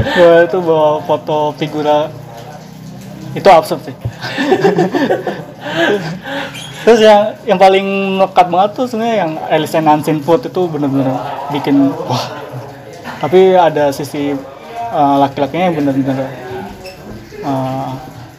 bawa 0.00 0.36
itu 0.42 0.58
bawa 0.58 0.90
foto 1.06 1.54
figura 1.54 2.10
itu 3.38 3.46
absurd 3.46 3.86
sih. 3.86 3.94
Terus 6.80 7.00
yang 7.04 7.36
yang 7.46 7.58
paling 7.60 8.18
melekat 8.18 8.46
banget 8.50 8.70
tuh 8.74 8.86
sebenarnya 8.90 9.16
yang 9.22 9.32
Alice 9.46 9.76
and 9.78 9.86
Unseen 9.86 10.18
Food 10.24 10.48
itu 10.50 10.66
bener-bener 10.66 11.14
bikin 11.54 11.94
wah. 11.94 12.34
Tapi 13.22 13.54
ada 13.54 13.94
sisi 13.94 14.34
eh, 14.90 15.16
laki-lakinya 15.22 15.70
yang 15.70 15.76
bener-bener 15.78 16.26
eh, 17.46 17.90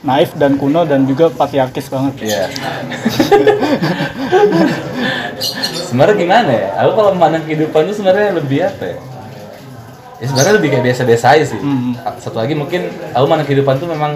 naif 0.01 0.33
dan 0.33 0.57
kuno 0.57 0.81
dan 0.85 1.05
juga 1.05 1.29
patriarkis 1.29 1.87
banget. 1.89 2.13
Iya. 2.25 2.43
sebenarnya 5.89 6.15
gimana 6.17 6.51
ya? 6.51 6.67
Aku 6.85 6.91
kalau 6.97 7.11
memandang 7.13 7.43
kehidupan 7.45 7.85
itu 7.89 7.93
sebenarnya 8.01 8.33
lebih 8.37 8.59
apa 8.65 8.83
ya? 8.85 8.97
Ya 10.21 10.25
sebenarnya 10.29 10.53
lebih 10.57 10.69
kayak 10.73 10.85
biasa-biasa 10.89 11.25
aja 11.37 11.45
sih. 11.49 11.61
Hmm. 11.61 11.93
Satu 12.21 12.37
lagi 12.41 12.53
mungkin 12.57 12.89
aku 13.13 13.23
memandang 13.25 13.47
kehidupan 13.49 13.75
tuh 13.77 13.89
memang 13.89 14.11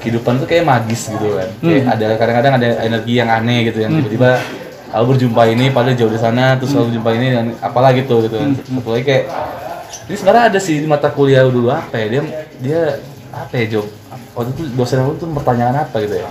kehidupan 0.00 0.40
tuh 0.40 0.46
kayak 0.48 0.64
magis 0.64 1.12
gitu 1.12 1.26
kan. 1.36 1.48
Kayak 1.60 1.84
ada 1.96 2.06
kadang-kadang 2.16 2.52
ada 2.60 2.68
energi 2.84 3.12
yang 3.20 3.28
aneh 3.28 3.68
gitu 3.68 3.84
yang 3.84 3.92
tiba-tiba 4.00 4.40
aku 4.94 5.04
berjumpa 5.16 5.42
ini 5.50 5.74
padahal 5.74 5.96
jauh 5.98 6.12
di 6.12 6.20
sana 6.20 6.56
terus 6.56 6.72
aku 6.72 6.88
berjumpa 6.92 7.10
ini 7.16 7.26
dan 7.32 7.46
apalah 7.60 7.92
gitu 7.92 8.24
gitu 8.24 8.36
kan. 8.36 8.56
Satu 8.56 8.88
lagi 8.96 9.04
kayak 9.04 9.24
ini 10.04 10.14
sebenarnya 10.20 10.44
ada 10.52 10.58
sih 10.60 10.84
di 10.84 10.88
mata 10.88 11.08
kuliah 11.08 11.44
dulu 11.48 11.72
apa 11.72 11.96
ya 11.96 12.06
dia 12.08 12.22
dia 12.60 12.80
apa 13.36 13.54
ya 13.56 13.66
jawab 13.68 13.88
waktu 14.32 14.50
itu 14.52 14.62
dosen 14.72 14.98
aku 14.98 15.12
tuh 15.16 15.28
pertanyaan 15.32 15.76
apa 15.80 15.96
gitu 16.00 16.16
ya 16.16 16.28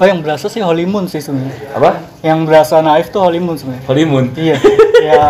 Oh 0.00 0.08
yang 0.08 0.24
berasa 0.24 0.48
sih 0.48 0.64
Holy 0.64 0.88
Moon 0.88 1.04
sih 1.04 1.20
sebenarnya. 1.20 1.76
apa 1.76 2.00
Yang 2.24 2.40
berasa 2.48 2.80
naif 2.80 3.12
tuh 3.12 3.20
Holy 3.20 3.36
Moon 3.36 3.52
sebenarnya. 3.52 3.84
honeymoon 3.84 4.32
Iya. 4.32 4.56
ya. 4.98 5.20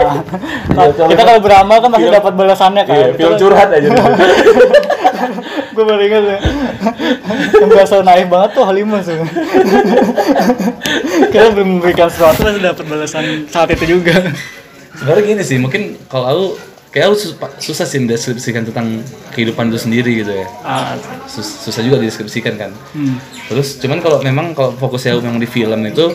kita 1.10 1.22
kalau 1.26 1.42
beramal 1.42 1.82
kan 1.82 1.90
pasti 1.90 2.06
dapat 2.08 2.32
balasannya 2.38 2.82
kan. 2.86 2.94
Iya, 2.94 3.06
film 3.18 3.34
curhat 3.34 3.66
aja. 3.68 3.88
Gue 5.74 5.84
baru 5.84 6.02
ingat 6.02 6.22
ya. 6.24 6.38
yang 7.56 7.66
berasa 7.68 7.98
naif 8.00 8.26
banget 8.26 8.50
tuh 8.54 8.62
Holy 8.62 8.82
Moon 8.86 9.02
sebenarnya. 9.02 9.42
kita 11.30 11.46
belum 11.50 11.68
memberikan 11.78 12.06
sesuatu 12.06 12.38
pasti 12.40 12.60
dapat 12.62 12.84
balasan 12.86 13.24
saat 13.46 13.68
itu 13.70 13.98
juga. 13.98 14.14
Sebenarnya 14.94 15.22
gini 15.24 15.42
sih, 15.42 15.58
mungkin 15.58 15.98
kalau 16.06 16.26
aku 16.26 16.46
kayak 16.90 17.14
sus- 17.14 17.38
susah 17.60 17.84
sih 17.84 17.98
mendeskripsikan 17.98 18.62
tentang 18.64 18.98
kehidupan 19.30 19.70
itu 19.70 19.78
sendiri 19.80 20.10
gitu 20.16 20.34
ya. 20.34 20.46
Ah, 20.60 20.98
Sus- 21.24 21.62
susah 21.62 21.80
juga 21.80 21.98
dideskripsikan 21.98 22.54
kan. 22.56 22.70
hmm. 22.92 23.16
Terus 23.46 23.78
cuman 23.78 23.98
kalau 23.98 24.18
memang 24.20 24.50
kalau 24.52 24.74
fokusnya 24.74 25.14
aku 25.14 25.22
memang 25.22 25.38
di 25.38 25.46
film 25.46 25.80
itu 25.84 26.10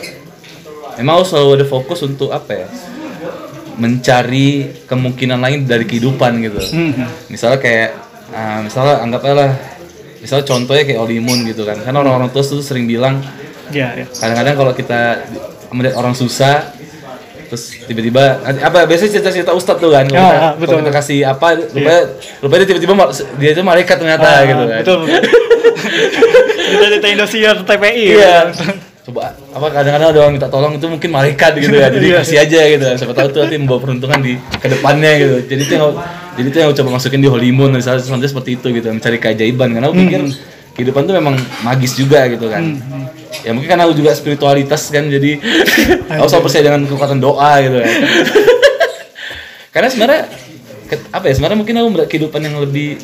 memang 0.96 1.12
aku 1.16 1.24
selalu 1.26 1.50
ada 1.54 1.66
fokus 1.66 2.00
untuk 2.02 2.28
apa 2.28 2.52
ya? 2.54 2.68
Mencari 3.74 4.48
kemungkinan 4.84 5.36
lain 5.38 5.58
dari 5.64 5.84
kehidupan 5.84 6.40
gitu. 6.40 6.60
Hmm. 6.72 7.08
Misalnya 7.26 7.56
kayak 7.56 7.90
ah, 8.30 8.60
misalnya 8.60 9.00
anggapnya 9.00 9.34
lah 9.34 9.50
misalnya 10.16 10.44
contohnya 10.44 10.84
kayak 10.84 10.96
Olimun 10.98 11.44
gitu 11.44 11.64
kan. 11.64 11.76
Kan 11.78 11.92
orang-orang 11.92 12.28
tua 12.28 12.40
tuh 12.40 12.60
sering 12.60 12.84
bilang 12.84 13.20
Ya, 13.66 13.92
ya. 13.92 14.06
kadang-kadang 14.06 14.54
kalau 14.54 14.72
kita 14.72 15.00
melihat 15.74 15.96
orang 15.96 16.12
susah 16.12 16.75
terus 17.56 17.72
tiba-tiba 17.82 18.24
apa 18.44 18.84
biasanya 18.84 19.10
cerita-cerita 19.16 19.50
ustadz 19.50 19.80
tuh 19.80 19.88
kan 19.88 20.04
ya, 20.04 20.20
kalau 20.52 20.60
betul. 20.60 20.76
kita 20.78 20.92
kasih 20.92 21.18
apa 21.24 21.48
lupa 21.56 21.94
lupa 22.42 22.54
dia 22.54 22.66
tiba-tiba 22.68 22.92
dia 23.34 23.50
itu 23.50 23.62
malaikat 23.62 23.96
ternyata 23.96 24.28
Ah, 24.28 24.40
gitu 24.44 24.62
kan 24.62 24.80
Betul. 24.84 24.98
betul. 25.02 25.20
kita 26.70 26.84
cerita 26.90 27.08
Indosiar 27.08 27.56
TPI. 27.62 28.04
iya 28.12 28.36
coba 29.02 29.30
apa 29.54 29.66
kadang-kadang 29.70 30.08
ada 30.10 30.18
orang 30.18 30.34
minta 30.34 30.50
tolong 30.50 30.74
itu 30.74 30.82
mungkin 30.84 31.08
malaikat 31.08 31.54
gitu 31.56 31.72
ya 31.72 31.86
jadi 31.88 32.06
Iya. 32.10 32.16
kasih 32.20 32.38
aja 32.42 32.60
gitu 32.68 32.84
siapa 32.98 33.14
tahu 33.14 33.28
tuh 33.30 33.40
nanti 33.40 33.54
membawa 33.54 33.78
peruntungan 33.78 34.18
di 34.18 34.34
ke 34.34 34.66
depannya 34.66 35.10
gitu 35.16 35.36
jadi 35.46 35.60
itu 35.62 35.72
yang 35.72 35.94
jadi 36.34 36.48
itu 36.50 36.58
yang 36.58 36.70
coba 36.74 36.90
masukin 36.92 37.20
di 37.20 37.30
Holy 37.30 37.54
Moon 37.54 37.70
misalnya 37.70 38.02
sampai 38.02 38.26
seperti 38.26 38.58
itu 38.58 38.66
gitu 38.68 38.90
mencari 38.90 39.16
keajaiban 39.16 39.70
karena 39.70 39.86
aku 39.86 39.96
pikir 39.96 40.20
kehidupan 40.76 41.08
tuh 41.08 41.16
memang 41.16 41.34
magis 41.64 41.96
juga 41.96 42.28
gitu 42.28 42.46
kan. 42.52 42.76
Ya 43.44 43.50
mungkin 43.52 43.68
karena 43.68 43.84
aku 43.88 43.96
juga 43.96 44.12
spiritualitas 44.12 44.92
kan 44.92 45.08
jadi 45.08 45.40
aku 46.20 46.26
selalu 46.28 46.44
percaya 46.48 46.62
dengan 46.68 46.80
kekuatan 46.88 47.18
doa 47.20 47.52
gitu 47.62 47.78
kan 47.84 47.92
karena 49.76 49.88
sebenarnya 49.92 50.22
apa 51.12 51.24
ya 51.28 51.32
sebenarnya 51.36 51.58
mungkin 51.60 51.74
aku 51.76 51.88
melihat 51.92 52.08
kehidupan 52.08 52.40
yang 52.40 52.56
lebih 52.64 52.96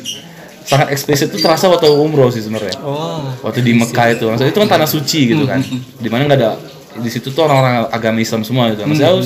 sangat 0.63 0.95
eksplisit 0.95 1.29
itu 1.29 1.37
terasa 1.43 1.67
waktu 1.67 1.91
umroh 1.91 2.31
sih 2.31 2.41
sebenarnya. 2.41 2.73
Oh. 2.81 3.29
waktu 3.43 3.59
di 3.61 3.75
Mekah 3.75 4.15
itu. 4.15 4.25
Maksudnya 4.31 4.51
itu 4.55 4.59
kan 4.63 4.69
tanah 4.79 4.89
suci 4.89 5.19
gitu 5.35 5.43
kan. 5.43 5.59
Di 5.99 6.09
mana 6.09 6.25
nggak 6.25 6.39
ada 6.39 6.51
di 6.97 7.09
situ 7.11 7.29
tuh 7.29 7.43
orang-orang 7.45 7.91
agama 7.91 8.17
Islam 8.23 8.41
semua 8.47 8.71
gitu. 8.71 8.87
Maksudnya 8.87 9.11
aku 9.11 9.21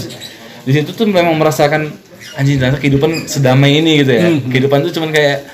di 0.68 0.72
situ 0.76 0.90
tuh 0.92 1.06
memang 1.08 1.38
merasakan 1.38 1.88
anjing 2.36 2.58
ternyata 2.60 2.82
kehidupan 2.82 3.30
sedamai 3.30 3.80
ini 3.80 4.02
gitu 4.04 4.12
ya. 4.12 4.28
Kehidupan 4.50 4.84
tuh 4.90 4.92
cuman 4.98 5.10
kayak 5.14 5.46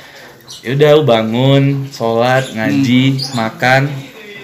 ya 0.62 0.74
udah 0.74 0.92
bangun 1.02 1.64
sholat 1.90 2.52
ngaji 2.52 3.04
makan 3.34 3.82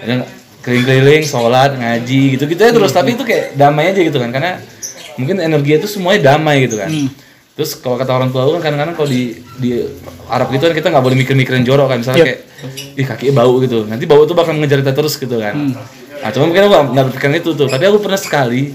dan 0.00 0.18
keliling-keliling 0.60 1.24
sholat 1.24 1.70
ngaji 1.74 2.36
gitu 2.36 2.44
gitu 2.44 2.60
ya 2.60 2.70
terus. 2.70 2.90
Tapi 2.90 3.14
itu 3.14 3.22
kayak 3.22 3.54
damai 3.54 3.90
aja 3.90 4.00
gitu 4.00 4.16
kan 4.16 4.28
karena 4.28 4.60
mungkin 5.14 5.36
energi 5.38 5.76
itu 5.76 5.86
semuanya 5.86 6.34
damai 6.34 6.64
gitu 6.64 6.76
kan. 6.76 6.88
Terus 7.50 7.76
kalau 7.76 7.96
kata 7.96 8.12
orang 8.14 8.30
tua 8.30 8.48
kan 8.50 8.62
kadang-kadang 8.62 8.94
kalau 8.94 9.08
di 9.08 9.36
di 9.56 9.70
Arab 10.26 10.48
gitu 10.48 10.64
kan 10.64 10.74
kita 10.74 10.88
nggak 10.88 11.04
boleh 11.04 11.16
mikir-mikirin 11.18 11.64
jorok 11.64 11.92
kan. 11.92 11.98
Misalnya 12.00 12.20
Yep. 12.20 12.28
kayak 12.28 12.40
ih 12.96 13.06
kakinya 13.06 13.34
bau 13.36 13.54
gitu. 13.60 13.78
Nanti 13.84 14.04
bau 14.04 14.24
itu 14.24 14.32
bakal 14.32 14.56
mengejar 14.56 14.80
kita 14.80 14.92
terus 14.92 15.14
gitu 15.14 15.36
kan. 15.36 15.54
Nah 16.20 16.28
cuma 16.30 16.48
mungkin 16.48 16.62
aku 16.62 16.72
nggak- 16.92 17.06
berpikiran 17.12 17.34
itu 17.36 17.50
tuh. 17.54 17.68
Tapi 17.68 17.84
aku 17.84 17.98
pernah 18.00 18.16
sekali 18.16 18.72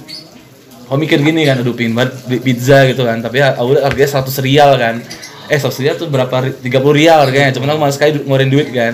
aku 0.85 0.97
mikir 0.97 1.17
gini 1.19 1.41
kan 1.43 1.57
aduh 1.57 1.73
pingin 1.73 1.93
banget 1.93 2.13
pizza 2.41 2.85
gitu 2.85 3.01
kan. 3.01 3.21
Tapi 3.21 3.41
aku 3.41 3.81
harganya 3.81 4.09
100 4.11 4.37
rial 4.41 4.77
kan 4.77 5.01
eh 5.47 5.57
100 5.57 5.81
rial 5.81 5.95
tuh 5.95 6.07
berapa 6.07 6.31
ri- 6.41 6.57
30 6.59 6.71
rial 6.91 7.17
harganya. 7.21 7.51
Cuman 7.51 7.67
aku 7.69 7.79
malas 7.79 7.95
sekali 7.95 8.17
ngeluarin 8.17 8.49
duit 8.49 8.69
kan. 8.69 8.93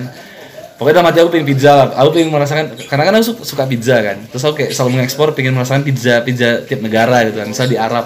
Pokoknya 0.74 0.94
dalam 0.98 1.08
hati 1.08 1.18
aku 1.20 1.30
pengen 1.30 1.46
pizza. 1.46 1.70
Lah 1.72 1.86
aku 1.94 2.08
pengen 2.12 2.28
merasakan 2.28 2.64
karena 2.82 3.02
kan 3.02 3.12
aku 3.14 3.24
su- 3.24 3.42
suka 3.46 3.64
pizza 3.64 3.96
kan. 3.98 4.16
Terus 4.26 4.42
aku 4.42 4.54
kayak 4.58 4.70
selalu 4.72 4.90
mengekspor 4.96 5.28
pengen 5.32 5.52
merasakan 5.52 5.82
pizza 5.82 6.20
pizza 6.20 6.48
tiap 6.62 6.80
negara 6.80 7.22
gitu 7.24 7.38
kan. 7.38 7.46
Misalnya 7.46 7.70
di 7.70 7.78
Arab. 7.78 8.04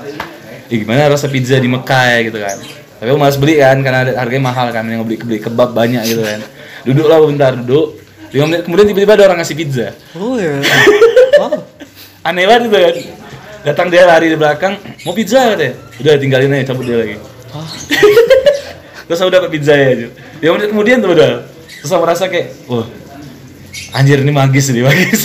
Ih, 0.66 0.78
gimana 0.82 1.06
rasa 1.06 1.26
pizza 1.26 1.56
di 1.56 1.66
Mekah 1.66 2.04
ya 2.10 2.18
gitu 2.22 2.38
kan. 2.38 2.56
Tapi 2.96 3.08
aku 3.08 3.18
malas 3.18 3.36
beli 3.36 3.54
kan 3.56 3.76
karena 3.78 3.98
ada- 4.04 4.16
harganya 4.18 4.44
mahal 4.44 4.66
kan. 4.70 4.84
Yang 4.84 5.02
beli 5.04 5.16
beli 5.18 5.38
kebab 5.38 5.70
banyak 5.70 6.02
gitu 6.04 6.20
kan. 6.20 6.40
Duduk 6.82 7.06
lah 7.06 7.18
bentar 7.20 7.52
duduk. 7.56 7.96
Lima 8.28 8.44
menit 8.46 8.62
kemudian 8.62 8.86
tiba-tiba 8.86 9.14
ada 9.14 9.24
orang 9.26 9.38
ngasih 9.40 9.56
pizza. 9.56 9.86
Oh 10.12 10.36
ya. 10.36 10.58
Wow. 11.36 11.52
aneh 12.22 12.48
banget 12.48 12.62
gitu 12.66 12.76
kan. 12.76 12.94
Datang 13.62 13.86
dia 13.88 14.04
lari 14.04 14.26
di 14.26 14.36
belakang 14.36 14.72
mau 15.04 15.12
pizza? 15.12 15.52
katanya. 15.52 15.76
Udah 15.96 16.12
tinggalin 16.16 16.48
aja 16.50 16.72
cabut 16.72 16.84
dia 16.84 16.96
lagi 16.96 17.16
terus 19.06 19.18
aku 19.18 19.30
dapat 19.30 19.48
pizza 19.48 19.72
ya 19.72 19.92
Ju. 19.94 20.08
ya 20.42 20.48
menit 20.52 20.68
kemudian 20.70 20.98
tuh 20.98 21.12
udah. 21.12 21.46
Terus 21.80 21.90
aku 21.90 22.02
merasa 22.02 22.26
kayak 22.26 22.52
wah 22.66 22.86
anjir 23.92 24.18
ini 24.20 24.32
magis 24.32 24.70
nih 24.70 24.82
magis. 24.82 25.20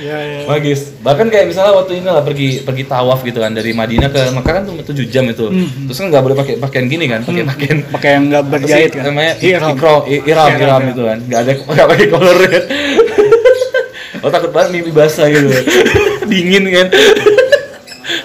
Iya 0.00 0.16
ya. 0.16 0.40
magis. 0.48 0.96
Bahkan 1.04 1.28
kayak 1.28 1.52
misalnya 1.52 1.76
waktu 1.76 2.00
ini 2.00 2.08
lah 2.08 2.24
pergi 2.24 2.64
pergi 2.64 2.88
tawaf 2.88 3.20
gitu 3.20 3.36
kan 3.36 3.52
dari 3.52 3.76
Madinah 3.76 4.08
ke 4.08 4.32
Mekah 4.32 4.52
kan 4.56 4.62
cuma 4.64 4.80
7 4.80 4.96
jam 5.12 5.28
itu. 5.28 5.44
Terus 5.84 5.98
kan 6.00 6.06
nggak 6.08 6.22
boleh 6.24 6.36
pakai 6.40 6.54
pakaian 6.56 6.86
gini 6.88 7.04
kan 7.04 7.20
pakai 7.20 7.44
pakaian 7.44 7.78
Pakai 7.92 8.10
yang 8.16 8.24
nggak 8.32 8.44
berjahit 8.48 8.90
kan. 8.96 9.04
namanya? 9.04 9.36
Ihram. 9.44 9.76
ikro, 9.76 9.96
iram, 10.08 10.48
iram 10.56 10.80
ya. 10.80 10.90
itu 10.96 11.02
kan. 11.04 11.18
Nggak 11.28 11.40
ada 11.44 11.52
nggak 11.52 11.88
pakai 11.92 12.06
color 12.08 12.38
kan 12.48 12.62
oh 14.24 14.28
takut 14.32 14.50
banget 14.52 14.68
mimpi 14.72 14.92
basah 14.92 15.28
gitu. 15.28 15.48
Dingin 16.32 16.64
kan 16.72 16.86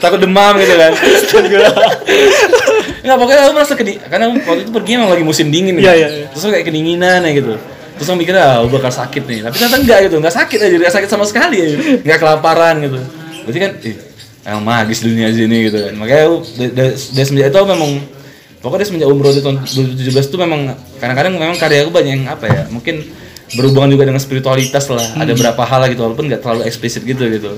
takut 0.06 0.20
demam 0.22 0.54
gitu 0.58 0.74
kan. 0.78 0.92
Nggak 3.06 3.18
pokoknya 3.22 3.42
aku 3.46 3.54
merasa 3.54 3.74
kedi 3.78 3.94
karena 4.02 4.26
waktu 4.34 4.62
itu 4.66 4.72
pergi 4.74 4.92
emang 4.98 5.10
lagi 5.14 5.24
musim 5.26 5.48
dingin 5.54 5.78
Iya, 5.78 5.86
kan. 5.86 5.96
iya, 5.98 6.08
iya. 6.10 6.26
terus 6.34 6.42
aku 6.46 6.52
kayak 6.58 6.66
kedinginan 6.66 7.20
ya 7.22 7.32
gitu. 7.34 7.54
Terus 7.96 8.08
aku 8.10 8.18
mikir 8.20 8.34
ah 8.36 8.60
aku 8.60 8.68
bakal 8.76 8.92
sakit 8.92 9.24
nih. 9.24 9.40
Tapi 9.46 9.56
ternyata 9.56 9.78
enggak 9.78 10.00
gitu 10.10 10.16
nggak 10.20 10.36
sakit 10.36 10.60
aja 10.60 10.76
nggak 10.82 10.94
sakit 10.94 11.10
sama 11.10 11.26
sekali 11.30 11.58
aja. 11.62 11.78
Nggak 12.02 12.20
kelaparan 12.20 12.76
gitu. 12.82 13.00
Berarti 13.46 13.60
kan 13.62 13.72
ih 13.86 13.96
emang 14.46 14.64
magis 14.66 15.00
dunia 15.06 15.28
sini 15.30 15.58
gitu 15.70 15.78
kan. 15.86 15.94
Makanya 15.96 16.24
aku 16.28 16.38
dari, 16.58 16.70
dari, 16.74 16.92
dari 16.94 17.26
semenjak 17.26 17.48
itu 17.54 17.58
aku 17.62 17.68
memang 17.70 17.92
pokoknya 18.60 18.80
dari 18.82 18.90
semenjak 18.90 19.10
umroh 19.14 19.32
di 19.32 19.42
tahun 19.46 19.56
2017 19.62 20.30
itu 20.34 20.38
memang 20.42 20.60
kadang-kadang 20.98 21.34
memang 21.38 21.58
karya 21.58 21.86
aku 21.86 21.92
banyak 21.94 22.12
yang 22.18 22.24
apa 22.26 22.46
ya 22.50 22.62
mungkin 22.74 23.06
berhubungan 23.54 23.94
juga 23.94 24.10
dengan 24.10 24.18
spiritualitas 24.18 24.90
lah. 24.90 25.06
Ada 25.22 25.38
berapa 25.38 25.62
hal 25.62 25.80
lah 25.86 25.88
gitu 25.94 26.02
walaupun 26.02 26.26
nggak 26.26 26.42
terlalu 26.42 26.62
eksplisit 26.66 27.06
gitu 27.06 27.30
gitu. 27.30 27.54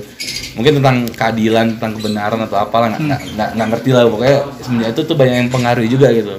Mungkin 0.52 0.84
tentang 0.84 1.08
keadilan 1.08 1.80
tentang 1.80 1.96
kebenaran 1.96 2.40
atau 2.44 2.60
apalah 2.60 2.92
nggak 2.92 3.00
nggak 3.00 3.20
nggak- 3.32 3.50
nggak 3.56 3.68
ngerti 3.72 3.90
lah. 3.96 4.02
Pokoknya 4.06 4.36
semenjak 4.60 4.90
itu 4.92 5.00
tuh 5.08 5.16
banyak 5.16 5.36
yang 5.40 5.48
pengaruhi 5.48 5.88
juga 5.88 6.12
gitu. 6.12 6.36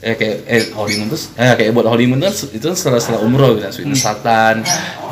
Ya 0.00 0.16
kayak 0.16 0.36
eh 0.48 0.62
Holy 0.72 0.96
Moon 0.96 1.08
tuh 1.12 1.20
eh 1.36 1.52
kayak 1.56 1.70
buat 1.76 1.84
Holy 1.88 2.04
Moon 2.08 2.20
tuh 2.20 2.32
itu 2.56 2.64
kan 2.64 2.72
setelah 2.72 3.00
setelah 3.04 3.20
umroh 3.20 3.52
gitu 3.60 3.68
Sweetness 3.68 4.00
Satan 4.00 4.64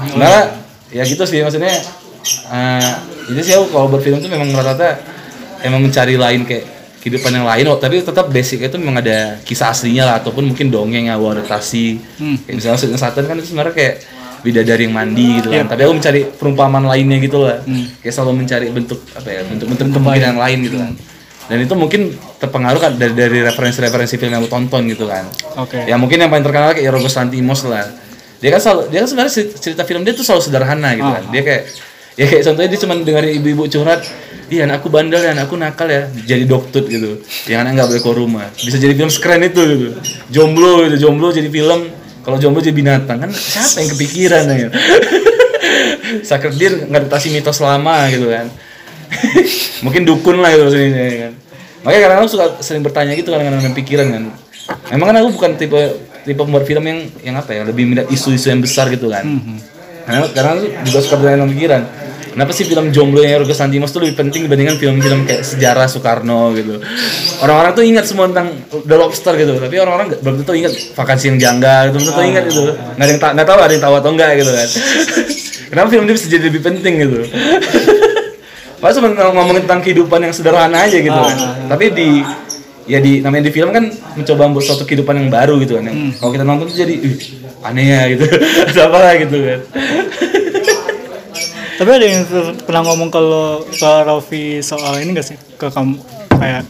sebenarnya 0.09 0.45
ya 0.89 1.05
gitu 1.05 1.29
sih 1.29 1.45
maksudnya 1.45 1.77
eh 2.49 2.89
itu 3.29 3.41
sih 3.45 3.53
aku 3.53 3.69
kalau 3.69 3.93
buat 3.93 4.01
film 4.01 4.17
tuh 4.25 4.33
memang 4.33 4.49
rata-rata 4.57 4.97
emang 5.61 5.85
mencari 5.85 6.17
lain 6.17 6.49
kayak 6.49 6.65
kehidupan 7.09 7.33
yang 7.33 7.49
lain. 7.49 7.65
Oh, 7.67 7.81
tapi 7.81 7.99
tetap 7.99 8.29
basic 8.29 8.61
itu 8.63 8.77
memang 8.77 9.01
ada 9.01 9.41
kisah 9.41 9.73
aslinya 9.73 10.05
lah 10.05 10.15
ataupun 10.21 10.53
mungkin 10.53 10.69
dongeng 10.69 11.09
atau 11.09 11.33
adaptasi. 11.33 11.97
Kayak 12.45 12.55
misalnya 12.55 12.77
Sweetness 12.77 13.01
Satan 13.01 13.25
kan 13.25 13.35
itu 13.35 13.49
sebenarnya 13.49 13.73
kayak 13.73 13.95
bidadari 14.39 14.87
yang 14.87 14.95
mandi 14.95 15.41
gitu 15.41 15.49
kan. 15.51 15.67
Tapi 15.67 15.81
aku 15.83 15.93
mencari 15.97 16.21
perumpamaan 16.29 16.85
lainnya 16.85 17.19
gitu 17.19 17.43
lah 17.43 17.59
kayak 17.99 18.13
selalu 18.13 18.33
mencari 18.39 18.67
bentuk 18.69 19.01
apa 19.11 19.29
ya 19.29 19.41
bentuk-bentuk 19.43 19.87
kemungkinan 19.91 20.29
yang 20.29 20.39
lain 20.39 20.59
gitu 20.63 20.77
kan. 20.77 20.93
Dan 21.49 21.59
itu 21.65 21.75
mungkin 21.75 22.01
terpengaruh 22.37 22.77
kan 22.77 22.93
dari 22.95 23.17
dari 23.17 23.41
referensi-referensi 23.41 24.15
film 24.15 24.37
yang 24.37 24.45
aku 24.45 24.53
tonton 24.53 24.85
gitu 24.85 25.09
kan. 25.09 25.25
Oke. 25.57 25.81
ya 25.89 25.97
mungkin 25.97 26.21
yang 26.21 26.29
paling 26.29 26.45
terkenal 26.45 26.77
kayak 26.77 26.87
Yorgos 26.87 27.17
Lanthimos 27.17 27.65
lah. 27.65 27.89
Dia 28.39 28.55
kan 28.55 28.61
selalu 28.61 28.81
dia 28.93 28.99
kan 29.03 29.09
sebenarnya 29.09 29.33
cer- 29.33 29.57
cerita 29.59 29.83
film 29.83 30.05
dia 30.05 30.13
tuh 30.13 30.23
selalu 30.23 30.43
sederhana 30.45 30.93
gitu 30.93 31.09
kan. 31.09 31.25
Dia 31.33 31.43
kayak 31.43 31.63
ya 32.19 32.25
kayak 32.27 32.43
contohnya 32.51 32.69
dia 32.75 32.81
cuma 32.83 32.95
dengerin 32.99 33.33
ibu-ibu 33.39 33.71
curhat 33.71 34.03
iya 34.51 34.67
anakku 34.67 34.91
bandel 34.91 35.23
ya 35.23 35.37
anakku 35.37 35.55
nakal 35.55 35.87
ya 35.87 36.09
jadi 36.27 36.45
dokter 36.49 36.83
gitu. 36.89 37.23
Yang 37.47 37.59
anak 37.63 37.71
nggak 37.79 37.89
boleh 37.95 38.03
keluar 38.03 38.19
rumah. 38.19 38.47
Bisa 38.59 38.77
jadi 38.81 38.97
film 38.97 39.13
sekeren 39.13 39.45
itu 39.47 39.61
gitu. 39.61 39.87
Jomblo 40.33 40.89
gitu 40.89 41.09
jomblo 41.09 41.31
jadi 41.31 41.47
film 41.47 41.89
kalau 42.25 42.37
jomblo 42.41 42.59
jadi 42.65 42.75
binatang. 42.75 43.23
Kan 43.23 43.31
siapa 43.31 43.85
yang 43.85 43.89
kepikiran 43.95 44.43
ya? 44.51 44.69
Deer 46.59 46.89
ngadaptasi 46.89 47.31
mitos 47.31 47.61
lama 47.61 48.09
gitu 48.09 48.33
kan. 48.33 48.49
Mungkin 49.85 50.03
dukun 50.09 50.41
lah 50.41 50.51
gitu 50.57 50.73
sini 50.73 50.91
ya 50.91 51.17
kan. 51.29 51.33
Makanya 51.85 52.01
kadang 52.03 52.19
aku 52.25 52.29
suka 52.35 52.47
sering 52.65 52.83
bertanya 52.83 53.13
gitu 53.15 53.31
kan 53.31 53.45
dengan 53.45 53.75
pikiran 53.77 54.07
kan. 54.11 54.23
Memang 54.97 55.07
kan 55.13 55.17
aku 55.23 55.29
bukan 55.39 55.51
tipe 55.61 55.81
tipe 56.25 56.41
pembuat 56.41 56.67
film 56.67 56.85
yang 56.85 56.99
yang 57.23 57.37
apa 57.39 57.55
ya 57.55 57.63
lebih 57.63 57.85
minat 57.89 58.11
isu-isu 58.11 58.51
yang 58.51 58.65
besar 58.65 58.89
gitu 58.91 59.13
kan. 59.13 59.25
Karena 60.09 60.25
karena 60.33 60.51
aku 60.57 60.67
juga 60.89 61.01
suka 61.05 61.17
bertanya 61.21 61.45
pikiran 61.47 62.08
kenapa 62.33 62.51
sih 62.57 62.65
film 62.65 62.91
jomblo 62.93 63.21
yang 63.25 63.41
Yorgos 63.41 63.61
Lanthimos 63.61 63.91
tuh 63.93 64.05
lebih 64.05 64.17
penting 64.21 64.49
dibandingkan 64.49 64.77
film-film 64.77 65.25
kayak 65.25 65.43
sejarah 65.47 65.87
Soekarno 65.87 66.53
gitu 66.57 66.81
orang-orang 67.45 67.73
tuh 67.73 67.85
ingat 67.85 68.05
semua 68.09 68.27
tentang 68.31 68.55
The 68.71 68.97
Lobster 68.97 69.35
gitu 69.37 69.57
tapi 69.57 69.77
orang-orang 69.79 70.19
belum 70.21 70.35
tentu 70.45 70.53
ingat 70.57 70.73
vakansi 70.97 71.25
yang 71.35 71.39
janggal 71.39 71.81
gitu 71.91 71.97
belum 72.01 72.07
tentu 72.13 72.23
ingat 72.25 72.45
itu 72.49 72.63
nggak 72.73 73.05
ada 73.05 73.11
yang 73.13 73.21
nggak 73.37 73.49
tahu 73.49 73.59
ada 73.59 73.73
yang 73.73 73.85
tahu 73.85 73.95
atau 73.99 74.11
enggak 74.13 74.31
gitu 74.41 74.51
kan 74.53 74.69
kenapa 75.71 75.87
film 75.93 76.05
ini 76.09 76.13
bisa 76.17 76.27
jadi 76.27 76.45
lebih 76.49 76.63
penting 76.65 76.95
gitu 77.05 77.19
Pas 78.79 78.95
cuma 78.95 79.11
ngomongin 79.11 79.67
tentang 79.67 79.83
kehidupan 79.83 80.23
yang 80.23 80.31
sederhana 80.31 80.87
aja 80.87 81.03
gitu 81.03 81.11
kan. 81.19 81.37
Tapi 81.67 81.91
di 81.91 82.09
ya 82.87 83.03
di 83.03 83.19
namanya 83.21 83.51
di 83.51 83.53
film 83.53 83.75
kan 83.75 83.91
mencoba 84.15 84.49
membuat 84.49 84.65
suatu 84.71 84.87
kehidupan 84.87 85.19
yang 85.19 85.29
baru 85.35 85.59
gitu 85.59 85.83
kan. 85.83 85.91
Yang 85.91 86.23
Kalau 86.23 86.31
kita 86.31 86.45
nonton 86.47 86.71
tuh 86.71 86.79
jadi 86.79 86.95
"Ih, 86.95 87.19
aneh 87.67 87.87
ya 87.91 88.03
gitu. 88.15 88.25
Ada 88.71 88.81
apa 88.87 88.99
lah 89.03 89.15
gitu 89.19 89.37
kan. 89.43 89.61
Tapi 91.79 91.91
ada 91.95 92.05
yang 92.05 92.27
per- 92.27 92.59
pernah 92.67 92.83
ngomong 92.91 93.09
kalau 93.09 93.63
ke 93.71 93.87
Raffi 94.03 94.59
soal 94.61 94.99
ini 94.99 95.15
gak 95.15 95.31
sih 95.31 95.39
ke 95.39 95.71
kamu 95.71 95.95
kayak 96.35 96.67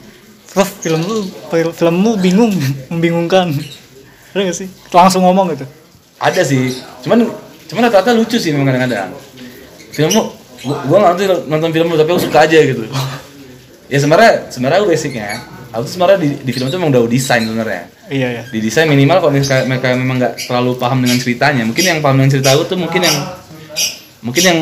Raf 0.52 0.68
film 0.84 1.00
lu 1.08 1.24
filmmu 1.72 2.20
bingung 2.20 2.52
membingungkan 2.92 3.56
ada 4.36 4.40
gak 4.44 4.56
sih 4.56 4.68
langsung 4.92 5.24
ngomong 5.24 5.56
gitu 5.56 5.64
Ada 6.18 6.42
sih. 6.42 6.74
Cuman 7.06 7.30
cuman 7.70 7.80
rata-rata 7.86 8.10
lucu 8.10 8.42
sih 8.42 8.50
memang 8.50 8.74
kadang-kadang. 8.74 9.14
Filmmu 9.94 10.22
gua, 10.66 10.76
gua 10.82 10.96
nggak 10.98 11.12
nonton, 11.14 11.38
nonton 11.46 11.70
film 11.70 11.86
lu 11.88 11.96
tapi 11.96 12.10
aku 12.10 12.22
suka 12.26 12.44
aja 12.44 12.58
gitu. 12.58 12.84
Ya 13.88 13.96
sebenarnya 13.96 14.52
sebenarnya 14.52 14.84
basicnya 14.84 15.40
aku 15.72 15.88
tuh 15.88 15.92
sebenarnya 15.96 16.18
di, 16.20 16.28
di 16.44 16.50
film 16.52 16.68
itu 16.68 16.76
memang 16.76 16.92
udah 16.92 17.02
desain 17.08 17.40
sebenarnya. 17.40 17.88
iya 18.08 18.28
ya 18.40 18.42
di 18.48 18.60
desain 18.60 18.88
minimal 18.88 19.20
kalau 19.20 19.32
misalnya 19.32 19.64
mereka 19.68 19.92
memang 19.96 20.16
nggak 20.16 20.34
terlalu 20.48 20.76
paham 20.80 21.00
dengan 21.04 21.16
ceritanya 21.20 21.64
mungkin 21.64 21.84
yang 21.84 21.98
paham 22.00 22.16
dengan 22.20 22.30
cerita 22.36 22.56
aku 22.56 22.68
tuh 22.68 22.76
mungkin 22.80 23.04
yang 23.04 23.16
mungkin 24.22 24.42
yang 24.42 24.58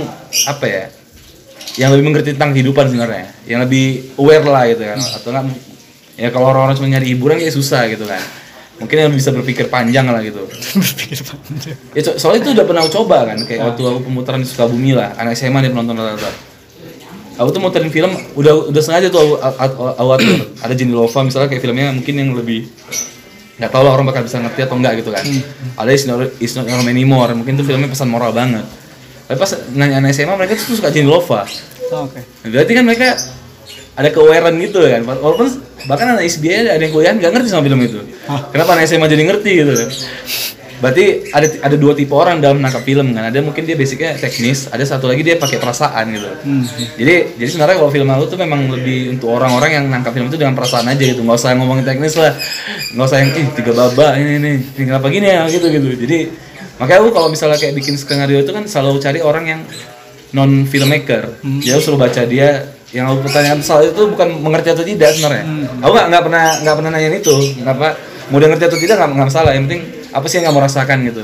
apa 0.47 0.67
ya 0.69 0.85
yang 1.77 1.93
lebih 1.93 2.05
mengerti 2.09 2.33
tentang 2.33 2.57
kehidupan 2.57 2.89
sebenarnya. 2.89 3.27
Yang 3.45 3.61
lebih 3.69 3.85
aware 4.17 4.47
lah 4.49 4.65
gitu 4.73 4.83
kan 4.83 4.99
atau 4.99 5.29
enggak 5.33 5.45
ya 6.17 6.29
kalau 6.33 6.47
orang-orang 6.49 6.75
cuma 6.81 6.89
nyari 6.89 7.07
hiburan 7.13 7.37
kayak 7.37 7.53
susah 7.53 7.85
gitu 7.93 8.09
kan. 8.09 8.21
Mungkin 8.77 8.97
yang 9.09 9.13
bisa 9.13 9.33
berpikir 9.33 9.73
panjang 9.73 10.05
lah 10.09 10.21
gitu. 10.21 10.45
Berpikir 10.85 11.21
panjang. 11.25 11.77
Ya 11.97 12.01
so- 12.05 12.17
soalnya 12.21 12.45
itu 12.45 12.51
udah 12.57 12.65
pernah 12.69 12.81
aku 12.85 12.93
coba 12.93 13.25
kan 13.25 13.39
kayak 13.45 13.73
waktu 13.73 13.83
aku 13.89 14.01
pemutaran 14.05 14.41
di 14.45 14.49
Sukabumi 14.49 14.93
lah. 14.93 15.17
Anak 15.17 15.37
SMA 15.37 15.65
dia 15.65 15.73
penonton 15.73 15.97
rata-rata. 15.97 16.33
Aku 17.37 17.53
tuh 17.53 17.61
muterin 17.61 17.93
film 17.93 18.17
udah 18.33 18.73
udah 18.73 18.83
sengaja 18.85 19.13
tuh 19.13 19.37
aku, 19.37 19.61
atur. 20.17 20.21
Ada 20.65 20.73
Jenny 20.73 20.97
Lova 20.97 21.21
misalnya 21.25 21.49
kayak 21.53 21.61
filmnya 21.65 21.93
mungkin 21.93 22.15
yang 22.17 22.33
lebih 22.33 22.69
nggak 23.57 23.73
tahu 23.73 23.83
lah 23.89 23.93
orang 23.97 24.13
bakal 24.13 24.21
bisa 24.25 24.37
ngerti 24.41 24.61
atau 24.65 24.77
enggak 24.77 25.05
gitu 25.05 25.13
kan. 25.13 25.25
Ada 25.77 25.91
It's 25.93 26.05
Not, 26.09 26.21
It's 26.41 26.53
Not 26.57 26.69
Your 26.69 26.81
Anymore. 26.85 27.33
Mungkin 27.37 27.57
tuh 27.61 27.65
filmnya 27.65 27.89
pesan 27.89 28.09
moral 28.09 28.33
banget 28.33 28.65
tapi 29.27 29.37
pas 29.43 29.51
nanya 29.75 29.99
anak 29.99 30.15
SMA 30.15 30.35
mereka 30.39 30.55
tuh 30.55 30.79
suka 30.79 30.95
Jenny 30.95 31.11
Lova. 31.11 31.43
Oh, 31.91 32.07
oke. 32.07 32.21
Berarti 32.47 32.73
kan 32.75 32.85
mereka 32.87 33.19
ada 33.99 34.09
keawarean 34.15 34.55
gitu 34.63 34.79
kan. 34.87 35.03
Walaupun 35.03 35.47
bahkan 35.91 36.15
anak 36.15 36.31
SBA 36.31 36.71
ada 36.71 36.83
yang 36.83 36.95
kuliah 36.95 37.13
nggak 37.15 37.31
ngerti 37.35 37.49
sama 37.51 37.67
film 37.67 37.81
itu. 37.83 37.99
Kenapa 38.55 38.79
anak 38.79 38.87
SMA 38.87 39.07
jadi 39.11 39.25
ngerti 39.27 39.51
gitu? 39.63 39.73
Kan 39.75 39.91
berarti 40.77 41.33
ada 41.33 41.47
ada 41.65 41.77
dua 41.81 41.97
tipe 41.97 42.13
orang 42.13 42.37
dalam 42.37 42.61
menangkap 42.61 42.85
film 42.85 43.17
kan. 43.17 43.33
Ada 43.33 43.41
mungkin 43.41 43.65
dia 43.65 43.75
basicnya 43.81 44.13
teknis 44.21 44.69
ada 44.69 44.85
satu 44.85 45.09
lagi 45.09 45.25
dia 45.25 45.41
pakai 45.41 45.57
perasaan 45.57 46.05
gitu. 46.13 46.29
Jadi 47.01 47.41
jadi 47.41 47.49
sebenarnya 47.49 47.77
kalau 47.81 47.91
film 47.91 48.09
aku 48.13 48.25
tuh 48.29 48.39
memang 48.39 48.69
lebih 48.69 49.17
untuk 49.17 49.33
orang-orang 49.33 49.71
yang 49.73 49.85
nangkap 49.89 50.13
film 50.13 50.29
itu 50.29 50.37
dengan 50.37 50.53
perasaan 50.53 50.85
aja 50.87 51.01
gitu. 51.01 51.25
Nggak 51.25 51.39
usah 51.41 51.57
ngomongin 51.57 51.83
teknis 51.83 52.15
lah. 52.21 52.37
Nggak 52.93 53.07
usah 53.09 53.19
yang 53.25 53.31
ih 53.33 53.47
tiga 53.57 53.73
baba 53.73 54.21
ini 54.21 54.31
ini 54.37 54.51
ini 54.77 54.85
kenapa 54.85 55.09
gini 55.09 55.27
ya? 55.27 55.49
Gitu 55.49 55.67
gitu. 55.67 55.89
Jadi 55.97 56.19
makanya 56.77 56.99
aku 57.05 57.11
kalau 57.13 57.29
misalnya 57.33 57.59
kayak 57.61 57.75
bikin 57.77 57.97
skenario 57.97 58.45
itu 58.45 58.53
kan 58.53 58.65
selalu 58.69 59.01
cari 59.01 59.21
orang 59.25 59.45
yang 59.49 59.61
non 60.35 60.69
filmmaker 60.69 61.41
jadi 61.41 61.79
aku 61.79 61.83
suruh 61.83 62.01
baca 62.01 62.23
dia 62.29 62.77
yang 62.95 63.11
aku 63.11 63.27
pertanyaan 63.27 63.61
soal 63.61 63.83
itu 63.85 64.03
bukan 64.07 64.41
mengerti 64.41 64.71
atau 64.71 64.85
tidak 64.87 65.11
sebenarnya? 65.13 65.45
Aku 65.83 65.91
nggak 65.91 66.07
nggak 66.07 66.23
pernah 66.23 66.45
nggak 66.63 66.75
pernah 66.79 66.91
nanyain 66.95 67.15
itu. 67.19 67.37
Kenapa? 67.59 67.99
Mau 68.31 68.39
dia 68.39 68.49
ngerti 68.51 68.65
atau 68.71 68.79
tidak 68.79 68.95
nggak 68.97 69.11
nggak 69.11 69.29
masalah. 69.29 69.51
Yang 69.53 69.65
penting 69.67 69.83
apa 70.17 70.27
sih 70.31 70.37
yang 70.39 70.47
kamu 70.49 70.61
rasakan 70.65 70.99
gitu. 71.11 71.23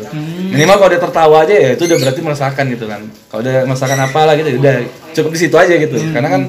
Minimal 0.52 0.76
kalau 0.76 0.90
dia 0.90 1.00
tertawa 1.00 1.36
aja 1.46 1.54
ya 1.54 1.70
itu 1.78 1.82
udah 1.86 1.98
berarti 2.02 2.20
merasakan 2.20 2.64
gitu 2.74 2.84
kan. 2.90 3.00
Kalau 3.30 3.42
dia 3.46 3.56
merasakan 3.62 3.98
apa 4.04 4.20
lah 4.26 4.34
gitu 4.34 4.48
udah 4.58 4.74
cukup 5.14 5.30
di 5.32 5.38
situ 5.38 5.54
aja 5.54 5.74
gitu. 5.78 5.96
Karena 6.12 6.28
kan 6.28 6.42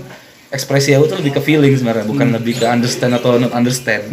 ekspresi 0.53 0.93
aku 0.93 1.05
tuh 1.09 1.17
lebih 1.21 1.33
ke 1.37 1.41
feeling 1.41 1.73
sebenarnya 1.73 2.05
bukan 2.05 2.27
lebih 2.29 2.61
ke 2.61 2.65
understand 2.65 3.13
atau 3.13 3.37
not 3.37 3.53
understand. 3.53 4.09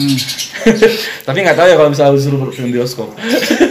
Tapi 1.27 1.39
nggak 1.41 1.57
tahu 1.57 1.67
ya 1.69 1.77
kalau 1.81 1.91
misalnya 1.91 2.13
disuruh 2.17 2.53
film 2.53 2.71
bioskop 2.73 3.13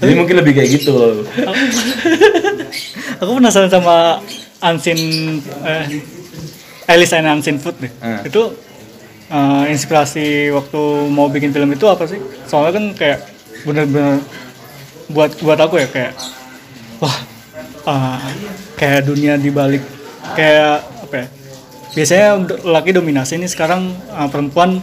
Jadi 0.00 0.12
mungkin 0.16 0.36
lebih 0.40 0.56
kayak 0.56 0.70
gitu 0.80 0.90
loh. 0.96 1.28
Aku 3.20 3.36
penasaran 3.36 3.68
sama 3.68 4.24
Unseen 4.64 5.00
eh, 5.64 5.84
Alice 6.88 7.12
and 7.12 7.28
Unseen 7.28 7.60
Food 7.60 7.76
deh. 7.84 7.92
Hmm. 8.00 8.24
Itu 8.24 8.56
eh, 9.28 9.64
inspirasi 9.68 10.48
waktu 10.56 10.80
mau 11.12 11.28
bikin 11.28 11.52
film 11.52 11.68
itu 11.76 11.84
apa 11.84 12.08
sih? 12.08 12.16
Soalnya 12.48 12.72
kan 12.80 12.84
kayak 12.96 13.18
bener-bener 13.68 14.24
buat 15.12 15.36
buat 15.44 15.58
aku 15.60 15.76
ya 15.84 15.88
kayak 15.92 16.16
wah 17.02 17.16
eh, 17.84 18.18
kayak 18.80 19.04
dunia 19.04 19.36
dibalik 19.36 19.84
kayak 20.32 20.80
apa 20.80 20.88
ya? 20.88 20.99
Biasanya 21.90 22.38
laki 22.62 22.90
dominasi 22.92 23.34
ini 23.34 23.46
sekarang 23.46 23.90
eh, 23.92 24.28
perempuan 24.28 24.78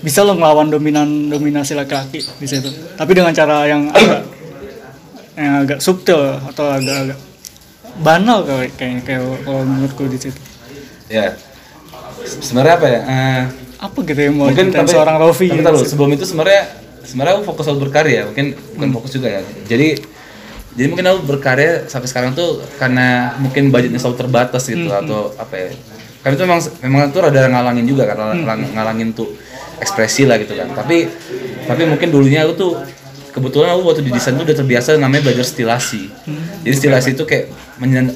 bisa 0.00 0.20
loh 0.20 0.34
ngelawan 0.34 0.66
dominan 0.66 1.06
dominasi 1.28 1.74
laki-laki 1.74 2.18
di 2.20 2.46
situ. 2.46 2.66
Tapi 2.94 3.10
dengan 3.14 3.30
cara 3.30 3.64
yang 3.64 3.86
agak 3.88 4.22
yang 5.34 5.54
agak 5.62 5.78
subtil 5.78 6.18
atau 6.42 6.66
agak-agak 6.68 7.16
banal 7.96 8.42
kali 8.42 8.68
kayaknya 8.72 9.02
kayak 9.02 9.22
kalau 9.40 9.62
menurutku 9.62 10.04
di 10.06 10.18
situ. 10.18 10.40
Ya. 11.06 11.38
Sebenarnya 12.20 12.74
apa 12.76 12.86
ya? 12.86 13.00
Eh, 13.02 13.42
Apa 13.80 13.96
gitu 14.04 14.20
yang 14.20 14.36
mau 14.36 14.44
mungkin 14.44 14.68
tapi, 14.68 14.92
seorang 14.92 15.16
Rofi 15.16 15.48
tapi 15.48 15.56
gitu 15.56 15.64
tahu, 15.64 15.80
sebelum 15.80 16.10
itu 16.12 16.28
sebenarnya 16.28 16.62
sebenarnya 17.00 17.32
aku 17.40 17.44
fokus 17.48 17.64
aku 17.64 17.80
berkarya 17.80 18.28
mungkin 18.28 18.52
bukan 18.76 18.88
Hmm. 18.92 18.96
fokus 19.00 19.10
juga 19.16 19.28
ya 19.32 19.40
jadi 19.64 19.96
jadi 20.76 20.86
mungkin 20.92 21.06
aku 21.08 21.20
berkarya 21.24 21.88
sampai 21.88 22.04
sekarang 22.04 22.36
tuh 22.36 22.60
karena 22.76 23.32
mungkin 23.40 23.72
budgetnya 23.72 23.96
selalu 23.96 24.20
terbatas 24.20 24.68
gitu 24.68 24.84
Hmm, 24.84 25.00
atau 25.00 25.32
apa 25.32 25.54
ya 25.56 25.70
karena 26.20 26.34
itu 26.34 26.44
memang 26.44 26.60
memang 26.80 27.00
itu 27.08 27.18
rada 27.18 27.40
ngalangin 27.46 27.84
juga 27.84 28.02
karena 28.04 28.24
Hmm. 28.32 28.70
ngalangin 28.70 29.08
tuh 29.10 29.28
ekspresi 29.76 30.24
lah 30.24 30.36
gitu 30.36 30.52
kan 30.52 30.68
tapi 30.70 31.08
tapi 31.64 31.82
mungkin 31.84 32.08
dulunya 32.08 32.44
aku 32.44 32.52
tuh 32.54 32.72
kebetulan 33.30 33.72
aku 33.72 33.82
waktu 33.86 34.02
di 34.02 34.10
desain 34.10 34.34
tuh 34.34 34.42
udah 34.42 34.52
terbiasa 34.54 34.96
namanya 34.96 35.24
belajar 35.24 35.42
stilasi 35.42 36.12
Hmm. 36.26 36.60
jadi 36.60 36.74
stilasi 36.76 37.14
itu 37.14 37.24
kayak 37.24 37.48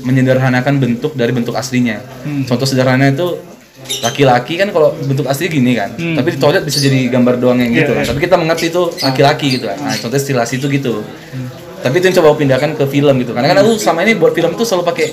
menyederhanakan 0.03 0.77
bentuk 0.77 1.13
dari 1.13 1.31
bentuk 1.31 1.55
aslinya 1.55 2.03
Hmm. 2.23 2.45
contoh 2.45 2.65
sederhananya 2.65 3.15
itu 3.15 3.29
laki-laki 4.01 4.57
kan 4.57 4.69
kalau 4.69 4.97
bentuk 4.99 5.25
asli 5.25 5.47
gini 5.47 5.73
kan 5.73 5.93
Hmm. 5.93 6.17
tapi 6.17 6.33
di 6.33 6.39
toilet 6.39 6.63
bisa 6.63 6.79
jadi 6.79 7.09
gambar 7.11 7.37
doang 7.37 7.57
yang 7.59 7.71
gitu 7.71 7.85
Iya, 7.87 7.95
kan. 7.95 8.01
iya. 8.01 8.09
tapi 8.11 8.21
kita 8.23 8.37
mengerti 8.37 8.67
itu 8.69 8.83
laki-laki 8.99 9.47
gitu 9.51 9.65
kan 9.67 9.77
nah 9.79 9.95
contohnya 9.95 10.23
stilasi 10.23 10.55
itu 10.57 10.67
gitu 10.71 10.95
tapi 11.79 11.95
itu 11.95 12.05
yang 12.07 12.17
coba 12.17 12.27
aku 12.31 12.39
pindahkan 12.41 12.71
ke 12.75 12.85
film 12.87 13.15
gitu 13.19 13.33
karena 13.33 13.47
kan 13.47 13.59
aku 13.61 13.77
selama 13.77 14.01
ini 14.03 14.13
buat 14.15 14.33
film 14.33 14.53
tuh 14.55 14.65
selalu 14.65 14.85
pakai 14.87 15.07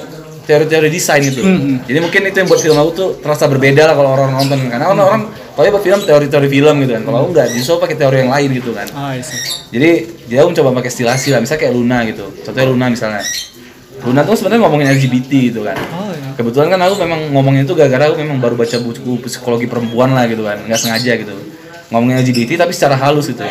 teori-teori 0.51 0.87
desain 0.91 1.23
gitu 1.23 1.39
Hmm. 1.39 1.79
jadi 1.87 2.03
mungkin 2.03 2.21
itu 2.27 2.37
yang 2.43 2.49
buat 2.51 2.59
film 2.59 2.75
aku 2.75 2.91
tuh 2.91 3.09
terasa 3.23 3.47
berbeda 3.47 3.87
lah 3.87 3.95
kalau 3.95 4.11
orang 4.11 4.35
nonton 4.35 4.59
karena 4.67 4.91
kan 4.91 4.99
orang 4.99 5.23
kalau 5.51 5.67
buat 5.77 5.83
film 5.83 5.99
teori-teori 6.07 6.47
film 6.47 6.75
gitu 6.81 6.91
kan. 6.95 7.03
Kalau 7.03 7.17
aku 7.21 7.27
enggak 7.35 7.47
justru 7.51 7.75
pakai 7.75 7.95
teori 7.99 8.17
yang 8.23 8.31
lain 8.31 8.49
gitu 8.55 8.71
kan. 8.71 8.87
Sih. 9.19 9.39
jadi 9.69 9.89
dia 10.31 10.39
aku 10.47 10.55
coba 10.55 10.79
pakai 10.79 10.89
stilasi 10.89 11.35
lah. 11.35 11.43
Misalnya 11.43 11.61
kayak 11.67 11.73
Luna 11.75 11.97
gitu. 12.07 12.25
Contohnya 12.47 12.67
Luna 12.71 12.85
misalnya. 12.87 13.23
Luna 14.01 14.21
tuh 14.25 14.33
sebenarnya 14.39 14.61
ngomongin 14.65 14.87
LGBT 14.95 15.31
gitu 15.51 15.61
kan. 15.67 15.77
Oh 15.91 16.09
iya. 16.09 16.33
kebetulan 16.39 16.71
kan 16.71 16.79
aku 16.81 16.95
memang 17.03 17.19
ngomongin 17.35 17.67
itu 17.67 17.75
gara-gara 17.75 18.09
aku 18.09 18.17
memang 18.23 18.39
baru 18.41 18.55
baca 18.57 18.77
buku 18.81 19.21
psikologi 19.27 19.67
perempuan 19.67 20.15
lah 20.15 20.25
gitu 20.25 20.41
kan. 20.41 20.57
Nggak 20.65 20.79
sengaja 20.79 21.11
gitu. 21.19 21.35
Ngomongin 21.91 22.23
LGBT 22.23 22.65
tapi 22.65 22.71
secara 22.71 22.95
halus 22.95 23.27
gitu. 23.27 23.43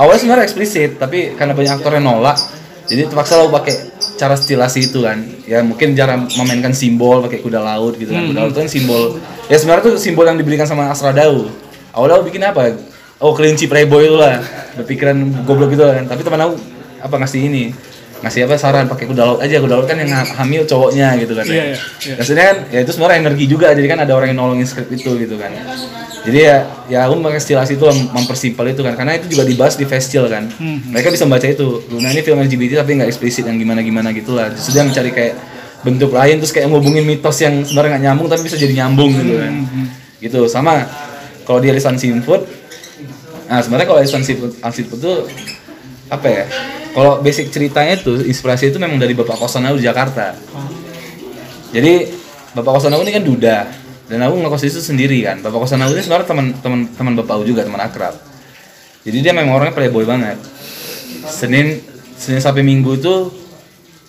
Awalnya 0.00 0.18
sebenarnya 0.24 0.44
eksplisit 0.48 0.96
tapi 0.96 1.36
karena 1.36 1.52
banyak 1.52 1.72
aktor 1.78 1.92
yang 1.94 2.08
nolak 2.08 2.40
jadi 2.86 3.08
terpaksa 3.08 3.38
aku 3.38 3.50
pakai 3.54 3.74
cara 4.18 4.34
stilasi 4.38 4.90
itu 4.90 5.02
kan. 5.02 5.18
Ya 5.46 5.62
mungkin 5.62 5.94
cara 5.98 6.14
memainkan 6.18 6.70
simbol 6.70 7.22
pakai 7.26 7.42
kuda 7.42 7.58
laut 7.62 7.98
gitu 7.98 8.14
kan. 8.14 8.30
Kuda 8.30 8.40
laut 8.46 8.52
itu 8.54 8.60
kan 8.62 8.70
simbol. 8.70 9.02
Ya 9.50 9.56
sebenarnya 9.58 9.92
tuh 9.92 9.94
simbol 9.98 10.26
yang 10.26 10.38
diberikan 10.38 10.66
sama 10.66 10.90
Asradau 10.90 11.50
awalnya 11.92 12.20
aku 12.20 12.32
bikin 12.32 12.42
apa? 12.42 12.78
Oh 13.22 13.32
kelinci 13.36 13.70
playboy 13.70 14.08
itu 14.08 14.16
lah. 14.18 14.42
Berpikiran 14.78 15.46
goblok 15.46 15.74
gitu 15.74 15.84
kan. 15.86 16.04
Tapi 16.08 16.20
teman 16.26 16.40
aku 16.48 16.54
apa 17.02 17.14
ngasih 17.18 17.40
ini 17.50 17.64
ngasih 18.22 18.46
apa 18.46 18.54
saran 18.54 18.86
pakai 18.86 19.10
kuda 19.10 19.22
laut 19.26 19.40
aja 19.42 19.58
kuda 19.58 19.74
laut 19.76 19.86
kan 19.86 19.98
yang 19.98 20.10
hamil 20.14 20.62
cowoknya 20.62 21.18
gitu 21.18 21.34
kan 21.34 21.42
Iya, 21.42 21.74
iya, 21.74 21.74
iya. 21.74 22.14
Maksudnya 22.16 22.44
kan 22.46 22.56
ya 22.70 22.78
itu 22.80 22.90
sebenarnya 22.94 23.18
energi 23.26 23.44
juga 23.50 23.74
jadi 23.74 23.86
kan 23.90 23.98
ada 24.06 24.12
orang 24.14 24.30
yang 24.30 24.38
nolongin 24.38 24.62
skrip 24.62 24.86
itu 24.88 25.10
gitu 25.18 25.34
kan. 25.36 25.50
Jadi 26.22 26.38
ya 26.38 26.56
ya 26.86 26.98
aku 27.04 27.18
pakai 27.18 27.42
stilasi 27.42 27.74
itu 27.74 27.82
mem- 27.82 28.14
mempersimpel 28.14 28.62
itu 28.70 28.86
kan 28.86 28.94
karena 28.94 29.18
itu 29.18 29.26
juga 29.26 29.42
dibahas 29.42 29.74
di 29.74 29.82
festival 29.84 30.30
kan. 30.30 30.46
Hmm. 30.54 30.94
Mereka 30.94 31.10
bisa 31.10 31.26
membaca 31.26 31.50
itu. 31.50 31.82
Luna 31.90 32.08
ini 32.08 32.22
film 32.22 32.38
LGBT 32.38 32.86
tapi 32.86 32.90
nggak 32.94 33.10
eksplisit 33.10 33.42
yang 33.42 33.58
gimana-gimana 33.58 34.14
gitulah. 34.14 34.54
Justru 34.54 34.78
dia 34.78 34.86
mencari 34.86 35.10
kayak 35.10 35.34
bentuk 35.82 36.14
lain 36.14 36.38
terus 36.38 36.54
kayak 36.54 36.70
ngubungin 36.70 37.02
mitos 37.02 37.42
yang 37.42 37.66
sebenarnya 37.66 37.98
nggak 37.98 38.04
nyambung 38.06 38.26
tapi 38.30 38.42
bisa 38.46 38.54
jadi 38.54 38.74
nyambung 38.86 39.10
gitu 39.12 39.34
kan. 39.34 39.52
Gitu 40.22 40.40
sama 40.46 40.86
kalau 41.42 41.58
di 41.58 41.74
Alisan 41.74 41.98
Seafood 41.98 42.46
Nah 43.50 43.60
sebenarnya 43.60 43.84
kalau 43.84 44.00
Alisan 44.00 44.24
Seafood, 44.24 44.56
Seafood 44.64 44.96
itu 44.96 45.12
apa 46.08 46.24
ya? 46.24 46.44
Kalau 46.92 47.24
basic 47.24 47.48
ceritanya 47.48 47.96
itu 47.96 48.20
inspirasi 48.28 48.68
itu 48.68 48.76
memang 48.76 49.00
dari 49.00 49.16
bapak 49.16 49.40
kosan 49.40 49.64
aku 49.64 49.80
di 49.80 49.86
Jakarta. 49.88 50.36
Jadi 51.72 51.92
bapak 52.52 52.72
kosan 52.76 52.92
aku 52.92 53.02
ini 53.08 53.12
kan 53.16 53.24
Duda 53.24 53.58
dan 54.12 54.18
aku 54.28 54.34
ngekos 54.44 54.60
di 54.60 54.68
situ 54.68 54.84
sendiri 54.84 55.24
kan. 55.24 55.40
Bapak 55.40 55.64
kosan 55.64 55.80
aku 55.80 55.96
ini 55.96 56.04
sebenarnya 56.04 56.28
teman 56.28 56.46
teman 56.60 56.80
teman 56.92 57.12
bapak 57.16 57.40
aku 57.40 57.44
juga 57.48 57.64
teman 57.64 57.80
akrab. 57.80 58.12
Jadi 59.08 59.18
dia 59.24 59.32
memang 59.32 59.56
orangnya 59.56 59.72
playboy 59.72 60.04
banget. 60.04 60.36
Senin 61.24 61.80
Senin 62.20 62.44
sampai 62.44 62.60
Minggu 62.60 63.00
itu 63.00 63.32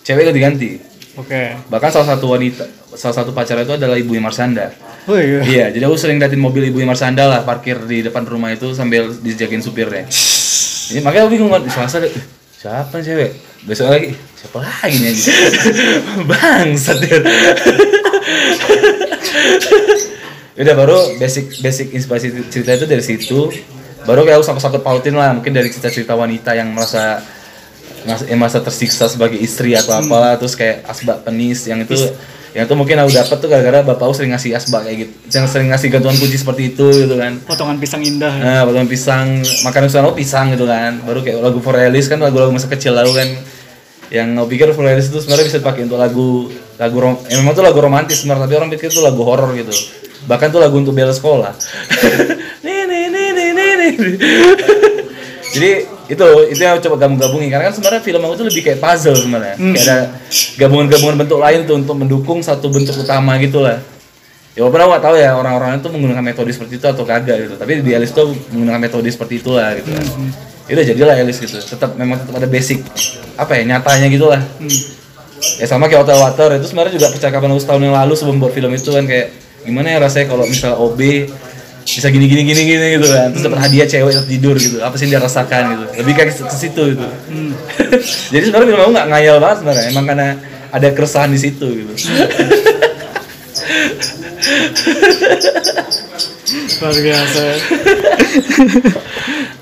cewek 0.04 0.28
ganti-ganti. 0.28 0.78
Oke. 1.16 1.56
Bahkan 1.70 1.90
salah 1.94 2.08
satu 2.14 2.36
wanita, 2.36 2.68
salah 2.94 3.16
satu 3.16 3.30
pacar 3.32 3.58
itu 3.64 3.74
adalah 3.74 3.96
ibu 3.96 4.12
Marsanda. 4.20 4.74
Oh 5.08 5.16
iya. 5.16 5.40
Iya, 5.42 5.66
jadi 5.72 5.84
aku 5.86 5.96
sering 5.96 6.18
liatin 6.18 6.42
mobil 6.42 6.68
ibu 6.68 6.82
Marsanda 6.82 7.24
lah 7.24 7.40
parkir 7.46 7.80
di 7.86 8.02
depan 8.02 8.26
rumah 8.26 8.50
itu 8.52 8.74
sambil 8.74 9.08
dijagain 9.14 9.62
supirnya. 9.62 10.04
Ini 10.90 11.00
makanya 11.00 11.26
aku 11.26 11.32
bingung 11.32 11.50
kan, 11.54 11.62
Selasa 11.70 12.02
deh, 12.02 12.10
"Eh, 12.12 12.24
siapa 12.64 12.96
nih 12.96 13.04
cewek? 13.04 13.30
Besok 13.68 13.86
lagi, 13.92 14.08
siapa 14.40 14.58
lagi 14.64 14.96
nih? 14.96 15.12
Bangsat 16.32 16.96
dia. 17.04 17.20
Udah 20.56 20.72
baru 20.72 20.98
basic 21.20 21.60
basic 21.60 21.92
inspirasi 21.92 22.32
cerita 22.48 22.72
itu 22.72 22.88
dari 22.88 23.04
situ. 23.04 23.52
Baru 24.08 24.24
kayak 24.24 24.40
aku 24.40 24.44
sangkut-sangkut 24.48 24.80
pautin 24.80 25.12
lah 25.12 25.36
mungkin 25.36 25.52
dari 25.52 25.68
cerita-cerita 25.68 26.16
wanita 26.16 26.56
yang 26.56 26.72
merasa 26.72 27.20
merasa, 28.08 28.24
yang 28.32 28.40
merasa 28.40 28.64
tersiksa 28.64 29.12
sebagai 29.12 29.36
istri 29.36 29.76
atau 29.76 30.00
apalah 30.00 30.40
terus 30.40 30.56
kayak 30.56 30.88
asbak 30.88 31.20
penis 31.20 31.68
yang 31.68 31.84
itu 31.84 32.00
yang 32.54 32.70
itu 32.70 32.74
mungkin 32.78 32.96
aku 33.02 33.10
dapat 33.10 33.36
tuh 33.42 33.48
gara-gara 33.50 33.82
bapak 33.82 34.04
aku 34.06 34.14
sering 34.14 34.30
ngasih 34.30 34.54
asbak 34.54 34.86
kayak 34.86 34.96
gitu 35.02 35.12
yang 35.34 35.50
sering 35.50 35.68
ngasih 35.74 35.90
gantungan 35.90 36.14
kunci 36.22 36.38
seperti 36.38 36.70
itu 36.70 36.86
gitu 36.86 37.18
kan 37.18 37.34
Potongan 37.42 37.76
pisang 37.82 38.02
indah. 38.06 38.30
Nah, 38.30 38.62
potongan 38.62 38.86
pisang, 38.86 39.42
makanan 39.66 39.90
aku 39.90 40.22
pisang 40.22 40.54
gitu 40.54 40.64
kan. 40.64 41.02
Baru 41.02 41.20
kayak 41.20 41.42
lagu 41.42 41.58
Forelis 41.58 42.06
kan 42.06 42.22
lagu-lagu 42.22 42.54
masa 42.54 42.70
kecil 42.70 42.94
lalu 42.94 43.12
kan. 43.14 43.28
Yang 44.14 44.28
aku 44.38 44.46
pikir 44.54 44.66
Forelis 44.70 45.10
itu 45.10 45.18
sebenarnya 45.18 45.46
bisa 45.50 45.58
dipakai 45.58 45.82
untuk 45.90 45.98
lagu 45.98 46.48
lagu 46.74 46.96
rom 46.98 47.14
ya 47.30 47.38
memang 47.38 47.54
tuh 47.54 47.62
lagu 47.66 47.78
romantis 47.78 48.22
sebenarnya, 48.22 48.46
tapi 48.46 48.54
orang 48.58 48.70
pikir 48.74 48.88
itu 48.90 49.02
lagu 49.02 49.20
horor 49.26 49.50
gitu. 49.58 49.74
Bahkan 50.30 50.48
tuh 50.54 50.60
lagu 50.62 50.76
untuk 50.78 50.94
bela 50.94 51.10
sekolah. 51.10 51.52
nih 52.64 52.80
nih 52.86 53.04
nih 53.10 53.28
nih 53.34 53.48
nih 53.50 53.72
nih. 53.78 53.92
Jadi 55.54 55.70
itu 56.04 56.26
itu 56.52 56.60
yang 56.60 56.76
coba 56.80 56.96
gabung-gabungin 57.06 57.48
karena 57.48 57.72
kan 57.72 57.74
sebenarnya 57.74 58.02
film 58.04 58.20
aku 58.28 58.34
tuh 58.36 58.46
lebih 58.50 58.62
kayak 58.64 58.78
puzzle 58.80 59.16
sebenarnya. 59.16 59.56
Kayak 59.56 59.84
ada 59.88 59.98
gabungan-gabungan 60.60 61.16
bentuk 61.24 61.38
lain 61.40 61.60
tuh 61.64 61.76
untuk 61.80 61.96
mendukung 61.96 62.38
satu 62.44 62.68
bentuk 62.68 62.94
utama 63.00 63.40
gitu 63.40 63.64
lah. 63.64 63.80
Ya 64.54 64.62
walaupun 64.62 64.86
aku 64.86 64.90
gak 64.94 65.04
tahu 65.10 65.16
ya 65.18 65.30
orang-orang 65.34 65.82
itu 65.82 65.88
menggunakan 65.90 66.22
metode 66.22 66.50
seperti 66.54 66.78
itu 66.78 66.86
atau 66.86 67.02
kagak 67.02 67.36
gitu. 67.48 67.54
Tapi 67.58 67.82
di 67.82 67.90
Alice 67.90 68.14
tuh 68.14 68.30
menggunakan 68.54 68.80
metode 68.86 69.08
seperti 69.10 69.42
itulah 69.42 69.74
gitu. 69.74 69.90
kan. 69.90 70.06
Ya 70.70 70.72
udah 70.78 70.86
jadilah 70.86 71.14
Alice 71.18 71.40
gitu. 71.42 71.58
Tetap 71.58 71.98
memang 71.98 72.22
tetap 72.22 72.38
ada 72.38 72.46
basic 72.46 72.84
apa 73.34 73.58
ya 73.58 73.62
nyatanya 73.66 74.06
gitu 74.12 74.30
lah. 74.30 74.40
Ya 75.58 75.66
sama 75.66 75.90
kayak 75.90 76.06
Hotel 76.06 76.18
Water 76.22 76.48
itu 76.56 76.66
sebenarnya 76.70 76.92
juga 76.96 77.08
percakapan 77.10 77.48
aku 77.50 77.60
setahun 77.60 77.82
yang 77.82 77.96
lalu 77.98 78.14
sebelum 78.14 78.36
buat 78.38 78.52
film 78.54 78.70
itu 78.72 78.90
kan 78.94 79.04
kayak 79.04 79.28
gimana 79.64 79.96
ya 79.96 79.98
rasanya 79.98 80.26
kalau 80.28 80.44
misalnya 80.44 80.76
OB 80.76 81.00
bisa 81.84 82.08
gini 82.08 82.24
gini 82.26 82.42
gini 82.48 82.62
gini 82.64 82.86
gitu 82.96 83.06
kan 83.12 83.28
terus 83.30 83.44
dapat 83.44 83.60
hadiah 83.68 83.84
cewek 83.84 84.12
yang 84.16 84.26
tidur 84.26 84.56
gitu 84.56 84.80
apa 84.80 84.96
sih 84.96 85.04
yang 85.04 85.20
dia 85.20 85.20
rasakan 85.20 85.62
gitu 85.76 85.84
lebih 86.00 86.12
kayak 86.16 86.28
ke 86.32 86.56
situ 86.56 86.82
gitu 86.96 87.06
jadi 88.32 88.42
sebenarnya 88.48 88.68
film 88.72 88.80
aku 88.80 88.92
nggak 88.96 89.08
ngayal 89.12 89.36
banget 89.38 89.56
sebenarnya 89.60 89.84
emang 89.92 90.04
karena 90.08 90.28
ada 90.72 90.88
keresahan 90.90 91.30
di 91.30 91.40
situ 91.40 91.66
gitu 91.68 91.92
Luar 96.84 97.00
biasa. 97.00 97.44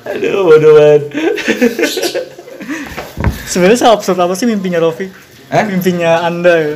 aduh 0.11 0.43
bodoh 0.43 0.73
banget 0.75 1.03
Sebenarnya 3.47 3.79
seabsurd 3.79 4.19
apa 4.19 4.35
sih 4.35 4.49
mimpinya 4.49 4.81
Rofi? 4.81 5.07
Hah? 5.53 5.69
Mimpinya 5.69 6.25
Anda 6.25 6.55
ya? 6.57 6.75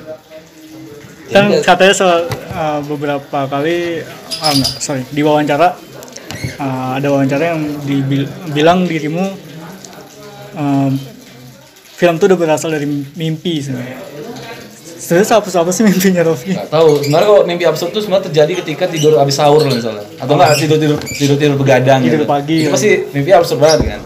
Ya, 1.26 1.34
Kan 1.34 1.44
enggak. 1.50 1.62
katanya 1.66 1.94
uh, 2.54 2.80
beberapa 2.86 3.38
kali, 3.46 3.98
ah 4.38 4.50
enggak, 4.50 4.72
sorry, 4.78 5.02
di 5.10 5.20
wawancara 5.20 5.74
uh, 6.56 6.90
ada 6.94 7.08
wawancara 7.10 7.50
yang 7.50 7.60
dibilang 7.82 8.86
dirimu 8.86 9.34
um, 10.54 10.92
film 11.92 12.14
tuh 12.16 12.30
udah 12.30 12.38
berasal 12.38 12.70
dari 12.70 12.86
mimpi 13.12 13.58
sebenarnya. 13.58 13.98
Sebenarnya 14.96 15.28
seabsurd 15.28 15.60
apa 15.60 15.70
sih 15.70 15.82
mimpinya 15.84 16.22
Rofi? 16.24 16.56
Gak 16.56 16.72
tahu. 16.72 16.98
Sebenarnya 16.98 17.26
kalau 17.28 17.42
mimpi 17.44 17.64
absurd 17.64 17.90
itu 17.90 18.00
sebenarnya 18.00 18.24
terjadi 18.32 18.52
ketika 18.64 18.84
tidur 18.86 19.18
habis 19.18 19.34
sahur 19.34 19.60
lah 19.60 19.70
misalnya. 19.70 20.06
Atau 20.16 20.34
enggak 20.34 20.56
tidur 20.56 20.78
tidur 20.78 20.98
tidur 21.02 21.36
tidur 21.36 21.56
begadang 21.58 22.00
Tidur 22.02 22.22
gitu. 22.22 22.26
pagi, 22.26 22.56
Itu 22.64 22.70
pasti 22.70 22.90
mimpi 23.12 23.30
absurd 23.30 23.60
banget 23.60 23.80
kan. 23.86 24.02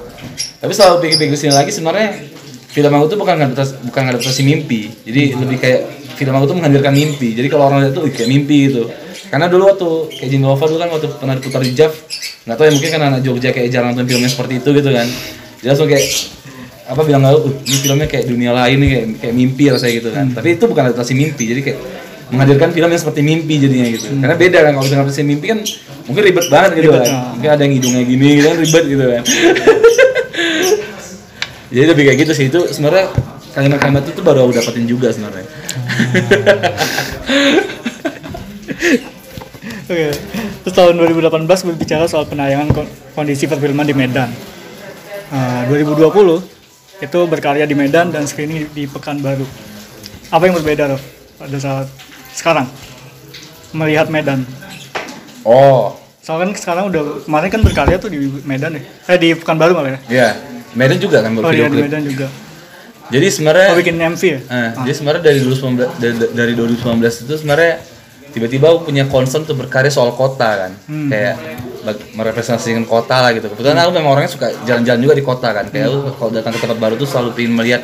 tapi 0.60 0.72
setelah 0.76 1.00
pikir-pikir 1.00 1.36
sini 1.36 1.56
lagi 1.56 1.72
sebenarnya 1.72 2.20
film 2.68 2.92
aku 2.92 3.06
tuh 3.08 3.18
bukan 3.18 3.32
ngadaptasi 3.32 3.80
bukan 3.88 4.02
ngadaptasi 4.08 4.40
mimpi 4.44 4.92
jadi 5.08 5.32
lebih 5.40 5.56
kayak 5.56 5.80
film 6.20 6.36
aku 6.36 6.52
tuh 6.52 6.56
menghadirkan 6.60 6.92
mimpi. 6.92 7.32
Jadi 7.32 7.48
kalau 7.48 7.72
orang 7.72 7.88
lihat 7.88 7.96
tuh 7.96 8.04
"Ih, 8.04 8.12
kayak 8.12 8.28
mimpi 8.28 8.68
gitu. 8.68 8.84
Karena 9.32 9.48
dulu 9.48 9.62
waktu 9.72 9.88
kayak 10.20 10.28
Jin 10.28 10.42
Lova 10.44 10.64
dulu 10.68 10.76
kan 10.76 10.88
waktu 10.92 11.06
pernah 11.16 11.34
diputar 11.40 11.60
di 11.64 11.72
JAV 11.72 11.92
nggak 12.44 12.56
tahu 12.56 12.64
ya 12.68 12.72
mungkin 12.76 12.90
kan 12.92 13.00
anak 13.08 13.20
Jogja 13.24 13.50
kayak 13.56 13.68
jarang 13.72 13.96
nonton 13.96 14.04
filmnya 14.04 14.28
seperti 14.28 14.60
itu 14.60 14.68
gitu 14.76 14.90
kan. 14.92 15.06
Jadi 15.64 15.68
langsung 15.72 15.88
kayak 15.88 16.04
apa 16.90 17.00
bilang 17.06 17.22
aku 17.22 17.38
uh, 17.46 17.54
ini 17.64 17.76
filmnya 17.80 18.06
kayak 18.10 18.24
dunia 18.26 18.50
lain 18.50 18.76
nih 18.82 18.88
kayak 18.90 19.06
kayak 19.24 19.34
mimpi 19.38 19.64
rasanya 19.72 19.94
gitu 20.04 20.10
kan. 20.12 20.26
Tapi 20.36 20.48
itu 20.60 20.64
bukan 20.68 20.82
adaptasi 20.92 21.12
mimpi 21.16 21.44
jadi 21.48 21.60
kayak 21.64 21.78
menghadirkan 22.30 22.70
film 22.70 22.88
yang 22.90 23.00
seperti 23.00 23.20
mimpi 23.24 23.54
jadinya 23.62 23.86
gitu. 23.90 24.06
Karena 24.18 24.34
beda 24.36 24.58
kan 24.66 24.72
kalau 24.76 24.86
dengan 24.86 25.02
adaptasi 25.06 25.22
mimpi 25.24 25.46
kan 25.48 25.58
mungkin 26.10 26.22
ribet 26.26 26.46
banget 26.50 26.70
gitu 26.74 26.90
Ribet, 26.90 27.02
kan. 27.06 27.14
ah. 27.14 27.30
mungkin 27.38 27.50
ada 27.54 27.62
yang 27.62 27.74
hidungnya 27.78 28.02
gini 28.02 28.26
gitu 28.38 28.46
kan 28.50 28.56
ribet 28.58 28.84
gitu 28.90 29.04
kan. 29.06 29.22
Jadi 31.70 31.86
lebih 31.86 32.02
kayak 32.10 32.18
gitu 32.26 32.32
sih. 32.34 32.46
Itu 32.50 32.60
sebenarnya 32.66 33.14
kalimat-kalimat 33.50 34.04
itu 34.04 34.20
baru 34.20 34.44
aku 34.44 34.52
dapetin 34.54 34.86
juga 34.86 35.10
sebenarnya 35.10 35.46
Oke. 39.90 40.14
Terus 40.62 40.74
tahun 40.76 40.94
2018 41.02 41.50
berbicara 41.66 42.06
soal 42.06 42.22
penayangan 42.22 42.70
ko- 42.70 42.86
kondisi 43.12 43.50
perfilman 43.50 43.82
di 43.82 43.90
Medan. 43.90 44.30
Nah, 45.30 45.66
2020 45.66 46.46
itu 47.00 47.18
berkarya 47.26 47.66
di 47.66 47.74
Medan 47.74 48.14
dan 48.14 48.22
screening 48.22 48.70
di 48.70 48.86
Pekanbaru. 48.86 49.42
Apa 50.30 50.46
yang 50.46 50.54
berbeda 50.54 50.94
Rof, 50.94 51.02
pada 51.34 51.58
saat 51.58 51.86
sekarang 52.30 52.70
melihat 53.72 54.06
Medan? 54.06 54.46
oh 55.42 55.98
Soalnya 56.20 56.52
kan 56.52 56.54
sekarang 56.54 56.84
udah 56.92 57.26
kemarin 57.26 57.48
kan 57.50 57.60
berkarya 57.64 57.96
tuh 57.98 58.12
di 58.12 58.20
Medan 58.46 58.78
ya. 58.78 58.82
Eh 59.10 59.18
di 59.18 59.34
Pekanbaru 59.34 59.74
malah 59.74 59.90
ya. 59.90 60.00
ya 60.06 60.28
Medan 60.78 61.02
juga 61.02 61.18
kan 61.18 61.34
Oh 61.34 61.42
buat 61.42 61.50
iya 61.50 61.66
di 61.66 61.82
Medan 61.82 62.06
juga. 62.06 62.30
Jadi 63.10 63.26
sebenarnya 63.26 63.66
Oh 63.68 63.76
bikin 63.76 63.96
MV 63.96 64.22
ya? 64.22 64.38
Eh, 64.40 64.70
Jadi 64.80 64.92
sebenarnya 64.94 65.22
dari 65.24 65.38
2019 65.40 65.90
dari, 65.98 66.14
dari 66.30 66.52
2019 66.54 66.86
itu 67.20 67.34
sebenarnya 67.36 67.72
tiba-tiba 68.30 68.70
aku 68.70 68.86
punya 68.86 69.04
concern 69.04 69.42
tuh 69.42 69.54
berkarya 69.54 69.90
soal 69.90 70.14
kota 70.14 70.46
kan. 70.56 70.72
Kayak 71.10 71.34
bag- 71.80 72.06
merepresentasikan 72.12 72.84
kota 72.84 73.18
lah 73.18 73.30
gitu. 73.30 73.48
Kebetulan 73.48 73.76
aku 73.80 73.90
memang 73.92 74.10
orangnya 74.12 74.30
suka 74.30 74.46
jalan-jalan 74.62 75.00
juga 75.00 75.14
di 75.14 75.24
kota 75.24 75.48
kan. 75.50 75.66
Kayak 75.66 75.86
aku 75.88 75.98
kalau 76.16 76.30
datang 76.30 76.52
ke 76.52 76.60
tempat 76.60 76.78
baru 76.78 76.94
tuh 76.94 77.04
selalu 77.04 77.28
pengen 77.32 77.52
melihat 77.52 77.82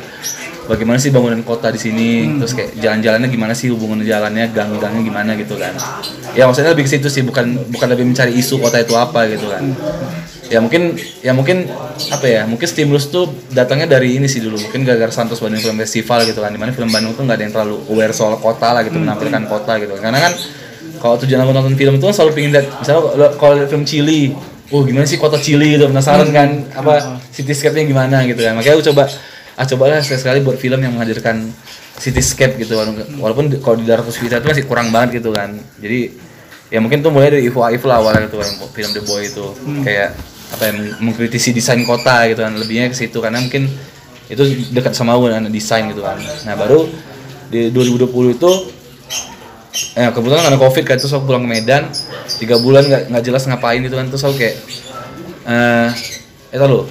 bagaimana 0.65 0.95
sih 0.97 1.09
bangunan 1.09 1.39
kota 1.41 1.67
di 1.67 1.77
sini, 1.77 2.09
terus 2.37 2.51
kayak 2.51 2.75
jalan-jalannya 2.77 3.27
gimana 3.27 3.51
sih 3.51 3.67
hubungan 3.67 3.99
jalannya, 4.01 4.47
gang-gangnya 4.49 5.01
gimana 5.01 5.31
gitu 5.35 5.55
kan. 5.55 5.75
Ya 6.31 6.43
maksudnya 6.43 6.71
lebih 6.71 6.83
ke 6.83 6.91
situ 6.91 7.07
sih, 7.07 7.21
bukan 7.21 7.67
bukan 7.67 7.87
lebih 7.89 8.05
mencari 8.05 8.31
isu 8.33 8.55
kota 8.57 8.77
itu 8.77 8.93
apa 8.93 9.27
gitu 9.27 9.47
kan. 9.47 9.63
Ya 10.47 10.59
mungkin 10.63 10.95
ya 11.19 11.31
mungkin 11.35 11.67
apa 12.07 12.25
ya, 12.25 12.41
mungkin 12.47 12.67
stimulus 12.67 13.11
tuh 13.11 13.27
datangnya 13.51 13.99
dari 13.99 14.15
ini 14.15 14.27
sih 14.31 14.39
dulu. 14.39 14.55
Mungkin 14.55 14.87
gara-gara 14.87 15.11
Santos 15.11 15.43
Bandung 15.43 15.59
Film 15.59 15.75
Festival 15.79 16.23
gitu 16.23 16.39
kan. 16.39 16.55
Di 16.55 16.59
mana 16.59 16.71
film 16.71 16.87
Bandung 16.87 17.13
tuh 17.15 17.27
nggak 17.27 17.37
ada 17.37 17.43
yang 17.43 17.53
terlalu 17.53 17.75
aware 17.91 18.13
soal 18.15 18.39
kota 18.39 18.71
lah 18.71 18.81
gitu, 18.87 18.95
menampilkan 18.95 19.43
kota 19.51 19.75
gitu. 19.79 19.93
Karena 19.99 20.23
kan 20.23 20.33
kalau 20.97 21.15
tujuan 21.21 21.43
aku 21.45 21.51
nonton 21.53 21.75
film 21.77 21.99
kan 21.99 22.09
selalu 22.09 22.31
pengen 22.33 22.51
lihat 22.57 22.67
misalnya 22.81 23.29
kalau- 23.37 23.69
film 23.69 23.83
Chili 23.85 24.33
oh 24.73 24.81
gimana 24.83 25.05
sih 25.05 25.15
kota 25.21 25.37
Chili? 25.39 25.77
gitu 25.77 25.87
penasaran 25.87 26.27
kan 26.33 26.49
apa 26.75 27.21
cityscape-nya 27.31 27.85
gimana 27.85 28.23
gitu 28.25 28.41
kan. 28.41 28.57
Makanya 28.57 28.75
aku 28.79 28.85
coba 28.91 29.03
ah 29.57 29.65
cobalah 29.65 30.01
sekali-sekali 30.01 30.41
buat 30.45 30.57
film 30.57 30.79
yang 30.81 30.93
menghadirkan 30.97 31.49
cityscape 31.97 32.61
gitu 32.61 32.77
walaupun, 33.17 33.57
kalau 33.57 33.73
di 33.81 33.89
darat 33.89 34.05
Puspita 34.05 34.37
itu 34.37 34.45
masih 34.45 34.65
kurang 34.69 34.93
banget 34.93 35.17
gitu 35.19 35.33
kan. 35.33 35.57
Jadi 35.81 36.13
ya 36.69 36.77
mungkin 36.83 37.01
tuh 37.01 37.09
mulai 37.09 37.33
dari 37.33 37.47
Ivo 37.47 37.65
Aif 37.65 37.81
lah 37.87 37.97
awalnya 37.97 38.29
gitu 38.29 38.37
kan 38.37 38.49
film 38.73 38.91
The 38.93 39.01
Boy 39.01 39.21
itu. 39.29 39.45
Kayak 39.81 40.13
apa 40.47 40.63
ya 40.63 40.71
meng- 40.73 40.97
mengkritisi 41.01 41.51
desain 41.51 41.81
kota 41.83 42.23
gitu 42.25 42.39
kan 42.39 42.55
lebihnya 42.55 42.87
ke 42.87 42.95
situ 42.95 43.17
karena 43.19 43.39
mungkin 43.39 43.67
itu 44.27 44.43
dekat 44.71 44.91
sama 44.91 45.15
aku 45.15 45.27
kan 45.27 45.43
desain 45.47 45.87
gitu 45.87 46.01
kan 46.01 46.15
nah 46.43 46.55
baru 46.55 46.87
di 47.47 47.71
2020 47.71 48.35
itu 48.35 48.51
eh 49.93 50.09
kebetulan 50.09 50.43
karena 50.43 50.59
covid 50.59 50.83
kan 50.83 50.95
terus 50.97 51.13
aku 51.13 51.27
pulang 51.27 51.45
ke 51.45 51.49
Medan 51.49 51.83
tiga 52.37 52.57
bulan 52.57 52.83
nggak 52.83 53.01
nggak 53.13 53.23
jelas 53.23 53.43
ngapain 53.45 53.79
gitu 53.79 53.95
kan 53.95 54.07
terus 54.07 54.23
aku 54.23 54.35
kayak 54.35 54.55
eh 55.45 55.89
itu 56.51 56.65
lo 56.65 56.87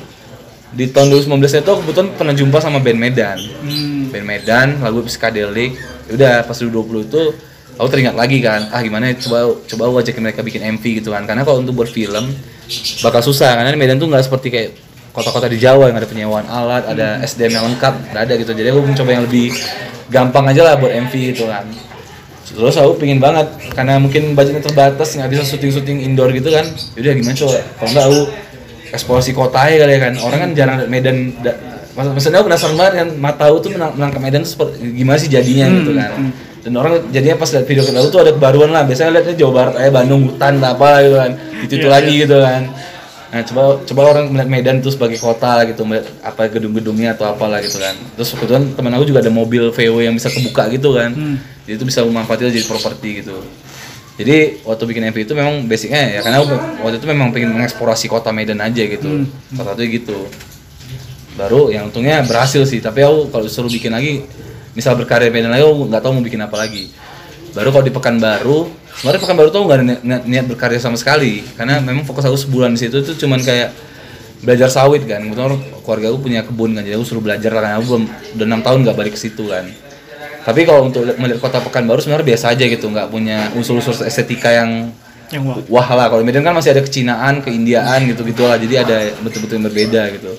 di 0.77 0.93
tahun 0.93 1.09
2019 1.09 1.63
itu 1.65 1.71
aku 1.73 1.81
kebetulan 1.83 2.09
pernah 2.15 2.35
jumpa 2.37 2.59
sama 2.61 2.79
band 2.79 3.01
Medan 3.01 3.39
Hmm. 3.65 4.13
band 4.13 4.27
Medan 4.27 4.69
lagu 4.81 5.01
psychedelic 5.03 5.73
Ya 6.07 6.13
udah 6.15 6.35
pas 6.47 6.55
2020 6.55 7.11
itu 7.11 7.23
aku 7.75 7.89
teringat 7.91 8.15
lagi 8.15 8.39
kan 8.39 8.71
ah 8.71 8.79
gimana 8.79 9.11
ya, 9.11 9.19
coba 9.19 9.39
coba 9.67 9.83
aku 9.91 9.97
ajakin 10.01 10.23
mereka 10.23 10.41
bikin 10.41 10.63
MV 10.79 10.85
gitu 11.03 11.11
kan 11.11 11.27
karena 11.27 11.43
kalau 11.43 11.59
untuk 11.59 11.75
buat 11.75 11.91
film 11.91 12.31
bakal 13.01 13.21
susah 13.21 13.55
karena 13.55 13.71
di 13.71 13.79
Medan 13.79 13.97
tuh 13.97 14.07
nggak 14.07 14.23
seperti 14.23 14.49
kayak 14.49 14.71
kota-kota 15.11 15.47
di 15.47 15.57
Jawa 15.57 15.89
yang 15.89 15.97
ada 15.97 16.05
penyewaan 16.05 16.45
alat 16.45 16.85
ada 16.87 17.21
SDM 17.21 17.53
yang 17.55 17.65
lengkap 17.67 17.95
nggak 18.11 18.23
ada 18.23 18.35
gitu. 18.37 18.53
Jadi 18.53 18.69
aku 18.69 18.81
mencoba 18.83 19.11
yang 19.11 19.25
lebih 19.25 19.47
gampang 20.07 20.45
aja 20.47 20.63
lah 20.63 20.75
buat 20.77 20.93
MV 20.93 21.13
gitu 21.33 21.47
kan. 21.47 21.65
Terus 22.47 22.77
aku 22.77 22.97
pingin 22.97 23.19
banget 23.19 23.49
karena 23.73 23.97
mungkin 23.97 24.33
budgetnya 24.33 24.63
terbatas 24.63 25.13
nggak 25.13 25.29
bisa 25.29 25.43
syuting-syuting 25.43 26.05
indoor 26.05 26.31
gitu 26.31 26.49
kan. 26.49 26.67
Yaudah 26.95 27.13
gimana 27.15 27.35
coba? 27.35 27.59
Kalau 27.77 27.91
nggak 27.91 28.07
aku 28.07 28.21
eksplorasi 28.87 29.31
kota 29.33 29.59
aja 29.59 29.77
kali 29.83 29.93
ya 29.93 30.01
kan. 30.01 30.13
Orang 30.21 30.39
kan 30.39 30.51
jarang 30.53 30.77
Medan 30.87 31.17
da- 31.41 31.59
mak- 31.93 32.13
maksudnya 32.13 32.39
aku 32.39 32.47
penasaran 32.47 32.77
banget 32.77 32.95
kan 32.95 33.09
mata 33.17 33.43
aku 33.49 33.59
tuh 33.63 33.71
menang- 33.73 33.95
menangkap 33.97 34.21
Medan 34.21 34.41
tuh 34.43 34.53
seperti 34.53 34.75
gimana 34.93 35.17
sih 35.17 35.27
jadinya 35.27 35.65
gitu 35.73 35.91
kan 35.97 36.11
dan 36.67 36.75
orang 36.83 36.99
jadinya 37.15 37.39
pas 37.39 37.47
lihat 37.55 37.63
video 37.63 37.87
kita 37.87 38.11
tuh 38.11 38.21
ada 38.27 38.35
kebaruan 38.35 38.75
lah. 38.75 38.83
Biasanya 38.83 39.15
lihatnya 39.15 39.39
Jawa 39.39 39.53
Barat 39.55 39.75
aja 39.79 39.91
Bandung 39.95 40.27
hutan 40.27 40.59
apa 40.59 40.99
gitu 40.99 41.15
kan. 41.15 41.31
Itu 41.63 41.75
Iya, 41.79 41.87
lagi 41.87 42.13
gitu 42.27 42.37
kan. 42.43 42.63
Nah 43.31 43.41
coba 43.47 43.63
coba 43.87 44.01
orang 44.11 44.35
melihat 44.35 44.51
Medan 44.51 44.77
tuh 44.83 44.91
sebagai 44.91 45.15
kota 45.23 45.63
gitu 45.71 45.87
melihat 45.87 46.11
apa 46.27 46.51
gedung-gedungnya 46.51 47.15
atau 47.15 47.31
apalah 47.31 47.63
gitu 47.63 47.79
kan. 47.79 47.95
Terus 48.19 48.35
kebetulan 48.35 48.75
teman 48.75 48.91
aku 48.99 49.07
juga 49.07 49.23
ada 49.23 49.31
mobil 49.31 49.71
VW 49.71 50.11
yang 50.11 50.19
bisa 50.19 50.27
kebuka 50.27 50.67
gitu 50.75 50.91
kan. 50.99 51.15
Hmm. 51.15 51.39
jadi 51.71 51.79
itu 51.79 51.87
bisa 51.87 52.03
memanfaatkan 52.03 52.51
jadi 52.51 52.67
properti 52.67 53.23
gitu. 53.23 53.47
Jadi 54.19 54.67
waktu 54.67 54.83
bikin 54.91 55.03
MV 55.15 55.19
itu 55.23 55.35
memang 55.39 55.71
basicnya 55.71 56.19
ya 56.19 56.21
karena 56.27 56.43
aku 56.43 56.51
waktu 56.83 56.99
itu 56.99 57.07
memang 57.07 57.31
pengen 57.31 57.55
mengeksplorasi 57.55 58.11
kota 58.11 58.35
Medan 58.35 58.59
aja 58.59 58.83
gitu. 58.83 59.31
Salah 59.55 59.71
satunya 59.71 60.03
gitu. 60.03 60.19
Baru 61.39 61.71
yang 61.71 61.95
untungnya 61.95 62.27
berhasil 62.27 62.67
sih 62.67 62.83
tapi 62.83 63.07
aku 63.07 63.31
kalau 63.31 63.47
disuruh 63.47 63.71
bikin 63.71 63.95
lagi 63.95 64.27
misal 64.77 64.93
berkarya 64.95 65.33
Medan 65.33 65.49
lagi 65.49 65.65
aku 65.65 65.89
nggak 65.89 66.03
tahu 66.05 66.13
mau 66.13 66.23
bikin 66.23 66.39
apa 66.39 66.57
lagi. 66.61 66.93
Baru 67.51 67.73
kalau 67.73 67.83
di 67.83 67.91
Pekanbaru 67.91 68.59
sebenarnya 68.95 69.21
Pekanbaru 69.25 69.49
tuh 69.49 69.61
nggak 69.65 69.77
ada 69.81 69.85
niat, 69.85 70.01
niat- 70.05 70.27
niat 70.29 70.45
berkarya 70.47 70.77
sama 70.77 71.01
sekali. 71.01 71.41
Karena 71.57 71.81
memang 71.81 72.05
fokus 72.05 72.23
aku 72.23 72.37
sebulan 72.37 72.77
di 72.77 72.85
situ 72.85 73.01
tuh 73.01 73.17
cuman 73.17 73.41
kayak 73.41 73.73
belajar 74.45 74.69
sawit 74.69 75.09
kan. 75.09 75.25
Kebetulan 75.25 75.57
keluarga 75.81 76.07
aku 76.13 76.19
punya 76.21 76.41
kebun 76.45 76.77
kan 76.77 76.85
jadi 76.85 77.01
aku 77.01 77.09
suruh 77.09 77.25
belajar 77.25 77.51
lah 77.51 77.63
kan. 77.65 77.73
Aku 77.81 77.85
belum 77.89 78.05
udah 78.37 78.47
enam 78.47 78.61
tahun 78.61 78.79
nggak 78.85 78.97
balik 78.97 79.13
ke 79.17 79.21
situ 79.21 79.49
kan. 79.49 79.65
Tapi 80.45 80.63
kalau 80.63 80.87
untuk 80.87 81.03
li- 81.03 81.17
melihat 81.17 81.41
kota 81.41 81.59
Pekanbaru 81.59 82.05
sebenarnya 82.05 82.37
biasa 82.37 82.53
aja 82.53 82.65
gitu 82.69 82.87
nggak 82.87 83.09
punya 83.09 83.51
unsur-unsur 83.57 83.97
estetika 84.05 84.53
yang 84.53 84.93
Yang 85.27 85.43
wah. 85.43 85.57
wah 85.83 85.89
lah. 85.97 86.07
Kalau 86.07 86.23
Medan 86.23 86.45
kan 86.45 86.55
masih 86.55 86.71
ada 86.71 86.85
kecinaan, 86.85 87.43
keindiaan 87.43 88.05
gitu-gitu 88.07 88.47
lah 88.47 88.61
jadi 88.61 88.85
ada 88.87 88.97
betul-betul 89.25 89.59
yang 89.59 89.67
berbeda 89.67 90.03
gitu 90.15 90.37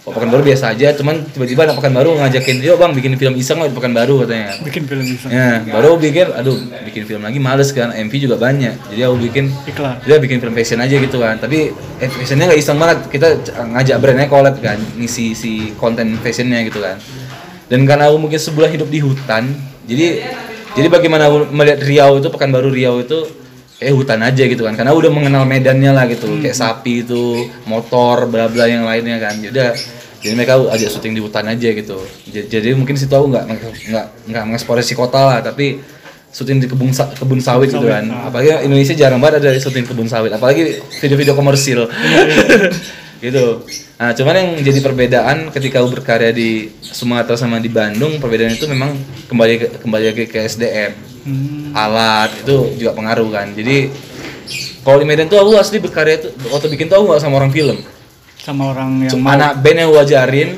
kalau 0.00 0.16
Pekanbaru 0.16 0.42
biasa 0.48 0.72
aja 0.72 0.96
cuman 0.96 1.22
tiba-tiba 1.28 1.68
anak 1.68 1.76
Pekanbaru 1.76 2.16
ngajakin 2.16 2.56
yuk 2.64 2.76
bang 2.80 2.92
bikin 2.96 3.12
film 3.20 3.34
iseng 3.36 3.60
lah 3.60 3.68
di 3.68 3.76
Pekanbaru 3.76 4.24
katanya. 4.24 4.48
Bikin 4.64 4.82
film 4.88 5.04
bisa. 5.04 5.26
ya 5.28 5.60
baru 5.68 6.00
pikir 6.00 6.26
aduh 6.32 6.56
bikin 6.88 7.02
film 7.04 7.20
lagi 7.20 7.38
males 7.38 7.68
kan 7.70 7.92
MV 7.92 8.12
juga 8.16 8.36
banyak. 8.40 8.74
Jadi 8.90 9.00
aku 9.04 9.16
bikin 9.20 9.52
Iklan. 9.68 10.00
dia 10.02 10.16
bikin 10.16 10.38
film 10.40 10.54
fashion 10.56 10.80
aja 10.80 10.96
gitu 10.96 11.16
kan. 11.20 11.36
Tapi 11.36 11.72
eh, 12.00 12.08
fashionnya 12.08 12.48
nggak 12.48 12.60
iseng 12.60 12.78
banget. 12.80 12.98
Kita 13.12 13.28
ngajak 13.76 13.96
brandnya 14.00 14.26
collab 14.26 14.56
kan 14.64 14.80
ngisi 14.96 15.36
si 15.36 15.76
konten 15.76 16.16
fashionnya 16.24 16.64
gitu 16.64 16.80
kan. 16.80 16.96
Dan 17.68 17.86
karena 17.86 18.08
aku 18.08 18.18
mungkin 18.18 18.40
sebulan 18.40 18.72
hidup 18.74 18.88
di 18.90 18.98
hutan 18.98 19.70
jadi 19.90 20.06
jadi 20.78 20.86
bagaimana 20.86 21.26
aku 21.26 21.50
melihat 21.50 21.82
Riau 21.82 22.22
itu 22.22 22.28
Pekanbaru 22.30 22.70
Riau 22.70 23.02
itu 23.02 23.26
eh 23.80 23.92
hutan 23.96 24.20
aja 24.20 24.44
gitu 24.44 24.62
kan. 24.62 24.76
Karena 24.76 24.92
udah 24.92 25.08
mengenal 25.08 25.48
medannya 25.48 25.90
lah 25.90 26.04
gitu. 26.06 26.28
Kayak 26.38 26.56
sapi 26.60 27.02
itu 27.02 27.48
motor 27.64 28.28
bla 28.28 28.46
bla 28.46 28.68
yang 28.68 28.84
lainnya 28.84 29.16
kan. 29.16 29.40
Jadi 29.40 29.56
jadi 30.20 30.36
mereka 30.36 30.60
ajak 30.68 30.88
syuting 30.92 31.16
di 31.16 31.22
hutan 31.24 31.48
aja 31.48 31.68
gitu. 31.72 31.96
Jadi, 32.28 32.46
jadi 32.52 32.68
mungkin 32.76 32.94
situ 33.00 33.10
aku 33.10 33.32
nggak 33.32 33.44
nggak 33.88 34.06
nggak 34.28 34.42
mengeksplorasi 34.52 34.92
kota 34.92 35.16
lah 35.16 35.38
tapi 35.40 35.80
syuting 36.30 36.62
di 36.62 36.68
kebun 36.68 36.92
sa- 36.92 37.10
kebun 37.10 37.40
sawit 37.42 37.72
gitu 37.72 37.88
kan. 37.88 38.06
apalagi 38.06 38.62
Indonesia 38.62 38.94
jarang 38.94 39.18
banget 39.18 39.42
ada 39.42 39.56
syuting 39.56 39.88
kebun 39.88 40.06
sawit. 40.06 40.30
Apalagi 40.30 40.84
video-video 41.00 41.32
komersil. 41.32 41.88
Gitu. 43.20 43.68
Nah 44.00 44.16
cuman 44.16 44.32
yang 44.32 44.48
jadi 44.64 44.80
perbedaan 44.80 45.52
ketika 45.52 45.84
aku 45.84 46.00
berkarya 46.00 46.32
di 46.32 46.72
Sumatera 46.80 47.36
sama 47.36 47.60
di 47.60 47.68
Bandung 47.68 48.16
perbedaan 48.16 48.56
itu 48.56 48.64
memang 48.64 48.96
kembali 49.28 49.54
ke, 49.60 49.66
kembali 49.84 50.04
lagi 50.08 50.24
ke 50.24 50.40
SDM 50.40 51.09
Hmm. 51.20 51.76
alat 51.76 52.32
itu 52.40 52.80
juga 52.80 52.96
pengaruh 52.96 53.28
kan. 53.28 53.52
Jadi 53.52 53.92
kalau 54.80 54.98
di 54.98 55.06
Medan 55.06 55.28
tuh 55.28 55.38
aku 55.40 55.60
asli 55.60 55.78
berkarya 55.78 56.16
tuh 56.24 56.32
waktu 56.48 56.72
bikin 56.72 56.88
tuh 56.88 57.00
aku 57.00 57.04
nggak 57.12 57.22
sama 57.22 57.34
orang 57.40 57.52
film. 57.52 57.78
Sama 58.40 58.72
orang 58.72 59.04
yang 59.04 59.12
cuma 59.12 59.36
anak 59.36 59.60
band 59.60 59.76
yang 59.84 59.88
aku 59.92 59.98
ajarin 60.00 60.50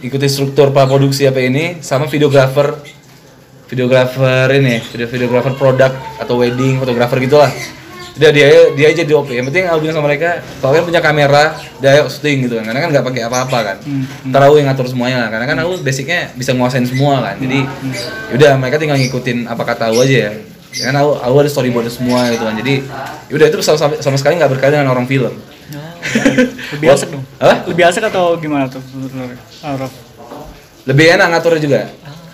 ikuti 0.00 0.26
struktur 0.32 0.72
praproduksi 0.72 1.28
apa 1.28 1.44
ini 1.44 1.84
sama 1.84 2.08
videografer 2.08 2.72
videografer 3.68 4.48
ini 4.56 4.80
video 4.80 5.06
videografer 5.06 5.52
produk 5.54 5.92
atau 6.16 6.34
wedding 6.40 6.80
fotografer 6.80 7.20
gitulah 7.20 7.52
Udah 8.18 8.30
dia 8.34 8.46
dia 8.74 8.86
aja 8.90 9.02
di 9.06 9.12
OP. 9.14 9.30
Yang 9.30 9.46
penting 9.52 9.64
aku 9.70 9.78
bilang 9.84 9.94
sama 9.98 10.06
mereka, 10.10 10.42
kalau 10.58 10.70
kalian 10.74 10.86
punya 10.88 11.00
kamera, 11.02 11.44
dia 11.78 11.88
ayo 11.94 12.10
syuting 12.10 12.48
gitu 12.48 12.54
kan. 12.58 12.64
Karena 12.66 12.80
kan 12.82 12.88
nggak 12.90 13.04
pakai 13.06 13.22
apa-apa 13.26 13.58
kan. 13.62 13.76
Hmm, 13.86 14.04
Ntar 14.30 14.40
aku 14.50 14.54
yang 14.58 14.66
ngatur 14.72 14.86
semuanya 14.90 15.16
lah. 15.26 15.28
Karena 15.30 15.46
kan 15.46 15.56
aku 15.62 15.72
basicnya 15.80 16.20
bisa 16.34 16.50
nguasain 16.52 16.86
semua 16.88 17.22
kan. 17.22 17.36
Jadi 17.38 17.58
yaudah 18.34 18.52
mereka 18.58 18.76
tinggal 18.80 18.98
ngikutin 18.98 19.46
apa 19.46 19.62
kata 19.62 19.94
aku 19.94 19.98
aja 20.02 20.16
ya. 20.28 20.32
Ya 20.70 20.82
kan 20.90 20.94
aku, 21.02 21.10
aku 21.18 21.34
ada 21.42 21.50
storyboard 21.50 21.86
semua 21.90 22.30
gitu 22.34 22.44
kan. 22.46 22.54
Jadi 22.58 22.74
yaudah 23.30 23.46
itu 23.50 23.56
sama, 23.62 23.78
sama, 23.78 23.94
sama 24.02 24.16
sekali 24.18 24.38
nggak 24.38 24.50
berkaitan 24.58 24.82
dengan 24.82 24.94
orang 24.94 25.06
film. 25.06 25.34
Lebih 26.78 26.88
asik 26.90 27.08
dong. 27.14 27.24
Hah? 27.38 27.62
Lebih 27.66 27.84
asik 27.86 28.02
atau 28.06 28.34
gimana 28.40 28.66
tuh 28.66 28.82
menurut? 28.94 29.38
Ah, 29.62 29.76
lebih 30.88 31.06
enak 31.12 31.26
ngaturnya 31.30 31.60
juga 31.60 31.80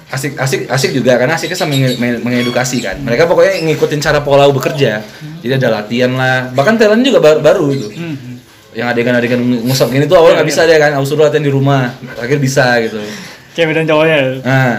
asik 0.06 0.38
asik 0.38 0.60
asik 0.70 0.90
juga 0.94 1.18
karena 1.18 1.34
asiknya 1.34 1.58
sama 1.58 1.74
menge- 1.74 1.98
menge- 1.98 2.22
mengedukasi 2.22 2.78
kan. 2.78 2.94
Mereka 2.98 3.26
pokoknya 3.26 3.58
ngikutin 3.60 3.98
cara 3.98 4.22
pola 4.22 4.46
bekerja. 4.46 5.02
Jadi 5.42 5.52
ada 5.52 5.82
latihan 5.82 6.14
lah. 6.14 6.50
Bahkan 6.54 6.74
talent 6.78 7.02
juga 7.02 7.18
baru, 7.18 7.38
baru 7.42 7.66
itu 7.70 7.88
Hmm, 7.90 8.14
hmm. 8.14 8.34
yang 8.72 8.86
adegan-adegan 8.86 9.40
ngusap 9.66 9.90
gini 9.90 10.04
tuh 10.04 10.14
awalnya 10.14 10.40
nggak 10.40 10.48
bisa 10.48 10.62
deh 10.62 10.76
kan 10.76 10.94
aku 10.94 11.04
suruh 11.04 11.26
latihan 11.26 11.42
di 11.42 11.50
rumah 11.50 11.90
akhirnya 12.14 12.38
bisa 12.38 12.78
gitu. 12.80 13.02
Cewek 13.56 13.72
dan 13.72 13.84
cowoknya. 13.84 14.18
nah 14.44 14.76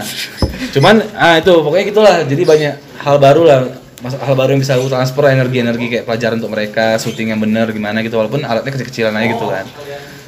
cuman 0.70 0.94
ah 1.12 1.36
itu 1.36 1.52
pokoknya 1.52 1.84
gitulah. 1.86 2.16
Jadi 2.24 2.42
banyak 2.42 2.72
hal 3.02 3.16
baru 3.18 3.42
lah. 3.44 3.60
Hal 3.98 4.32
baru 4.32 4.54
yang 4.54 4.62
bisa 4.62 4.78
aku 4.78 4.86
transfer 4.86 5.26
energi-energi 5.26 5.86
kayak 5.90 6.04
pelajaran 6.06 6.38
untuk 6.38 6.54
mereka 6.54 6.94
syuting 6.96 7.34
yang 7.34 7.40
bener 7.42 7.68
gimana 7.68 8.00
gitu. 8.00 8.16
Walaupun 8.16 8.46
alatnya 8.46 8.70
kecil-kecilan 8.70 9.12
aja 9.12 9.26
gitu 9.28 9.44
kan. 9.44 9.66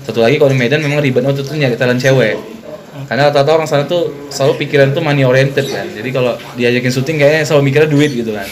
Satu 0.03 0.21
lagi 0.21 0.37
kalau 0.37 0.51
di 0.51 0.59
Medan 0.59 0.83
memang 0.83 0.99
ribet 0.99 1.23
waktu 1.23 1.41
itu 1.41 1.55
nyari 1.55 1.79
talent 1.79 2.03
cewek 2.03 2.35
karena 3.11 3.27
rata-rata 3.27 3.51
orang 3.59 3.67
sana 3.67 3.91
tuh 3.91 4.31
selalu 4.31 4.63
pikiran 4.63 4.95
tuh 4.95 5.03
money 5.03 5.27
oriented 5.27 5.67
kan. 5.67 5.83
Jadi 5.91 6.15
kalau 6.15 6.39
diajakin 6.55 6.95
syuting 6.95 7.19
kayaknya 7.19 7.43
selalu 7.43 7.67
mikirnya 7.67 7.91
duit 7.91 8.15
gitu 8.15 8.31
kan. 8.31 8.47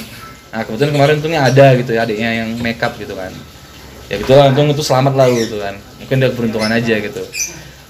Nah 0.50 0.66
kebetulan 0.66 0.90
kemarin 0.98 1.14
untungnya 1.22 1.46
ada 1.46 1.78
gitu 1.78 1.94
ya 1.94 2.02
adiknya 2.02 2.42
yang 2.42 2.58
makeup 2.58 2.98
gitu 2.98 3.14
kan. 3.14 3.30
Ya 4.10 4.18
gitu 4.18 4.34
lah 4.34 4.50
untung 4.50 4.66
itu 4.74 4.82
selamat 4.82 5.14
lah 5.14 5.30
gitu 5.30 5.62
kan. 5.62 5.78
Mungkin 6.02 6.14
udah 6.18 6.30
keberuntungan 6.34 6.70
aja 6.74 6.94
gitu. 6.98 7.22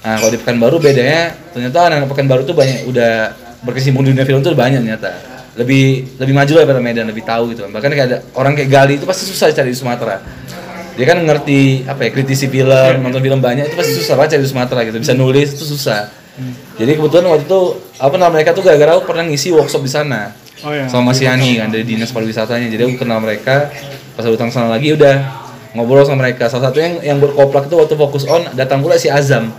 Nah 0.05 0.13
kalau 0.21 0.29
di 0.29 0.37
Pekanbaru 0.37 0.77
bedanya 0.77 1.33
ternyata 1.49 1.89
anak-anak 1.89 2.09
Pekanbaru 2.13 2.41
tuh 2.45 2.53
banyak 2.53 2.85
udah 2.85 3.33
berkecimpung 3.65 4.05
di 4.05 4.13
dunia 4.13 4.29
film 4.29 4.45
tuh 4.45 4.53
banyak 4.53 4.85
ternyata. 4.85 5.09
Lebih 5.57 6.21
lebih 6.21 6.37
maju 6.37 6.53
lah 6.53 6.61
daripada 6.69 6.81
Medan 6.85 7.09
lebih 7.09 7.25
tahu 7.25 7.49
gitu 7.49 7.65
kan. 7.65 7.73
Bahkan 7.73 7.89
kayak 7.97 8.07
ada 8.13 8.17
orang 8.37 8.53
kayak 8.53 8.69
Gali 8.69 9.01
itu 9.01 9.09
pasti 9.09 9.25
susah 9.25 9.49
cari 9.49 9.73
di 9.73 9.79
Sumatera. 9.81 10.21
Dia 10.93 11.05
kan 11.09 11.17
ngerti 11.17 11.89
apa 11.89 12.05
ya 12.05 12.09
kritisi 12.13 12.45
film 12.45 13.01
nonton 13.01 13.25
film 13.25 13.41
banyak 13.41 13.73
itu 13.73 13.75
pasti 13.79 13.97
susah 13.97 14.13
banget 14.13 14.37
cari 14.37 14.43
di 14.45 14.51
Sumatera 14.53 14.79
gitu. 14.85 15.01
Bisa 15.01 15.17
nulis 15.17 15.57
itu 15.57 15.65
susah 15.65 16.18
jadi 16.75 16.91
kebetulan 16.95 17.25
waktu 17.27 17.43
itu 17.45 17.61
apa 17.97 18.15
nama 18.15 18.31
mereka 18.31 18.51
tuh 18.51 18.63
gara-gara 18.63 18.95
aku 18.95 19.03
pernah 19.05 19.27
ngisi 19.27 19.51
workshop 19.51 19.83
di 19.83 19.91
sana. 19.91 20.31
Oh 20.59 20.75
ya. 20.75 20.91
sama 20.91 21.15
Mas 21.15 21.23
Yani 21.23 21.55
kan 21.55 21.71
dari 21.71 21.87
dinas 21.87 22.11
pariwisatanya. 22.11 22.67
Jadi 22.67 22.81
aku 22.83 22.95
kenal 22.99 23.23
mereka. 23.23 23.71
Pas 24.19 24.27
aku 24.27 24.35
datang 24.35 24.51
sana 24.51 24.67
lagi 24.67 24.91
udah 24.91 25.23
ngobrol 25.71 26.03
sama 26.03 26.27
mereka. 26.27 26.51
Salah 26.51 26.67
satu 26.67 26.83
yang 26.83 26.99
yang 26.99 27.17
berkoplak 27.17 27.71
itu 27.71 27.79
waktu 27.79 27.95
fokus 27.95 28.27
on 28.27 28.43
datang 28.53 28.83
pula 28.83 28.99
si 28.99 29.07
Azam. 29.07 29.55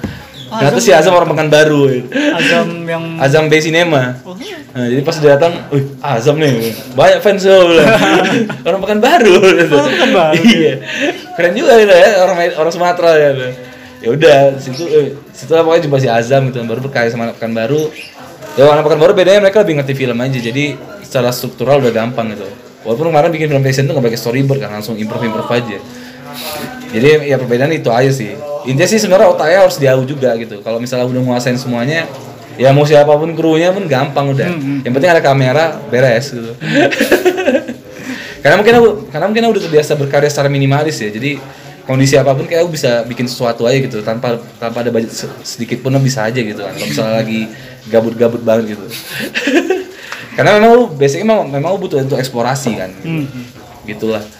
Ternyata 0.51 0.77
si 0.77 0.91
Azam 0.93 1.15
orang 1.15 1.31
Pekanbaru. 1.33 2.11
Azam 2.37 2.69
yang 2.85 3.05
Azam 3.25 3.49
Bay 3.49 3.65
Cinema. 3.65 4.19
Oh, 4.27 4.37
Nah, 4.71 4.87
jadi 4.87 5.03
pas 5.03 5.19
dia 5.19 5.35
datang, 5.35 5.67
wih 5.75 5.83
Azam 5.99 6.39
nih, 6.39 6.71
banyak 6.95 7.19
fans 7.19 7.43
lo 7.43 7.75
orang 8.71 8.79
Pekanbaru. 8.79 9.35
gitu. 9.59 9.75
Orang 9.75 9.91
Pekanbaru. 9.91 10.43
iya, 10.55 10.75
keren 11.35 11.59
juga 11.59 11.75
gitu 11.75 11.91
ya 11.91 12.23
orang 12.23 12.39
orang 12.55 12.71
Sumatera 12.71 13.11
ya. 13.19 13.31
Ya 14.01 14.09
udah, 14.17 14.57
situ 14.57 14.89
eh, 14.89 15.13
situ 15.37 15.53
lah 15.53 15.61
pokoknya 15.61 15.83
jumpa 15.85 15.99
si 16.01 16.09
Azam 16.09 16.49
gitu, 16.49 16.65
baru 16.65 16.81
berkarya 16.81 17.13
sama 17.13 17.29
anak 17.29 17.37
Pekanbaru. 17.37 17.93
Ya 18.57 18.65
anak 18.65 18.89
Pekanbaru 18.89 19.13
bedanya 19.13 19.45
mereka 19.45 19.61
lebih 19.61 19.77
ngerti 19.77 19.93
film 19.93 20.17
aja, 20.17 20.39
jadi 20.41 20.65
secara 21.05 21.29
struktural 21.37 21.85
udah 21.85 21.93
gampang 21.93 22.33
gitu. 22.33 22.49
Walaupun 22.81 23.13
kemarin 23.13 23.29
bikin 23.29 23.53
film 23.53 23.61
passion 23.61 23.85
tuh 23.85 23.93
nggak 23.93 24.07
pakai 24.09 24.21
storyboard 24.21 24.61
kan, 24.65 24.73
langsung 24.73 24.97
improv 24.97 25.21
improv 25.21 25.49
aja. 25.53 25.77
Jadi 26.91 27.29
ya 27.29 27.37
perbedaan 27.37 27.71
itu 27.77 27.93
aja 27.93 28.09
sih. 28.09 28.33
Intinya 28.65 28.89
sih 28.89 28.99
sebenarnya 28.99 29.29
otaknya 29.37 29.59
harus 29.69 29.77
diau 29.77 30.01
juga 30.09 30.33
gitu. 30.41 30.65
Kalau 30.65 30.81
misalnya 30.81 31.05
udah 31.05 31.21
nguasain 31.21 31.61
semuanya, 31.61 32.09
ya 32.57 32.73
mau 32.73 32.89
siapa 32.89 33.13
pun 33.15 33.37
krunya 33.37 33.69
pun 33.69 33.85
gampang 33.85 34.33
udah. 34.33 34.49
Yang 34.81 34.93
penting 34.97 35.11
ada 35.13 35.23
kamera, 35.23 35.77
beres 35.93 36.33
gitu. 36.33 36.57
karena 38.43 38.57
mungkin 38.57 38.75
aku, 38.81 38.89
karena 39.13 39.27
mungkin 39.29 39.43
aku 39.45 39.53
udah 39.61 39.65
terbiasa 39.69 39.93
berkarya 40.01 40.31
secara 40.33 40.49
minimalis 40.49 40.97
ya. 40.99 41.13
Jadi 41.13 41.37
kondisi 41.91 42.15
apa 42.15 42.31
pun 42.39 42.47
kayak 42.47 42.63
aku 42.63 42.79
bisa 42.79 43.03
bikin 43.03 43.27
sesuatu 43.27 43.67
aja 43.67 43.79
gitu 43.83 43.99
tanpa 44.07 44.39
tanpa 44.63 44.87
ada 44.87 44.95
budget 44.95 45.11
se- 45.11 45.39
sedikit 45.43 45.83
pun 45.83 45.91
bisa 45.99 46.23
aja 46.23 46.39
gitu 46.39 46.63
kan. 46.63 46.71
Kalau 46.71 46.87
misalnya 46.87 47.15
lagi 47.19 47.51
gabut-gabut 47.91 48.43
banget 48.47 48.79
gitu. 48.79 48.87
karena 50.39 50.57
memang 50.57 50.71
aku 50.71 50.85
basicnya 50.95 51.27
memang, 51.27 51.51
memang 51.51 51.69
aku 51.75 51.79
butuh 51.91 51.99
untuk 52.07 52.19
eksplorasi 52.23 52.71
kan. 52.79 52.91
Hmm. 53.03 53.27
hmm. 53.27 53.45
Gitulah. 53.91 54.23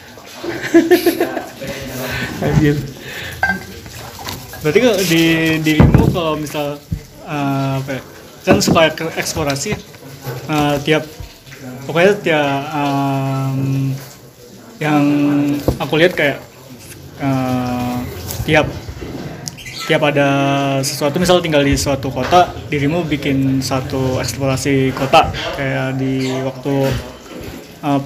Berarti 4.61 4.79
kalau 4.81 4.99
di 5.09 5.25
dirimu 5.65 6.05
kalau 6.13 6.37
misal 6.37 6.77
eh, 7.25 7.73
apa 7.81 7.91
ya, 7.97 8.03
kan 8.45 8.57
suka 8.61 8.81
ek- 8.93 9.17
eksplorasi. 9.17 9.73
Eh, 10.51 10.75
tiap 10.85 11.09
pokoknya 11.89 12.13
tiap 12.21 12.61
em, 12.77 13.93
yang 14.81 15.05
aku 15.81 15.97
lihat 15.97 16.13
kayak 16.13 16.39
eh, 17.21 17.97
tiap 18.49 18.67
tiap 19.87 20.03
ada 20.07 20.29
sesuatu 20.87 21.19
misal 21.19 21.43
tinggal 21.43 21.67
di 21.67 21.75
suatu 21.75 22.15
kota 22.15 22.55
dirimu 22.71 23.03
bikin 23.05 23.59
satu 23.59 24.23
eksplorasi 24.23 24.95
kota 24.95 25.35
kayak 25.59 25.99
di 25.99 26.31
waktu 26.47 26.75
eh, 27.85 28.01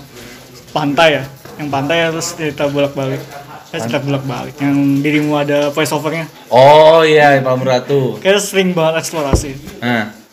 pantai 0.74 1.20
ya 1.20 1.24
yang 1.54 1.70
pantai 1.70 1.96
ya, 2.02 2.06
terus 2.10 2.34
cerita 2.34 2.66
bolak 2.66 2.98
balik 2.98 3.22
saya 3.70 3.86
cerita 3.86 4.02
bolak 4.02 4.24
balik 4.26 4.54
yang 4.58 5.02
dirimu 5.02 5.38
ada 5.38 5.70
voice 5.70 5.94
overnya 5.94 6.26
Oh 6.50 7.02
iya, 7.06 7.38
Pak 7.42 7.62
Ratu. 7.62 8.18
kayak 8.18 8.42
sering 8.42 8.74
banget 8.74 9.02
eksplorasi 9.06 9.54
Nah. 9.82 10.24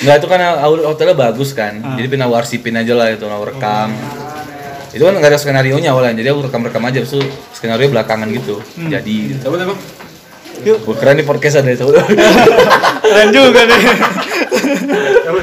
Enggak 0.00 0.16
itu 0.20 0.26
kan 0.28 0.40
hotelnya 0.84 1.16
bagus 1.16 1.50
kan. 1.56 1.80
Ah. 1.82 1.96
Jadi 1.96 2.06
pengen 2.12 2.28
aku 2.28 2.34
arsipin 2.36 2.76
aja 2.76 2.92
lah 2.92 3.10
itu, 3.10 3.24
aku 3.24 3.44
rekam. 3.56 3.90
Itu 4.94 5.02
kan 5.02 5.18
nggak 5.18 5.30
ada 5.34 5.38
skenario 5.42 5.74
nya 5.82 5.90
awalnya, 5.90 6.22
jadi 6.22 6.30
aku 6.30 6.46
rekam-rekam 6.46 6.82
aja, 6.86 7.02
terus 7.02 7.26
skenario 7.50 7.90
belakangan 7.90 8.30
gitu. 8.30 8.62
Hmm. 8.78 8.94
Jadi, 8.94 9.34
Coba 9.42 9.58
deh 9.58 9.66
bang. 9.66 9.80
yuk 10.64 10.78
gue 10.86 10.96
keren 10.96 11.18
nih 11.18 11.26
podcast 11.26 11.60
ada 11.60 11.74
itu. 11.74 11.82
keren 13.10 13.28
juga 13.34 13.60
nih 13.66 13.80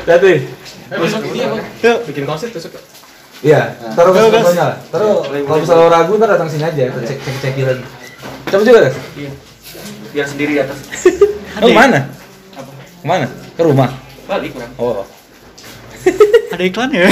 nih. 0.08 0.40
Eh, 0.92 0.98
besok 1.00 1.22
ini 1.28 1.40
bang. 1.44 1.64
yuk 1.84 1.98
Bikin 2.08 2.24
konsep 2.24 2.50
besok. 2.56 2.80
Iya, 3.42 3.74
taruh 3.98 4.14
Ayo, 4.14 4.30
ke 4.30 4.54
lah. 4.54 4.78
Taruh 4.94 5.26
kalau 5.26 5.60
misalnya 5.60 5.90
ragu 5.90 6.14
ntar 6.22 6.30
datang 6.38 6.46
sini 6.46 6.62
aja, 6.62 6.94
cek 6.94 7.18
cek 7.26 7.36
cekin 7.42 7.66
lagi. 7.66 7.84
Coba 8.54 8.62
juga 8.62 8.80
Gas. 8.86 8.96
Iya. 9.18 9.32
Biar 10.14 10.26
sendiri 10.30 10.52
di 10.56 10.62
atas. 10.62 10.80
Oh, 11.62 11.68
ke 11.68 11.76
mana? 11.76 12.08
Apa? 12.56 12.72
Ke 12.80 13.06
mana? 13.06 13.28
Ke 13.60 13.62
rumah. 13.68 13.92
Balik 14.24 14.56
bang. 14.56 14.72
Oh. 14.80 15.04
Ada 16.50 16.64
iklan 16.64 16.90
ya 16.90 17.08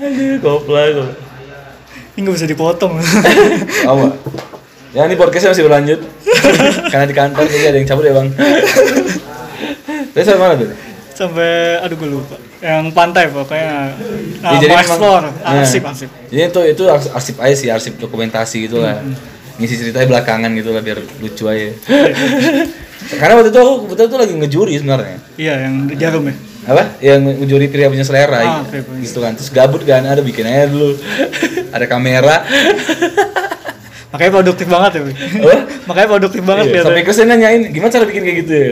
Aduh, 0.00 0.40
goblok. 0.40 0.64
goblok. 0.88 1.10
ini 2.10 2.20
nggak 2.20 2.34
bisa 2.34 2.46
dipotong 2.46 2.92
Apa? 3.82 4.06
Ya 4.90 5.04
ini 5.04 5.14
podcastnya 5.14 5.52
masih 5.52 5.64
berlanjut 5.64 6.00
Karena 6.90 7.04
di 7.04 7.12
kantor 7.12 7.44
jadi 7.46 7.64
ada 7.68 7.78
yang 7.78 7.86
cabut 7.86 8.02
ya 8.02 8.12
bang 8.12 8.28
Terus 10.10 10.24
sampai 10.24 10.40
mana 10.40 10.54
tuh? 10.56 10.70
sampai 11.12 11.52
aduh 11.78 11.96
gue 11.96 12.10
lupa 12.10 12.32
yang 12.58 12.88
pantai 12.90 13.28
pokoknya 13.28 13.92
nah, 14.40 14.50
Ya, 14.50 14.58
jadi 14.58 14.72
mau 14.72 14.78
memang- 14.78 14.88
explore 14.88 15.24
Nah. 15.28 15.52
arsip 15.54 15.82
arsip 15.84 16.08
Jadi 16.26 16.40
itu 16.42 16.60
itu 16.66 16.82
ars- 16.86 17.10
arsip 17.10 17.36
aja 17.36 17.52
sih, 17.54 17.68
arsip 17.68 17.94
dokumentasi 17.94 18.56
gitu 18.64 18.80
lah 18.80 19.04
Ngisi 19.60 19.74
ceritanya 19.76 20.08
belakangan 20.08 20.50
gitu 20.56 20.72
lah 20.72 20.80
biar 20.80 20.98
lucu 21.20 21.44
aja. 21.44 21.68
Karena 23.20 23.32
waktu 23.36 23.52
itu 23.52 23.58
aku 23.60 23.92
betul 23.92 24.06
tuh 24.08 24.18
lagi 24.20 24.32
ngejuri 24.32 24.72
sebenarnya. 24.80 25.18
Iya 25.36 25.54
yang 25.68 25.74
jarum 26.00 26.24
ya? 26.28 26.34
Apa? 26.68 26.82
Yang 27.00 27.20
ngejuri 27.44 27.66
pria 27.68 27.88
punya 27.88 28.04
selera 28.04 28.40
Ah, 28.40 28.64
gitu, 28.64 28.84
punya 28.88 29.00
gitu 29.04 29.18
kan. 29.20 29.32
Terus 29.36 29.50
gabut 29.52 29.84
kan 29.84 30.04
ada 30.04 30.24
bikin 30.24 30.48
aja 30.48 30.68
dulu. 30.68 30.96
Ada 31.76 31.86
kamera. 31.86 32.42
Makanya 34.10 34.32
produktif 34.42 34.66
banget 34.66 34.90
ya. 34.98 35.00
Apa? 35.06 35.56
makanya 35.88 36.08
produktif 36.10 36.42
banget 36.42 36.64
Iya, 36.66 36.74
ya 36.74 36.82
sampai 36.82 37.02
Chris 37.06 37.20
nanyain 37.22 37.62
gimana 37.70 37.90
cara 37.94 38.04
bikin 38.10 38.22
kayak 38.26 38.36
gitu 38.42 38.52
ya? 38.52 38.70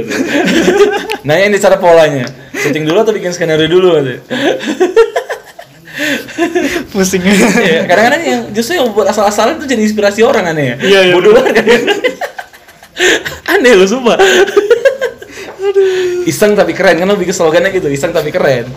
Nanyain 1.22 1.53
di 1.55 1.61
cara 1.62 1.76
polanya. 1.78 2.26
Syuting 2.59 2.84
dulu 2.91 2.99
atau 3.07 3.14
bikin 3.14 3.30
skenario 3.30 3.70
dulu? 3.70 4.03
Gitu. 4.03 4.18
pusing. 6.92 7.22
Iya, 7.24 7.84
kadang-kadang 7.86 8.22
yang 8.22 8.42
justru 8.55 8.78
yang 8.78 8.90
buat 8.94 9.09
asal-asalan 9.11 9.59
tuh 9.59 9.66
jadi 9.66 9.82
inspirasi 9.82 10.22
orang 10.22 10.55
aneh 10.55 10.74
ya? 10.74 10.76
Iya, 10.78 11.01
iya, 11.11 11.14
bodoh 11.14 11.34
banget. 11.34 11.55
Kan 11.59 11.66
aneh 13.59 13.72
loh 13.74 13.88
sumpah. 13.88 14.18
Iseng 16.28 16.53
tapi 16.57 16.72
keren 16.76 17.01
kan 17.01 17.07
lo 17.09 17.16
bikin 17.16 17.34
slogannya 17.34 17.70
gitu 17.72 17.88
iseng 17.90 18.12
tapi 18.14 18.30
keren. 18.32 18.68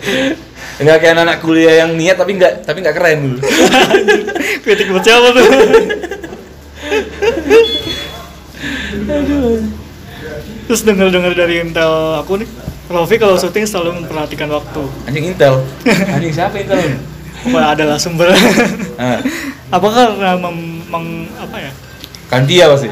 Enggak 0.80 1.04
kayak 1.04 1.14
anak, 1.20 1.24
-anak 1.24 1.38
kuliah 1.44 1.84
yang 1.84 1.94
niat 1.94 2.16
tapi 2.16 2.34
enggak 2.36 2.64
tapi 2.64 2.80
enggak 2.80 2.96
keren 2.96 3.18
dulu 3.22 3.38
kritik 4.64 4.88
buat 4.88 5.04
siapa 5.04 5.28
tuh? 5.36 5.46
Terus 10.66 10.80
denger 10.88 11.08
dengar 11.12 11.32
dari 11.36 11.60
intel 11.60 12.16
aku 12.16 12.40
nih 12.40 12.48
Rofi 12.92 13.16
kalau 13.16 13.34
syuting 13.34 13.64
selalu 13.64 13.98
memperhatikan 13.98 14.46
waktu. 14.46 14.82
Anjing 15.04 15.32
Intel. 15.32 15.64
Anjing 15.86 16.30
siapa 16.30 16.54
Intel? 16.54 17.00
Apa 17.42 17.74
adalah 17.74 17.96
sumber? 17.96 18.30
Ah, 18.94 19.18
Apakah 19.68 20.14
karena 20.14 20.36
mem, 20.38 20.56
meng- 20.86 21.32
apa 21.34 21.56
ya? 21.58 21.72
kan 22.28 22.44
dia 22.44 22.64
pasti. 22.64 22.88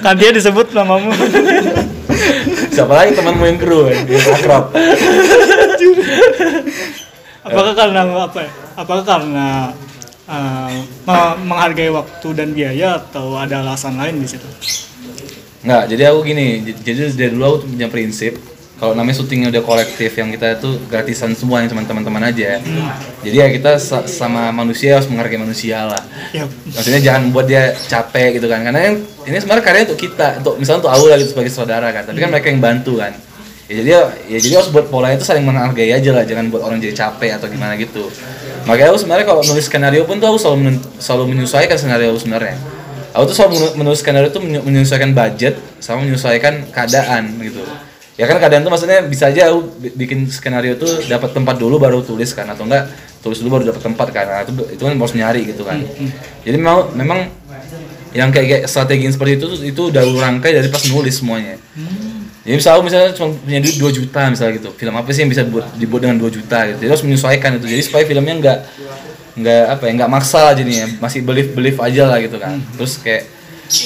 Kan 0.00 0.14
dia 0.16 0.30
disebut 0.30 0.70
namamu. 0.70 1.10
Siapa 2.70 2.90
lagi 2.90 3.14
temanmu 3.14 3.44
yang 3.44 3.58
kru 3.58 3.86
yang 3.86 4.06
akrab? 4.32 4.74
Apakah 7.40 7.72
karena 7.74 8.00
apa 8.04 8.38
ya? 8.42 8.50
Apakah 8.74 9.04
karena 9.04 9.70
uh, 10.26 10.70
me- 11.06 11.38
menghargai 11.46 11.90
waktu 11.90 12.28
dan 12.34 12.48
biaya 12.52 12.98
atau 12.98 13.34
ada 13.34 13.62
alasan 13.62 13.94
lain 13.94 14.18
di 14.18 14.28
situ? 14.28 14.46
Enggak, 15.60 15.82
jadi 15.88 16.02
aku 16.08 16.18
gini, 16.24 16.46
jadi 16.80 17.12
dari 17.12 17.30
dulu 17.30 17.44
aku 17.44 17.56
punya 17.68 17.86
prinsip 17.86 18.32
kalau 18.74 18.96
namanya 18.96 19.12
syutingnya 19.14 19.52
udah 19.52 19.60
kolektif 19.60 20.16
yang 20.16 20.32
kita 20.32 20.56
tuh 20.56 20.80
gratisan 20.88 21.36
semua 21.36 21.60
yang 21.60 21.68
cuma 21.68 21.84
teman-teman 21.84 22.24
aja. 22.24 22.56
Jadi 23.20 23.36
ya 23.36 23.46
kita 23.46 23.76
sa- 23.76 24.08
sama 24.08 24.48
manusia 24.50 24.96
harus 24.96 25.04
menghargai 25.04 25.36
manusia 25.36 25.84
lah. 25.84 26.00
Ya, 26.32 26.48
Maksudnya 26.48 27.00
jangan 27.04 27.28
buat 27.28 27.44
dia 27.44 27.76
capek 27.76 28.40
gitu 28.40 28.48
kan. 28.48 28.64
Karena 28.64 28.80
yang 28.80 28.96
ini 29.20 29.36
sebenarnya 29.36 29.60
karya 29.60 29.80
untuk 29.84 30.00
kita, 30.00 30.40
untuk 30.40 30.56
misalnya 30.56 30.80
untuk 30.80 30.92
Aula 30.96 31.20
gitu 31.20 31.28
sebagai 31.28 31.52
saudara 31.52 31.92
kan. 31.92 32.08
Tapi 32.08 32.16
kan 32.16 32.32
mereka 32.32 32.48
yang 32.48 32.64
bantu 32.64 32.96
kan. 32.96 33.12
Ya 33.68 33.74
jadi 33.78 33.88
ya 34.32 34.38
jadi 34.40 34.54
harus 34.56 34.72
buat 34.72 34.88
polanya 34.88 35.14
itu 35.14 35.28
saling 35.28 35.44
menghargai 35.44 35.92
aja 35.92 36.10
lah, 36.10 36.24
jangan 36.24 36.48
buat 36.48 36.64
orang 36.64 36.80
jadi 36.80 36.96
capek 36.96 37.36
atau 37.36 37.46
gimana 37.46 37.76
gitu. 37.76 38.08
Makanya 38.64 38.90
aku 38.90 38.98
sebenarnya 38.98 39.28
kalau 39.28 39.44
nulis 39.44 39.68
skenario 39.68 40.08
pun 40.08 40.16
tuh 40.16 40.26
aku 40.26 40.40
selalu 40.40 40.58
men- 40.58 40.84
selalu 40.96 41.36
menyesuaikan 41.36 41.76
skenario 41.76 42.16
aku 42.16 42.24
sebenarnya. 42.24 42.56
Aku 43.10 43.24
tuh 43.26 43.34
selalu 43.34 43.52
menu- 43.58 43.74
menulis 43.80 44.00
skenario 44.00 44.30
tuh 44.30 44.38
menye- 44.38 44.62
menyesuaikan 44.62 45.10
budget 45.10 45.54
sama 45.78 46.02
menyesuaikan 46.02 46.68
keadaan 46.70 47.34
gitu. 47.38 47.62
Ya 48.14 48.28
kan 48.28 48.36
keadaan 48.36 48.62
tuh 48.62 48.70
maksudnya 48.70 49.00
bisa 49.02 49.28
aja 49.28 49.48
aku 49.48 49.64
bi- 49.80 49.94
bikin 49.96 50.28
skenario 50.28 50.76
tuh 50.76 51.08
dapat 51.08 51.32
tempat 51.32 51.56
dulu 51.56 51.80
baru 51.80 52.04
tulis 52.04 52.30
kan 52.30 52.44
atau 52.46 52.68
enggak 52.68 52.86
tulis 53.18 53.40
dulu 53.40 53.58
baru 53.58 53.72
dapat 53.72 53.82
tempat 53.82 54.08
kan. 54.12 54.24
Nah, 54.24 54.40
itu 54.44 54.52
itu 54.70 54.82
kan 54.82 54.92
harus 54.92 55.14
nyari 55.14 55.42
gitu 55.44 55.62
kan. 55.64 55.80
Jadi 56.44 56.56
memang 56.56 56.92
memang 56.92 57.18
yang 58.12 58.28
kayak, 58.28 58.46
kayak 58.46 58.64
strategi 58.66 59.06
seperti 59.08 59.38
itu 59.38 59.46
tuh- 59.48 59.62
itu 59.64 59.82
udah 59.88 60.02
rangkai 60.02 60.52
dari 60.52 60.68
pas 60.68 60.82
nulis 60.86 61.14
semuanya. 61.16 61.56
Jadi 62.40 62.54
misalnya 62.56 62.76
aku 62.76 62.84
misalnya 62.84 63.08
cuma 63.12 63.28
punya 63.36 63.58
duit 63.60 63.76
2 63.76 63.90
juta 63.92 64.20
misalnya 64.28 64.52
gitu. 64.56 64.68
Film 64.72 64.94
apa 64.96 65.08
sih 65.10 65.20
yang 65.22 65.30
bisa 65.30 65.42
dibuat, 65.42 65.66
dibuat 65.76 66.00
dengan 66.02 66.16
2 66.16 66.30
juta 66.30 66.58
gitu. 66.66 66.76
Jadi 66.78 66.88
harus 66.88 67.04
menyesuaikan 67.04 67.50
itu. 67.56 67.66
Jadi 67.68 67.82
supaya 67.84 68.04
filmnya 68.04 68.34
enggak 68.36 68.58
enggak 69.34 69.62
apa 69.68 69.82
ya, 69.86 69.90
enggak 69.94 70.10
maksa 70.10 70.38
lah 70.42 70.54
jadinya. 70.54 70.86
Masih 70.98 71.20
belief 71.22 71.52
belief 71.52 71.76
aja 71.78 72.06
lah 72.06 72.18
gitu 72.18 72.36
kan. 72.36 72.58
Terus 72.74 72.98
kayak 72.98 73.22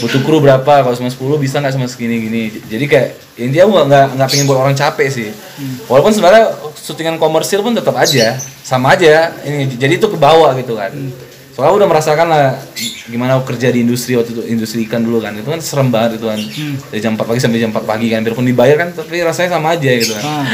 butuh 0.01 0.21
kru 0.25 0.41
berapa? 0.41 0.81
Kalau 0.81 0.97
cuma 0.97 1.13
10 1.13 1.37
bisa 1.37 1.61
nggak 1.61 1.77
sama 1.77 1.85
segini 1.85 2.25
gini 2.25 2.43
jadi 2.65 2.85
kayak 2.89 3.09
intinya 3.37 3.63
aku 3.69 3.73
nggak- 3.75 3.87
nggak 3.87 4.07
nggak 4.17 4.29
pengen 4.33 4.47
buat 4.49 4.59
orang 4.61 4.73
capek 4.73 5.09
sih. 5.13 5.29
Walaupun 5.85 6.13
sebenarnya 6.13 6.45
syutingan 6.75 7.21
komersil 7.21 7.61
pun 7.61 7.77
tetap 7.77 7.93
aja. 7.95 8.33
Sama 8.65 8.97
aja 8.97 9.29
ini 9.45 9.69
jadi 9.77 10.01
itu 10.01 10.09
ke 10.09 10.17
bawah 10.17 10.57
gitu 10.57 10.81
kan. 10.81 10.89
Soalnya 11.55 11.71
aku 11.71 11.79
udah 11.79 11.91
merasakan 11.93 12.27
lah 12.27 12.59
gimana 13.07 13.39
kerja 13.47 13.71
di 13.71 13.87
industri 13.87 14.19
waktu 14.19 14.35
itu 14.35 14.43
industri 14.49 14.89
ikan 14.89 15.05
dulu 15.05 15.23
kan. 15.23 15.37
Itu 15.39 15.47
kan 15.47 15.61
serem 15.63 15.87
banget 15.87 16.19
itu 16.19 16.27
kan. 16.27 16.41
Dari 16.91 16.99
jam 16.99 17.15
4 17.15 17.23
pagi 17.23 17.39
sampai 17.39 17.61
jam 17.61 17.71
4 17.71 17.85
pagi 17.85 18.09
kan. 18.11 18.25
Biarpun 18.25 18.43
dibayar 18.43 18.75
kan 18.75 18.89
tapi 18.91 19.23
rasanya 19.23 19.61
sama 19.61 19.77
aja 19.77 19.91
gitu 19.93 20.17
kan. 20.17 20.25
Ah. 20.25 20.45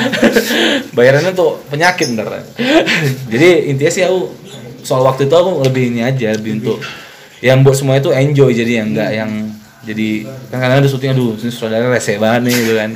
bayarannya 0.98 1.32
tuh 1.32 1.62
penyakit 1.70 2.12
ntar 2.12 2.44
jadi 3.32 3.70
intinya 3.70 3.92
sih 3.94 4.02
aku 4.04 4.39
soal 4.82 5.02
waktu 5.04 5.26
itu 5.26 5.34
aku 5.34 5.64
lebih 5.64 5.92
ini 5.92 6.00
aja 6.02 6.32
lebih 6.34 6.60
untuk 6.60 6.78
yang 7.40 7.64
buat 7.64 7.76
semua 7.76 7.96
itu 7.96 8.12
enjoy 8.12 8.52
jadi 8.52 8.84
yang 8.84 8.88
enggak 8.92 9.10
yang 9.16 9.30
jadi 9.80 10.28
kan 10.52 10.60
kadang 10.60 10.78
ada 10.84 10.88
syuting 10.92 11.16
aduh 11.16 11.32
ini 11.40 11.48
sutradara 11.48 11.88
rese 11.88 12.20
banget 12.20 12.40
nih 12.44 12.54
gitu 12.54 12.72
kan 12.76 12.90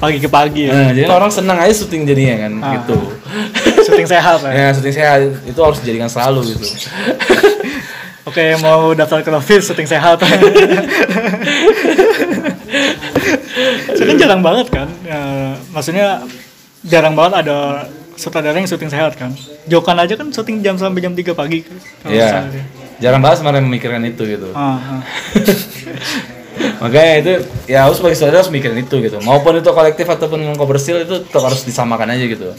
pagi 0.00 0.18
ke 0.18 0.28
pagi 0.32 0.62
ya. 0.66 0.72
nah, 0.72 0.88
jadi 0.88 1.04
orang 1.04 1.28
senang 1.28 1.60
aja 1.60 1.74
syuting 1.76 2.08
jadinya 2.08 2.48
kan 2.48 2.52
Ah. 2.58 2.72
gitu 2.80 2.96
Syuting 3.86 4.08
sehat 4.08 4.40
ya. 4.40 4.50
ya 4.56 4.68
syuting 4.72 4.94
saya 4.94 5.20
itu 5.44 5.60
harus 5.60 5.78
dijadikan 5.84 6.08
selalu 6.08 6.56
gitu 6.56 6.64
Oke, 8.22 8.54
mau 8.62 8.94
daftar 8.94 9.18
ke 9.20 9.28
Novis 9.28 9.66
syuting 9.66 9.84
sehat. 9.84 10.16
Syuting 13.98 14.16
jarang 14.16 14.40
banget 14.40 14.66
kan? 14.72 14.88
Ya, 15.04 15.52
maksudnya 15.74 16.22
jarang 16.86 17.18
banget 17.18 17.44
ada 17.44 17.86
sutradara 18.22 18.54
yang 18.54 18.70
syuting 18.70 18.86
sehat 18.86 19.18
kan? 19.18 19.34
Jokan 19.66 19.98
aja 19.98 20.14
kan 20.14 20.30
syuting 20.30 20.62
jam 20.62 20.78
sampai 20.78 21.02
jam 21.02 21.12
3 21.12 21.34
pagi. 21.34 21.66
kalau 21.98 22.14
Iya 22.14 22.46
jarang 23.02 23.18
banget 23.18 23.42
sebenarnya 23.42 23.66
memikirkan 23.66 24.02
itu 24.06 24.22
gitu 24.22 24.54
Ah, 24.54 24.78
ah. 24.78 25.00
makanya 26.82 27.12
itu 27.18 27.32
ya 27.66 27.82
aku 27.82 27.98
sebagai 27.98 28.14
saudara 28.14 28.38
harus 28.38 28.50
mikirin 28.50 28.78
itu 28.78 28.94
gitu 29.02 29.18
maupun 29.26 29.58
itu 29.58 29.66
kolektif 29.66 30.06
ataupun 30.06 30.38
yang 30.38 30.54
komersil 30.54 31.02
itu 31.02 31.26
tetap 31.26 31.42
harus 31.42 31.66
disamakan 31.66 32.14
aja 32.14 32.22
gitu 32.22 32.54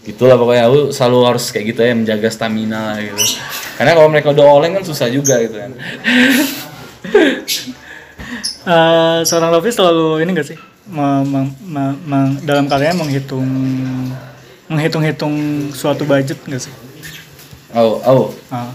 gitulah 0.00 0.40
pokoknya 0.40 0.64
aku 0.64 0.80
selalu 0.92 1.18
harus 1.28 1.44
kayak 1.52 1.76
gitu 1.76 1.80
ya 1.80 1.92
menjaga 1.92 2.28
stamina 2.32 2.96
gitu 3.00 3.20
karena 3.76 3.92
kalau 3.92 4.08
mereka 4.08 4.32
udah 4.32 4.46
oleng 4.48 4.72
kan 4.76 4.84
susah 4.84 5.12
juga 5.12 5.36
gitu 5.40 5.56
kan 5.60 5.72
Eh, 8.64 9.18
seorang 9.28 9.52
Novis 9.52 9.76
selalu 9.76 10.24
ini 10.24 10.32
gak 10.32 10.48
sih? 10.48 10.56
Me- 10.88 11.20
me- 11.20 11.52
me- 11.60 11.98
me- 12.00 12.36
dalam 12.40 12.64
karyanya 12.64 12.96
menghitung 12.96 13.44
menghitung-hitung 14.66 15.34
suatu 15.70 16.04
budget 16.04 16.38
gak 16.42 16.60
sih? 16.60 16.74
oh 17.72 18.00
oh 18.00 18.24
Ah. 18.48 18.70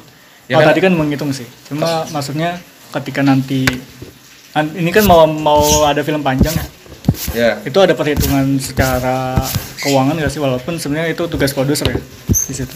Ya 0.45 0.57
oh, 0.57 0.59
kan- 0.59 0.69
tadi 0.69 0.81
kan 0.81 0.91
menghitung 0.91 1.29
sih. 1.29 1.45
Cuma 1.63 2.09
maksudnya 2.09 2.57
ketika 2.91 3.21
nanti 3.21 3.69
an- 4.51 4.73
ini 4.73 4.89
kan 4.89 5.05
mau 5.05 5.23
mau 5.25 5.61
ada 5.83 6.01
film 6.01 6.19
panjang 6.19 6.51
ya. 6.51 6.65
ya 7.31 7.51
Itu 7.61 7.77
ada 7.77 7.93
perhitungan 7.93 8.57
secara 8.57 9.37
keuangan 9.79 10.17
gak 10.17 10.29
sih 10.29 10.37
walaupun 10.37 10.75
sebenarnya 10.75 11.13
itu 11.13 11.23
tugas 11.25 11.53
produser 11.53 11.85
ya 11.87 12.01
di 12.27 12.53
situ. 12.55 12.73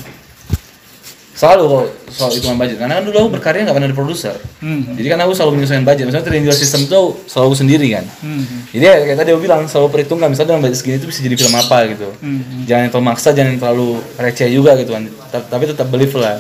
Selalu 1.33 1.63
kok 1.65 1.85
soal 2.09 2.29
hitungan 2.29 2.55
budget. 2.55 2.77
Karena 2.77 3.01
kan 3.01 3.03
dulu 3.03 3.17
aku 3.19 3.29
berkarya 3.33 3.65
nggak 3.65 3.75
pernah 3.75 3.89
ada 3.89 3.97
produser. 3.97 4.35
Hmm. 4.61 4.93
jadi 4.93 5.07
kan 5.11 5.19
aku 5.25 5.33
selalu 5.33 5.51
menyesuaikan 5.57 5.85
budget. 5.85 6.05
Misalnya 6.05 6.25
triangular 6.25 6.53
system 6.55 6.79
itu 6.85 6.99
selalu 7.25 7.53
sendiri 7.57 7.87
kan. 7.91 8.05
Hmm. 8.21 8.45
jadi 8.69 8.83
ya, 8.85 8.95
kayak 9.03 9.17
tadi 9.17 9.29
aku 9.33 9.41
bilang 9.41 9.61
selalu 9.65 9.87
perhitungkan. 9.91 10.29
Misalnya 10.29 10.49
dengan 10.53 10.61
budget 10.69 10.77
segini 10.77 10.95
itu 10.97 11.07
bisa 11.09 11.19
jadi 11.19 11.35
film 11.35 11.53
apa 11.53 11.77
gitu. 11.89 12.09
Hmm. 12.21 12.63
jangan 12.63 12.85
terlalu 12.87 13.05
maksa 13.09 13.29
jangan 13.33 13.55
terlalu 13.57 13.89
receh 14.15 14.47
juga 14.47 14.71
gitu 14.77 14.91
kan. 14.93 15.03
Ta- 15.29 15.47
tapi 15.49 15.63
tetap 15.65 15.87
believe 15.89 16.13
lah. 16.15 16.37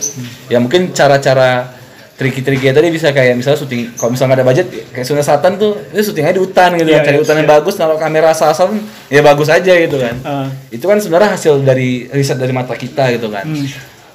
Ya 0.47 0.61
mungkin 0.61 0.93
cara-cara 0.93 1.73
triki-triki 2.13 2.69
tadi 2.69 2.93
bisa 2.93 3.09
kayak 3.09 3.33
misalnya 3.33 3.57
syuting 3.57 3.97
kalau 3.97 4.13
misalnya 4.13 4.37
nggak 4.37 4.39
ada 4.39 4.47
budget 4.47 4.67
kayak 4.93 5.01
Sunda 5.01 5.25
Selatan 5.25 5.57
tuh 5.57 5.81
itu 5.89 6.01
syutingnya 6.05 6.37
di 6.37 6.41
hutan 6.45 6.69
gitu 6.77 6.93
Iya, 6.93 7.01
kan 7.01 7.05
cari 7.09 7.17
iya, 7.17 7.21
hutan 7.25 7.35
yang 7.41 7.49
bagus 7.49 7.73
naruh 7.81 7.97
kamera 7.97 8.27
asal-asal 8.29 8.69
ya 9.09 9.21
bagus 9.25 9.49
aja 9.49 9.73
gitu 9.73 9.97
kan. 9.97 10.15
Ah. 10.21 10.47
itu 10.69 10.85
kan 10.85 11.01
sebenarnya 11.01 11.33
hasil 11.33 11.65
dari 11.65 12.05
riset 12.13 12.37
dari 12.37 12.53
mata 12.53 12.77
kita 12.77 13.09
gitu 13.17 13.33
kan. 13.33 13.49
Hmm. 13.49 13.65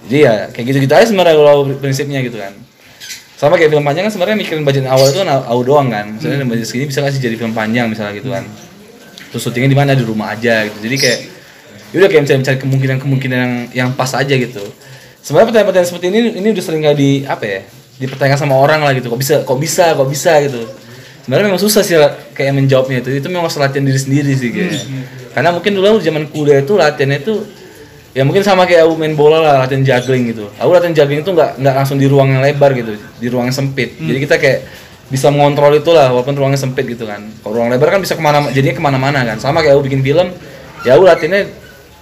Jadi 0.08 0.18
ya 0.24 0.34
kayak 0.50 0.64
gitu-gitu 0.72 0.92
aja 0.96 1.06
sebenarnya 1.06 1.36
kalau 1.36 1.68
prinsipnya 1.76 2.24
gitu 2.24 2.40
kan. 2.40 2.56
Sama 3.38 3.54
kayak 3.54 3.70
film 3.70 3.84
panjang 3.86 4.08
kan 4.08 4.12
sebenarnya 4.12 4.36
mikirin 4.40 4.66
budget 4.66 4.88
awal 4.90 5.06
itu 5.06 5.22
kan 5.22 5.28
au 5.30 5.60
doang 5.62 5.92
kan. 5.92 6.16
Misalnya 6.16 6.42
Hmm. 6.42 6.50
budget 6.50 6.66
segini 6.66 6.90
bisa 6.90 7.04
nggak 7.04 7.12
sih 7.14 7.22
jadi 7.22 7.36
film 7.38 7.54
panjang 7.54 7.86
misalnya 7.86 8.18
gitu 8.18 8.34
kan. 8.34 8.42
Terus 9.30 9.42
syutingnya 9.44 9.70
di 9.70 9.78
mana? 9.78 9.92
Di 9.94 10.02
rumah 10.02 10.34
aja 10.34 10.66
gitu. 10.66 10.78
Jadi 10.82 10.96
kayak 10.98 11.18
yaudah 11.94 12.08
kayak 12.08 12.22
mencari, 12.26 12.38
mencari 12.42 12.58
kemungkinan-kemungkinan 12.58 13.38
yang, 13.38 13.54
yang 13.70 13.88
pas 13.94 14.10
aja 14.16 14.34
gitu. 14.34 14.64
Sebenarnya 15.22 15.46
pertanyaan-pertanyaan 15.52 15.88
seperti 15.92 16.06
ini 16.08 16.18
ini 16.40 16.48
udah 16.50 16.64
sering 16.64 16.80
kali 16.82 16.96
di 16.96 17.10
apa 17.28 17.44
ya 17.44 17.60
dipertanyakan 18.00 18.38
sama 18.40 18.54
orang 18.58 18.80
lah 18.82 18.96
gitu. 18.96 19.12
Kok 19.12 19.20
bisa 19.20 19.34
kok 19.44 19.58
bisa 19.60 19.92
kok 19.94 20.08
bisa 20.08 20.32
gitu. 20.42 20.64
Sebenarnya 21.28 21.46
memang 21.52 21.60
susah 21.60 21.84
sih 21.84 21.94
kayak 22.32 22.56
menjawabnya 22.56 23.04
itu. 23.04 23.22
Itu 23.22 23.28
memang 23.28 23.46
harus 23.46 23.60
latihan 23.60 23.84
diri 23.84 24.00
sendiri 24.00 24.32
sih 24.34 24.50
kayak. 24.50 24.82
Karena 25.36 25.52
mungkin 25.54 25.76
dulu 25.76 26.00
zaman 26.00 26.26
kuliah 26.32 26.64
itu 26.64 26.74
latihannya 26.74 27.22
itu 27.22 27.34
ya 28.18 28.26
mungkin 28.26 28.42
sama 28.42 28.66
kayak 28.66 28.90
aku 28.90 28.98
main 28.98 29.14
bola 29.14 29.38
lah 29.38 29.54
latihan 29.62 29.86
juggling 29.86 30.34
gitu. 30.34 30.50
Aku 30.58 30.74
latihan 30.74 30.90
juggling 30.90 31.22
itu 31.22 31.30
nggak 31.30 31.62
nggak 31.62 31.74
langsung 31.78 32.02
di 32.02 32.10
ruang 32.10 32.34
yang 32.34 32.42
lebar 32.42 32.74
gitu 32.74 32.98
di 32.98 33.26
ruang 33.30 33.46
yang 33.46 33.54
sempit 33.54 33.94
jadi 33.94 34.18
kita 34.18 34.34
kayak 34.42 34.60
bisa 35.08 35.32
mengontrol 35.32 35.72
itu 35.72 35.88
lah 35.94 36.12
walaupun 36.12 36.34
ruangnya 36.34 36.58
sempit 36.58 36.84
gitu 36.84 37.06
kan. 37.06 37.22
Kalau 37.40 37.62
ruang 37.62 37.70
lebar 37.70 37.94
kan 37.94 38.00
bisa 38.02 38.18
ke 38.18 38.22
mana 38.22 38.50
jadinya 38.50 38.74
ke 38.74 38.82
mana-mana 38.82 39.22
kan. 39.22 39.38
Sama 39.38 39.62
kayak 39.62 39.78
aku 39.78 39.86
bikin 39.86 40.02
film 40.02 40.34
ya 40.82 40.98
aku 40.98 41.06
latihannya 41.06 41.48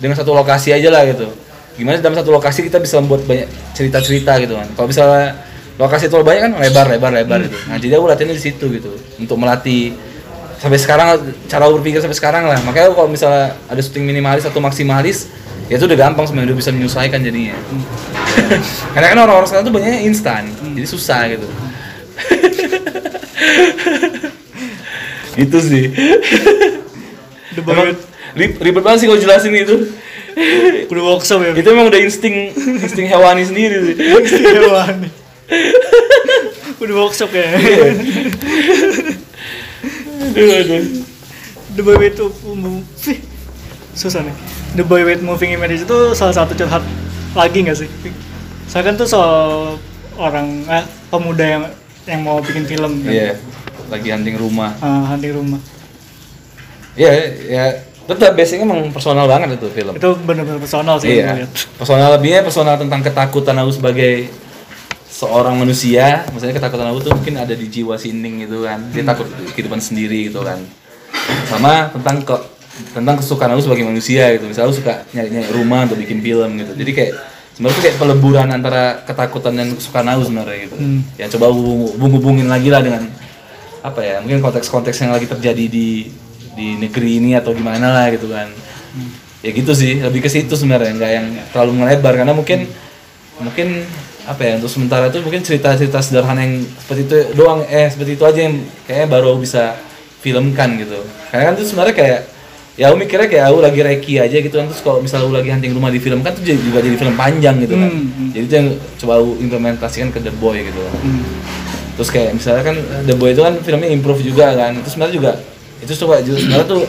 dengan 0.00 0.16
satu 0.16 0.32
lokasi 0.32 0.72
aja 0.72 0.88
lah 0.88 1.04
gitu. 1.06 1.28
Gimana 1.76 2.00
dalam 2.00 2.16
satu 2.16 2.32
lokasi 2.32 2.64
kita 2.64 2.80
bisa 2.80 2.96
membuat 2.98 3.28
banyak 3.28 3.46
cerita-cerita 3.76 4.40
gitu 4.40 4.56
kan. 4.56 4.66
Kalau 4.74 4.88
misalnya 4.88 5.36
lokasi 5.76 6.08
terlalu 6.08 6.32
banyak 6.32 6.42
kan 6.48 6.52
lebar 6.56 6.86
lebar 6.88 7.10
lebar 7.12 7.38
gitu. 7.46 7.56
Nah 7.68 7.76
jadi 7.76 7.92
aku 8.00 8.06
latihannya 8.08 8.36
di 8.36 8.42
situ 8.42 8.64
gitu 8.72 8.90
untuk 9.20 9.36
melatih. 9.38 9.94
Sampai 10.56 10.80
sekarang 10.80 11.20
cara 11.52 11.68
berpikir 11.68 12.00
sampai 12.00 12.16
sekarang 12.16 12.48
lah. 12.48 12.58
Makanya 12.64 12.90
kalau 12.96 13.12
misalnya 13.12 13.54
ada 13.68 13.80
syuting 13.84 14.08
minimalis 14.08 14.48
atau 14.48 14.58
maksimalis 14.58 15.28
ya 15.66 15.74
itu 15.78 15.84
udah 15.86 15.98
gampang 15.98 16.26
sebenarnya 16.26 16.54
udah 16.54 16.58
bisa 16.58 16.70
menyesuaikan 16.70 17.20
jadinya 17.22 17.56
karena 18.94 19.06
kan 19.10 19.18
orang-orang 19.18 19.48
sekarang 19.50 19.66
tuh 19.66 19.74
banyaknya 19.74 20.00
instan 20.06 20.42
jadi 20.74 20.88
susah 20.88 21.20
gitu 21.32 21.46
itu 25.36 25.58
sih 25.60 25.84
Udah 27.56 27.72
Emang 27.72 27.88
ribet 28.36 28.82
banget 28.84 28.98
sih 29.04 29.06
kalau 29.08 29.20
jelasin 29.20 29.54
itu 29.56 29.76
Udah 30.92 31.02
workshop 31.16 31.40
ya. 31.40 31.50
itu 31.56 31.68
emang 31.72 31.88
udah 31.88 32.00
insting 32.00 32.52
insting 32.84 33.08
hewani 33.08 33.48
sendiri 33.48 33.76
sih 33.88 33.96
Hewan. 34.60 35.08
Udah 36.76 36.94
workshop 37.00 37.32
ya. 37.32 37.56
aduh, 40.36 40.56
aduh. 40.60 40.84
The 41.72 41.80
with 41.80 42.20
Moving 42.44 42.84
susah 43.96 44.28
nih. 44.28 44.55
The 44.74 44.84
Boy 44.84 45.06
with 45.06 45.22
Moving 45.22 45.54
Images 45.54 45.86
itu 45.86 45.98
salah 46.18 46.34
satu 46.34 46.56
curhat 46.58 46.82
lagi 47.36 47.62
nggak 47.62 47.78
sih? 47.78 47.88
Saya 48.66 48.82
kan 48.82 48.98
tuh 48.98 49.06
soal 49.06 49.76
orang 50.18 50.66
eh, 50.66 50.84
pemuda 51.12 51.44
yang 51.44 51.62
yang 52.08 52.20
mau 52.26 52.42
bikin 52.42 52.66
film 52.66 53.04
kan. 53.04 53.12
Iya, 53.12 53.38
lagi 53.92 54.08
hunting 54.10 54.36
rumah. 54.40 54.74
Ah, 54.82 55.14
hunting 55.14 55.36
rumah. 55.36 55.60
Iya, 56.96 57.12
ya 57.46 57.64
tetap 58.06 58.38
basicnya 58.38 58.64
emang 58.64 58.94
personal 58.94 59.26
banget 59.26 59.58
itu 59.58 59.68
film. 59.74 59.92
Itu 59.98 60.14
benar-benar 60.22 60.62
personal 60.62 60.96
sih 61.02 61.20
Iya. 61.20 61.50
Personal 61.76 62.14
lebihnya 62.14 62.46
personal 62.46 62.78
tentang 62.78 63.02
ketakutan 63.02 63.58
aku 63.58 63.70
sebagai 63.74 64.30
seorang 65.10 65.58
manusia. 65.58 66.22
Maksudnya 66.30 66.54
ketakutan 66.54 66.86
aku 66.94 67.00
tuh 67.02 67.12
mungkin 67.12 67.34
ada 67.42 67.52
di 67.52 67.66
jiwa 67.66 67.98
Sining 67.98 68.46
gitu 68.46 68.62
kan. 68.62 68.78
Dia 68.94 69.02
takut 69.02 69.26
kehidupan 69.58 69.82
sendiri 69.82 70.30
gitu 70.30 70.46
kan. 70.46 70.62
Sama 71.50 71.90
tentang 71.90 72.22
ke 72.22 72.36
tentang 72.92 73.16
kesukaan 73.20 73.52
aku 73.56 73.62
sebagai 73.66 73.84
manusia 73.88 74.32
gitu. 74.36 74.48
Misalnya 74.48 74.66
aku 74.70 74.76
suka 74.80 74.94
nyari-nyari 75.12 75.50
rumah 75.52 75.88
untuk 75.88 75.98
bikin 76.00 76.20
film 76.20 76.50
gitu. 76.60 76.72
Jadi 76.76 76.90
kayak 76.92 77.12
sebenarnya 77.56 77.80
kayak 77.80 77.96
peleburan 77.96 78.48
antara 78.52 78.82
ketakutan 79.04 79.52
dan 79.56 79.68
kesukaan 79.72 80.08
aku 80.12 80.22
sebenarnya 80.28 80.58
gitu. 80.68 80.76
Hmm. 80.76 81.00
Ya 81.16 81.26
coba 81.32 81.46
hubung-hubungin 81.52 82.48
lagi 82.48 82.68
lah 82.68 82.84
dengan 82.84 83.08
apa 83.86 84.00
ya 84.02 84.18
mungkin 84.18 84.42
konteks-konteks 84.42 84.98
yang 85.06 85.14
lagi 85.14 85.30
terjadi 85.30 85.64
di 85.70 86.10
di 86.58 86.74
negeri 86.74 87.22
ini 87.22 87.38
atau 87.38 87.54
gimana 87.54 87.94
lah 87.94 88.10
gitu 88.10 88.32
kan 88.34 88.50
ya 89.46 89.50
gitu 89.54 89.70
sih 89.78 90.02
lebih 90.02 90.26
ke 90.26 90.30
situ 90.32 90.58
sebenarnya 90.58 90.90
nggak 90.96 91.12
yang 91.12 91.26
terlalu 91.54 91.86
melebar 91.86 92.18
karena 92.18 92.34
mungkin 92.34 92.66
mungkin 93.38 93.86
apa 94.26 94.42
ya 94.42 94.52
untuk 94.58 94.72
sementara 94.72 95.06
itu 95.06 95.22
mungkin 95.22 95.44
cerita-cerita 95.46 96.02
sederhana 96.02 96.42
yang 96.42 96.66
seperti 96.66 97.02
itu 97.06 97.18
doang 97.38 97.62
eh 97.70 97.86
seperti 97.86 98.18
itu 98.18 98.24
aja 98.26 98.40
yang 98.42 98.58
kayaknya 98.90 99.06
baru 99.06 99.38
bisa 99.38 99.78
filmkan 100.18 100.82
gitu 100.82 100.98
karena 101.30 101.42
kan 101.46 101.54
itu 101.54 101.64
sebenarnya 101.70 101.94
kayak 101.94 102.20
ya 102.76 102.92
aku 102.92 102.96
mikirnya 103.00 103.28
kayak 103.28 103.44
aku 103.48 103.58
lagi 103.64 103.80
reki 103.80 104.14
aja 104.20 104.36
gitu 104.36 104.54
kan. 104.60 104.68
Terus 104.68 104.82
kalau 104.84 104.98
misalnya 105.00 105.24
aku 105.26 105.34
lagi 105.34 105.50
hunting 105.50 105.72
rumah 105.72 105.88
di 105.88 106.00
film 106.00 106.20
kan 106.20 106.36
tuh 106.36 106.44
juga 106.44 106.78
jadi 106.84 106.96
film 107.00 107.16
panjang 107.16 107.56
gitu 107.64 107.74
kan. 107.74 107.88
Hmm, 107.88 108.06
hmm. 108.12 108.28
jadi 108.36 108.44
itu 108.44 108.54
yang 108.54 108.68
coba 109.00 109.12
aku 109.20 109.30
implementasikan 109.40 110.08
ke 110.12 110.20
The 110.20 110.32
Boy 110.36 110.68
gitu. 110.68 110.80
Hmm. 110.80 111.24
terus 111.96 112.12
kayak 112.12 112.36
misalnya 112.36 112.60
kan 112.60 112.76
The 113.08 113.16
Boy 113.16 113.32
itu 113.32 113.40
kan 113.40 113.56
filmnya 113.64 113.88
improve 113.88 114.20
juga 114.20 114.52
kan. 114.52 114.76
Itu 114.76 114.88
sebenarnya 114.92 115.14
juga 115.16 115.32
itu 115.80 115.92
coba 116.04 116.20
sebenarnya 116.20 116.68
tuh 116.68 116.82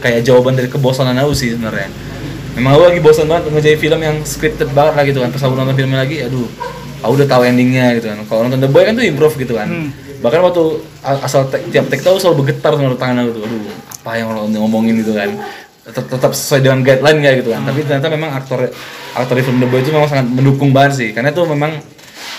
kayak 0.00 0.20
jawaban 0.24 0.56
dari 0.56 0.68
kebosanan 0.72 1.16
aku 1.20 1.36
sih 1.36 1.52
sebenarnya. 1.52 1.92
Memang 2.56 2.78
aku 2.78 2.82
lagi 2.88 3.00
bosan 3.04 3.26
banget 3.28 3.50
ngerjain 3.50 3.78
film 3.82 4.00
yang 4.00 4.16
scripted 4.24 4.70
banget 4.72 4.94
lah 4.96 5.04
gitu 5.04 5.18
kan. 5.20 5.28
Pas 5.28 5.42
aku 5.44 5.52
nonton 5.52 5.76
filmnya 5.76 6.00
lagi 6.00 6.24
aduh 6.24 6.48
aku 7.04 7.12
udah 7.20 7.28
tahu 7.28 7.44
endingnya 7.44 8.00
gitu 8.00 8.08
kan. 8.08 8.18
Kalau 8.24 8.40
nonton 8.48 8.64
The 8.64 8.70
Boy 8.72 8.88
kan 8.88 8.96
tuh 8.96 9.04
improve 9.04 9.36
gitu 9.36 9.54
kan. 9.60 9.68
Hmm. 9.68 9.90
bahkan 10.24 10.40
waktu 10.40 10.80
asal 11.04 11.52
te- 11.52 11.60
tiap 11.68 11.84
take 11.92 12.00
tahu 12.00 12.16
selalu 12.16 12.48
bergetar 12.48 12.72
sama 12.80 12.96
tangan 12.96 13.28
aku 13.28 13.36
tuh 13.36 13.42
aduh 13.44 13.60
apa 14.04 14.20
yang 14.20 14.28
orang 14.28 14.52
ngomongin 14.52 15.00
gitu 15.00 15.16
kan. 15.16 15.32
Tetap, 15.84 16.12
tetap 16.12 16.32
sesuai 16.32 16.60
dengan 16.60 16.84
guideline 16.84 17.20
kayak 17.20 17.36
gitu 17.40 17.50
kan. 17.50 17.64
Tapi 17.64 17.80
ternyata 17.82 18.08
memang 18.08 18.36
aktor 18.36 18.68
aktor 19.12 19.34
di 19.34 19.42
film 19.42 19.56
The 19.58 19.68
Boy 19.68 19.80
itu 19.80 19.88
memang 19.88 20.08
sangat 20.08 20.28
mendukung 20.28 20.76
banget 20.76 20.92
sih. 21.00 21.08
Karena 21.16 21.32
itu 21.32 21.40
memang 21.44 21.80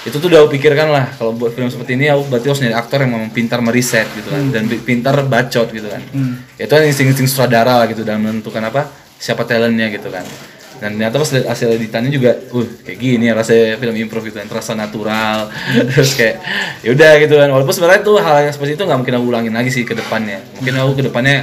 itu 0.06 0.14
tuh 0.14 0.30
udah 0.30 0.46
aku 0.46 0.54
pikirkan 0.54 0.94
lah. 0.94 1.10
Kalau 1.14 1.34
buat 1.34 1.54
film 1.54 1.66
seperti 1.66 1.98
ini 1.98 2.06
aku 2.06 2.30
berarti 2.30 2.46
harus 2.46 2.62
nyari 2.62 2.74
aktor 2.74 3.02
yang 3.02 3.12
memang 3.14 3.30
pintar 3.30 3.62
meriset 3.62 4.06
gitu 4.14 4.30
kan. 4.30 4.54
Dan 4.54 4.70
bi- 4.70 4.78
pintar 4.80 5.18
bacot 5.26 5.68
gitu 5.70 5.90
kan. 5.90 6.02
Hmm. 6.14 6.46
itu 6.54 6.70
kan 6.70 6.86
insting-insting 6.86 7.26
sutradara 7.26 7.82
lah 7.82 7.86
gitu 7.86 8.06
dalam 8.06 8.22
menentukan 8.22 8.62
apa 8.62 8.86
siapa 9.18 9.42
talentnya 9.44 9.90
gitu 9.90 10.10
kan 10.10 10.22
dan 10.86 11.02
ternyata 11.02 11.18
pas 11.18 11.30
lihat 11.34 11.46
hasil 11.50 11.68
editannya 11.82 12.14
juga 12.14 12.38
uh 12.38 12.68
kayak 12.86 12.98
gini 13.02 13.26
ya 13.26 13.34
rasanya 13.34 13.82
film 13.82 13.98
improv 13.98 14.22
gitu 14.22 14.38
kan 14.38 14.46
terasa 14.46 14.78
natural. 14.78 15.50
Terus 15.90 16.14
kayak 16.14 16.36
ya 16.86 16.90
udah 16.94 17.12
gitu 17.26 17.34
kan. 17.42 17.50
Walaupun 17.50 17.74
sebenarnya 17.74 18.02
tuh 18.06 18.22
hal 18.22 18.46
yang 18.46 18.54
seperti 18.54 18.78
itu 18.78 18.86
nggak 18.86 19.00
mungkin 19.02 19.16
aku 19.18 19.26
ulangin 19.26 19.54
lagi 19.58 19.74
sih 19.74 19.82
ke 19.82 19.98
depannya. 19.98 20.46
Mungkin 20.62 20.74
aku 20.78 20.92
ke 21.02 21.04
depannya 21.10 21.42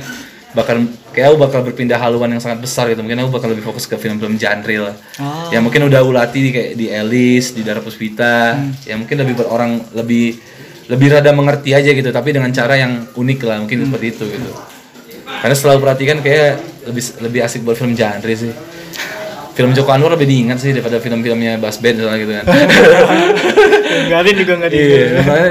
bakal 0.55 0.87
kayak 1.11 1.27
aku 1.35 1.37
bakal 1.43 1.61
berpindah 1.67 1.99
haluan 1.99 2.31
yang 2.31 2.39
sangat 2.39 2.63
besar 2.63 2.87
gitu. 2.87 3.03
Mungkin 3.03 3.19
aku 3.27 3.31
bakal 3.35 3.51
lebih 3.51 3.67
fokus 3.67 3.83
ke 3.91 3.99
film-film 3.99 4.39
genre 4.39 4.77
lah. 4.79 4.95
Ah. 5.19 5.51
ya 5.51 5.59
mungkin 5.59 5.91
udah 5.91 5.99
aku 6.07 6.15
latih 6.15 6.41
di 6.47 6.51
kayak 6.55 6.71
di 6.79 6.87
Alice 6.95 7.51
di 7.51 7.67
Dara 7.67 7.83
Puspita. 7.83 8.63
Ya 8.87 8.95
mungkin 8.95 9.19
lebih 9.19 9.43
buat 9.43 9.51
orang 9.51 9.91
lebih 9.91 10.39
lebih 10.87 11.19
rada 11.19 11.35
mengerti 11.35 11.75
aja 11.75 11.91
gitu 11.91 12.15
tapi 12.15 12.31
dengan 12.31 12.55
cara 12.55 12.79
yang 12.79 13.11
unik 13.11 13.39
lah 13.43 13.59
mungkin 13.59 13.91
seperti 13.91 14.07
itu 14.07 14.25
gitu. 14.39 14.51
Karena 15.27 15.55
setelah 15.59 15.75
aku 15.75 15.83
perhatikan 15.83 16.23
kayak 16.23 16.63
lebih 16.87 17.03
lebih 17.27 17.41
asik 17.43 17.67
buat 17.67 17.75
film 17.75 17.99
genre 17.99 18.35
sih 18.35 18.55
film 19.53 19.71
Joko 19.71 19.91
Anwar 19.91 20.13
lebih 20.13 20.25
diingat 20.27 20.59
sih 20.59 20.71
daripada 20.71 20.97
film-filmnya 20.97 21.57
Bas 21.57 21.77
Band 21.77 21.97
misalnya 21.97 22.19
gitu 22.19 22.33
kan 22.33 22.45
Garin 24.11 24.37
juga 24.37 24.53
nggak 24.57 24.71
di 24.71 24.79
iya 24.79 25.07
makanya 25.21 25.51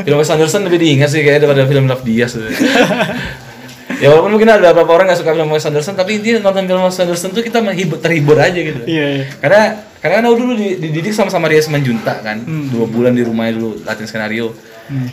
film 0.00 0.16
Wes 0.16 0.30
Anderson 0.30 0.62
lebih 0.64 0.78
diingat 0.78 1.08
sih 1.08 1.20
kayak 1.20 1.38
daripada 1.40 1.64
film 1.64 1.84
Love 1.84 2.02
Diaz 2.02 2.32
gitu. 2.32 2.46
ya 4.00 4.06
walaupun 4.08 4.30
mungkin 4.32 4.48
ada 4.48 4.70
beberapa 4.70 4.92
orang 4.92 5.10
nggak 5.10 5.20
suka 5.20 5.30
film 5.32 5.50
Wes 5.50 5.64
Anderson 5.64 5.94
tapi 5.94 6.18
dia 6.18 6.38
nonton 6.38 6.64
film 6.64 6.80
Wes 6.80 6.96
Anderson 6.96 7.30
tuh 7.30 7.42
kita 7.42 7.58
menghibur 7.58 7.98
terhibur 7.98 8.36
aja 8.36 8.54
gitu 8.54 8.80
Iya, 8.84 9.06
iya. 9.12 9.24
karena 9.36 9.62
karena 9.98 10.14
kan 10.16 10.24
aku 10.24 10.36
dulu 10.38 10.52
di- 10.54 10.76
dididik 10.78 11.12
sama 11.12 11.28
sama 11.28 11.44
Ria 11.44 11.60
Simanjunta 11.60 12.22
kan 12.22 12.40
Hmm. 12.40 12.70
dua 12.70 12.86
bulan 12.86 13.12
di 13.12 13.20
rumahnya 13.20 13.58
dulu 13.58 13.82
latihan 13.82 14.06
skenario 14.06 14.54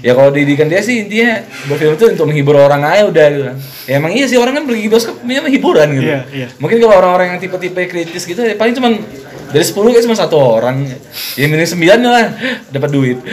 ya 0.01 0.11
kalau 0.17 0.33
didikan 0.33 0.65
dia 0.65 0.81
sih 0.81 1.05
intinya 1.05 1.45
buat 1.69 1.77
film 1.77 1.93
itu 1.93 2.05
untuk 2.17 2.25
menghibur 2.29 2.55
orang 2.57 2.81
aja 2.81 3.03
udah 3.07 3.25
gitu. 3.29 3.43
Ya 3.85 3.93
emang 4.01 4.11
iya 4.13 4.25
sih 4.25 4.37
orang 4.37 4.57
kan 4.57 4.63
pergi 4.65 4.89
bioskop 4.89 5.21
memang 5.21 5.51
hiburan 5.53 5.87
gitu. 5.97 6.09
Iya, 6.09 6.19
iya. 6.33 6.47
mungkin 6.57 6.77
kalau 6.81 6.95
orang-orang 6.97 7.35
yang 7.35 7.39
tipe-tipe 7.39 7.81
kritis 7.89 8.23
gitu 8.25 8.41
ya 8.41 8.57
paling 8.57 8.73
cuman 8.73 8.97
dari 9.47 9.63
10 9.63 9.77
kayak 9.79 10.03
cuma 10.05 10.17
satu 10.17 10.37
orang. 10.37 10.83
Ya 11.39 11.45
minimal 11.47 11.69
9 11.69 12.03
lah 12.03 12.25
dapat 12.73 12.89
duit. 12.91 13.17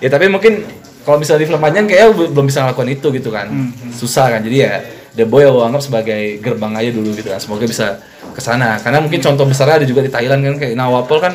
Ya 0.00 0.08
tapi 0.08 0.32
mungkin 0.32 0.64
kalau 1.04 1.20
misalnya 1.20 1.44
di 1.44 1.48
film 1.52 1.60
panjang 1.60 1.84
kayak 1.84 2.08
aku 2.08 2.32
belum 2.32 2.48
bisa 2.48 2.64
ngelakuin 2.64 2.96
itu 2.96 3.08
gitu 3.12 3.28
kan. 3.28 3.52
Susah 3.92 4.32
kan 4.32 4.40
jadi 4.40 4.56
ya 4.56 4.72
The 5.16 5.26
Boy 5.26 5.46
aku 5.46 5.60
anggap 5.66 5.82
sebagai 5.82 6.38
gerbang 6.38 6.72
aja 6.76 6.90
dulu 6.94 7.10
gitu 7.14 7.28
kan. 7.30 7.40
Semoga 7.42 7.66
bisa 7.66 7.98
ke 8.30 8.40
sana. 8.42 8.78
Karena 8.78 9.02
mungkin 9.02 9.18
contoh 9.18 9.44
besarnya 9.46 9.82
ada 9.82 9.86
juga 9.86 10.06
di 10.06 10.10
Thailand 10.10 10.40
kan 10.42 10.54
kayak 10.62 10.74
Nawapol 10.78 11.18
kan 11.18 11.34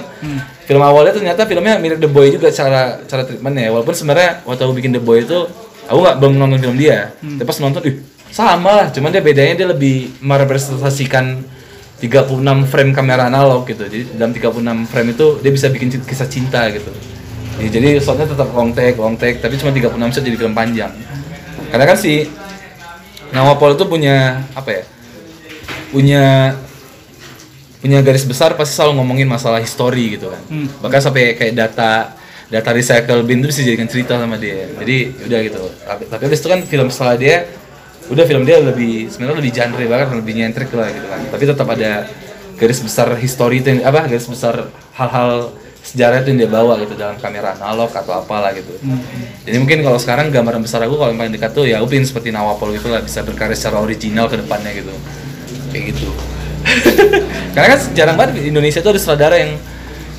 film 0.66 0.82
awalnya 0.82 1.14
ternyata 1.14 1.44
filmnya 1.46 1.78
mirip 1.78 2.00
The 2.00 2.10
Boy 2.10 2.32
juga 2.32 2.52
cara 2.52 3.04
cara 3.04 3.24
treatmentnya. 3.28 3.72
Walaupun 3.72 3.94
sebenarnya 3.96 4.44
waktu 4.48 4.62
aku 4.64 4.74
bikin 4.80 4.92
The 4.96 5.02
Boy 5.04 5.28
itu 5.28 5.48
aku 5.86 6.00
nggak 6.00 6.18
belum 6.24 6.34
nonton 6.40 6.60
film 6.60 6.76
dia. 6.80 7.12
Tapi 7.20 7.46
pas 7.46 7.58
nonton 7.60 7.82
ih 7.88 7.96
sama 8.32 8.72
lah. 8.84 8.88
Cuman 8.92 9.12
dia 9.12 9.24
bedanya 9.24 9.54
dia 9.60 9.68
lebih 9.68 10.16
merepresentasikan 10.24 11.44
36 12.00 12.72
frame 12.72 12.92
kamera 12.92 13.32
analog 13.32 13.64
gitu. 13.68 13.88
Jadi 13.88 14.20
dalam 14.20 14.36
36 14.36 14.92
frame 14.92 15.10
itu 15.16 15.26
dia 15.40 15.52
bisa 15.52 15.68
bikin 15.72 15.88
kisah 16.04 16.28
cinta 16.28 16.68
gitu. 16.72 16.92
Ya, 17.56 17.72
jadi 17.72 18.04
shotnya 18.04 18.28
tetap 18.28 18.52
long 18.52 18.76
take, 18.76 19.00
long 19.00 19.16
take, 19.16 19.40
tapi 19.40 19.56
cuma 19.56 19.72
36 19.72 19.96
shot 20.12 20.24
jadi 20.28 20.36
film 20.36 20.52
panjang. 20.52 20.92
Karena 21.72 21.86
kan 21.88 21.96
si 21.96 22.28
Nawapol 23.36 23.76
itu 23.76 23.84
punya 23.84 24.48
apa 24.56 24.70
ya? 24.72 24.84
Punya 25.92 26.24
punya 27.84 28.00
garis 28.02 28.24
besar 28.26 28.56
pasti 28.56 28.80
selalu 28.80 29.04
ngomongin 29.04 29.28
masalah 29.28 29.60
histori 29.60 30.16
gitu 30.16 30.32
kan. 30.32 30.42
Hmm. 30.48 30.68
Bahkan 30.80 31.00
sampai 31.04 31.36
kayak 31.36 31.54
data 31.54 32.16
data 32.48 32.70
recycle 32.72 33.22
bin 33.28 33.44
itu 33.44 33.52
bisa 33.52 33.62
jadikan 33.62 33.92
cerita 33.92 34.16
sama 34.16 34.40
dia. 34.40 34.72
Jadi 34.80 35.28
udah 35.28 35.40
gitu. 35.44 35.62
Tapi, 35.84 36.04
tapi 36.08 36.22
habis 36.32 36.40
itu 36.40 36.48
kan 36.48 36.60
film 36.64 36.88
setelah 36.88 37.20
dia 37.20 37.46
udah 38.06 38.26
film 38.26 38.46
dia 38.48 38.62
lebih 38.62 39.10
sebenarnya 39.10 39.38
lebih 39.42 39.52
genre 39.54 39.86
banget 39.86 40.08
lebih 40.16 40.34
nyentrik 40.34 40.72
lah 40.72 40.88
gitu 40.90 41.08
kan. 41.12 41.22
Tapi 41.30 41.44
tetap 41.44 41.68
ada 41.68 41.92
garis 42.56 42.80
besar 42.80 43.08
histori 43.20 43.60
itu 43.60 43.68
yang, 43.68 43.80
apa 43.84 44.08
garis 44.08 44.32
besar 44.32 44.72
hal-hal 44.96 45.52
sejarah 45.86 46.26
itu 46.26 46.34
yang 46.34 46.40
dia 46.42 46.50
bawa 46.50 46.82
gitu 46.82 46.98
dalam 46.98 47.14
kamera 47.22 47.54
analog 47.62 47.94
atau 47.94 48.18
apalah 48.18 48.50
gitu. 48.58 48.74
Jadi 49.46 49.58
mungkin 49.62 49.86
kalau 49.86 50.02
sekarang 50.02 50.34
gambaran 50.34 50.66
besar 50.66 50.82
aku 50.82 50.98
kalau 50.98 51.14
yang 51.14 51.22
paling 51.22 51.34
dekat 51.38 51.54
tuh 51.54 51.70
ya 51.70 51.78
pengen 51.86 52.10
seperti 52.10 52.34
Nawapol 52.34 52.74
gitu 52.74 52.90
lah 52.90 53.06
bisa 53.06 53.22
berkarya 53.22 53.54
secara 53.54 53.86
original 53.86 54.26
ke 54.26 54.42
depannya 54.42 54.74
gitu. 54.74 54.90
Kayak 55.70 55.94
gitu. 55.94 56.10
Karena 57.54 57.68
kan 57.78 57.80
jarang 57.94 58.18
banget 58.18 58.42
di 58.42 58.50
Indonesia 58.50 58.82
tuh 58.82 58.98
ada 58.98 59.00
sutradara 59.00 59.38
yang 59.38 59.62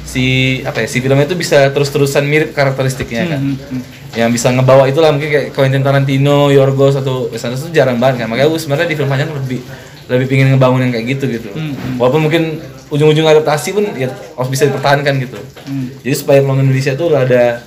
si 0.07 0.25
apa 0.63 0.87
ya 0.87 0.89
si 0.89 1.03
filmnya 1.03 1.27
itu 1.27 1.35
bisa 1.35 1.67
terus-terusan 1.75 2.23
mirip 2.23 2.55
karakteristiknya 2.55 3.27
kan. 3.27 3.41
Hmm, 3.43 3.59
hmm, 3.59 3.83
Yang 4.15 4.31
bisa 4.39 4.55
ngebawa 4.55 4.87
itu 4.87 5.03
lah 5.03 5.11
mungkin 5.11 5.29
kayak 5.29 5.47
Quentin 5.51 5.83
Tarantino, 5.83 6.55
Yorgos 6.55 6.95
atau 6.95 7.27
Wes 7.35 7.43
Anderson 7.43 7.75
itu 7.75 7.83
jarang 7.83 7.99
banget 7.99 8.23
kan. 8.23 8.31
Makanya 8.31 8.47
aku 8.55 8.57
sebenarnya 8.63 8.87
di 8.87 8.95
film 8.95 9.11
panjang 9.11 9.35
lebih 9.35 9.61
lebih 10.07 10.27
pingin 10.31 10.55
ngebangun 10.55 10.87
yang 10.87 10.93
kayak 10.95 11.07
gitu 11.19 11.25
gitu. 11.27 11.51
Hmm, 11.51 11.75
hmm. 11.75 11.99
Walaupun 11.99 12.31
mungkin 12.31 12.63
ujung-ujung 12.87 13.27
adaptasi 13.27 13.75
pun 13.75 13.85
ya 13.99 14.11
harus 14.11 14.51
bisa 14.51 14.71
dipertahankan 14.71 15.15
gitu. 15.23 15.39
Hmm. 15.67 15.91
Jadi 16.07 16.15
supaya 16.15 16.39
penonton 16.43 16.71
Indonesia 16.71 16.95
tuh 16.95 17.11
ada 17.11 17.63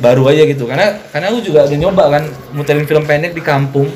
baru 0.00 0.26
aja 0.32 0.42
gitu. 0.48 0.64
Karena 0.64 0.96
karena 1.12 1.26
aku 1.30 1.38
juga 1.44 1.68
udah 1.68 1.78
nyoba 1.78 2.04
kan 2.08 2.22
muterin 2.56 2.88
film 2.88 3.04
pendek 3.04 3.36
di 3.36 3.42
kampung 3.44 3.88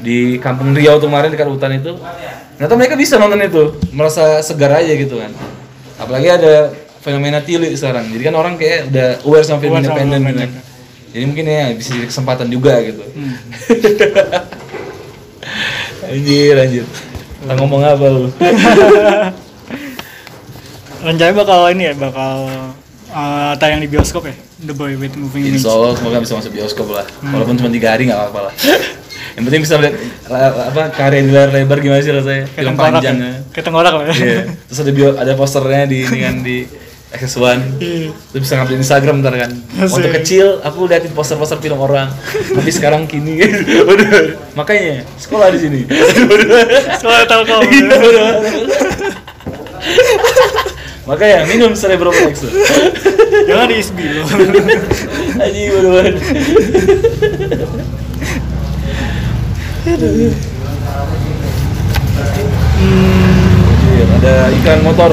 di 0.00 0.40
kampung 0.40 0.72
Riau 0.72 0.96
tuh 0.96 1.08
kemarin 1.08 1.32
dekat 1.32 1.48
hutan 1.48 1.76
itu. 1.76 1.96
Ternyata 2.56 2.74
mereka 2.76 2.94
bisa 2.96 3.16
nonton 3.16 3.40
itu, 3.40 3.72
merasa 3.92 4.44
segar 4.44 4.72
aja 4.76 4.92
gitu 4.92 5.16
kan. 5.16 5.32
Apalagi 5.96 6.28
ada 6.28 6.76
fenomena 7.00 7.40
tilik 7.40 7.72
sekarang. 7.72 8.08
Jadi 8.12 8.22
kan 8.24 8.34
orang 8.36 8.60
kayak 8.60 8.92
udah 8.92 9.08
aware 9.24 9.44
sama 9.44 9.64
film 9.64 9.80
independen 9.80 10.20
film 10.20 10.36
gitu. 10.36 10.60
Jadi 11.10 11.24
mungkin 11.26 11.44
ya 11.48 11.72
bisa 11.74 11.90
jadi 11.96 12.06
kesempatan 12.06 12.48
juga 12.52 12.76
gitu. 12.84 13.02
Hmm. 13.16 13.34
anjir 16.12 16.54
anjir. 16.60 16.84
Kita 17.40 17.52
ngomong 17.56 17.80
apa 17.80 18.06
lu? 18.12 18.28
Rencananya 21.00 21.32
bakal 21.34 21.60
ini 21.72 21.82
ya, 21.82 21.94
bakal 21.94 22.34
uh, 23.08 23.52
tayang 23.56 23.80
di 23.80 23.88
bioskop 23.88 24.22
ya, 24.22 24.34
The 24.60 24.72
Boy 24.72 24.94
with 24.94 25.16
Moving 25.16 25.48
Image. 25.48 25.58
Insya 25.58 25.72
Allah 25.72 25.96
semoga 25.96 26.20
bisa 26.20 26.36
masuk 26.36 26.52
bioskop 26.52 26.86
lah. 26.90 27.06
Walaupun 27.22 27.56
cuma 27.56 27.68
tiga 27.68 27.92
hari 27.92 28.04
nggak 28.04 28.18
apa-apa 28.18 28.40
lah. 28.46 28.54
yang 29.38 29.44
penting 29.46 29.62
bisa 29.62 29.78
lihat 29.78 29.94
apa 30.28 30.90
karya 30.90 31.22
di 31.22 31.30
layar 31.30 31.50
lebar 31.50 31.78
gimana 31.78 32.02
sih 32.02 32.10
rasanya 32.10 32.50
Kayak 32.50 32.56
film 32.58 32.74
panjang 32.74 33.16
ya. 33.16 33.24
ya. 33.24 33.32
Kayak 33.48 33.64
tengkorak 33.64 33.92
lah 33.94 34.04
ya. 34.04 34.12
Iya. 34.12 34.40
terus 34.66 34.78
ada 34.80 34.90
bio, 34.90 35.08
ada 35.14 35.32
posternya 35.32 35.82
di 35.86 35.98
ini 36.02 36.18
kan 36.18 36.34
di 36.42 36.56
XS1 37.10 37.42
Iya. 37.78 38.10
lu 38.10 38.38
bisa 38.38 38.52
ngambil 38.54 38.76
Instagram 38.78 39.14
ntar 39.18 39.34
kan 39.36 39.50
waktu 39.82 39.86
Asik. 40.02 40.14
kecil 40.18 40.46
aku 40.62 40.86
liatin 40.86 41.10
poster-poster 41.10 41.58
film 41.58 41.78
orang 41.78 42.10
tapi 42.58 42.70
sekarang 42.70 43.06
kini 43.06 43.38
Waduh. 43.88 44.34
makanya 44.54 45.06
sekolah 45.14 45.50
di 45.50 45.58
sini 45.58 45.80
Soalnya 46.98 47.26
Telkom. 47.26 47.62
Makanya 51.08 51.48
minum 51.48 51.72
Cerebromax 51.72 52.44
tuh 52.44 52.52
Jangan 53.48 53.66
di 53.72 53.76
ISBI 53.80 54.06
loh. 54.20 54.26
Aji 55.40 55.62
bener 55.72 56.04
Iya, 63.90 64.04
ada 64.20 64.34
iklan 64.54 64.80
motor 64.86 65.10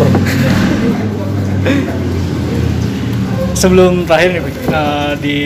Sebelum 3.57 4.05
terakhir 4.05 4.37
nih, 4.37 4.41
eh, 4.69 5.11
di 5.17 5.37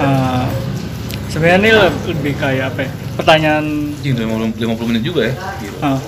eh, 0.00 0.44
sebenarnya 1.28 1.58
ini 1.60 1.70
lebih 2.08 2.32
kayak 2.40 2.72
apa 2.72 2.88
ya? 2.88 2.90
Pertanyaan 3.20 3.64
Ini 4.00 4.16
udah 4.16 4.24
50, 4.48 4.80
50 4.80 4.88
menit 4.88 5.02
juga 5.04 5.28
ya 5.28 5.34
eh, 5.84 5.98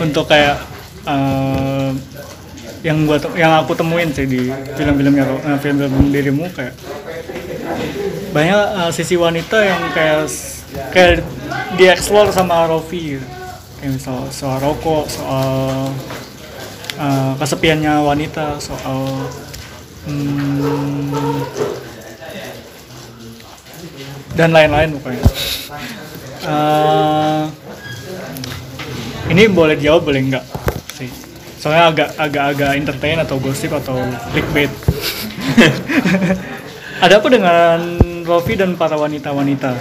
untuk 0.00 0.24
kayak 0.24 0.75
eh, 1.06 1.90
yang 2.84 3.02
gua 3.02 3.18
yang 3.34 3.52
aku 3.62 3.74
temuin 3.74 4.14
sih 4.14 4.26
di 4.30 4.46
film-filmnya 4.78 5.24
eh, 5.26 5.58
film-film 5.58 6.14
dirimu 6.14 6.46
kayak 6.54 6.74
banyak 8.30 8.62
eh, 8.78 8.90
sisi 8.94 9.18
wanita 9.18 9.58
yang 9.64 9.80
kayak 9.90 10.28
kayak 10.92 11.24
dieksplor 11.74 12.30
sama 12.30 12.68
Rofi 12.70 13.18
kayak 13.80 13.90
misal 13.96 14.28
soal 14.30 14.62
rokok 14.62 15.08
soal 15.10 15.90
eh, 17.00 17.32
kesepiannya 17.42 18.06
wanita 18.06 18.60
soal 18.62 19.02
hmm, 20.06 21.42
dan 24.36 24.52
lain-lain 24.52 24.92
pokoknya. 25.00 25.24
Eh, 26.46 27.44
ini 29.34 29.50
boleh 29.50 29.74
jawab 29.74 30.06
boleh 30.06 30.22
enggak 30.22 30.44
soalnya 31.56 31.84
agak 31.88 32.08
agak 32.16 32.44
agak 32.52 32.70
entertain 32.76 33.18
atau 33.18 33.36
gosip 33.36 33.72
atau 33.72 33.96
clickbait. 34.30 34.70
Ada 36.96 37.20
apa 37.20 37.28
dengan 37.28 37.78
Rofi 38.24 38.56
dan 38.56 38.72
para 38.72 38.96
wanita-wanita? 38.96 39.76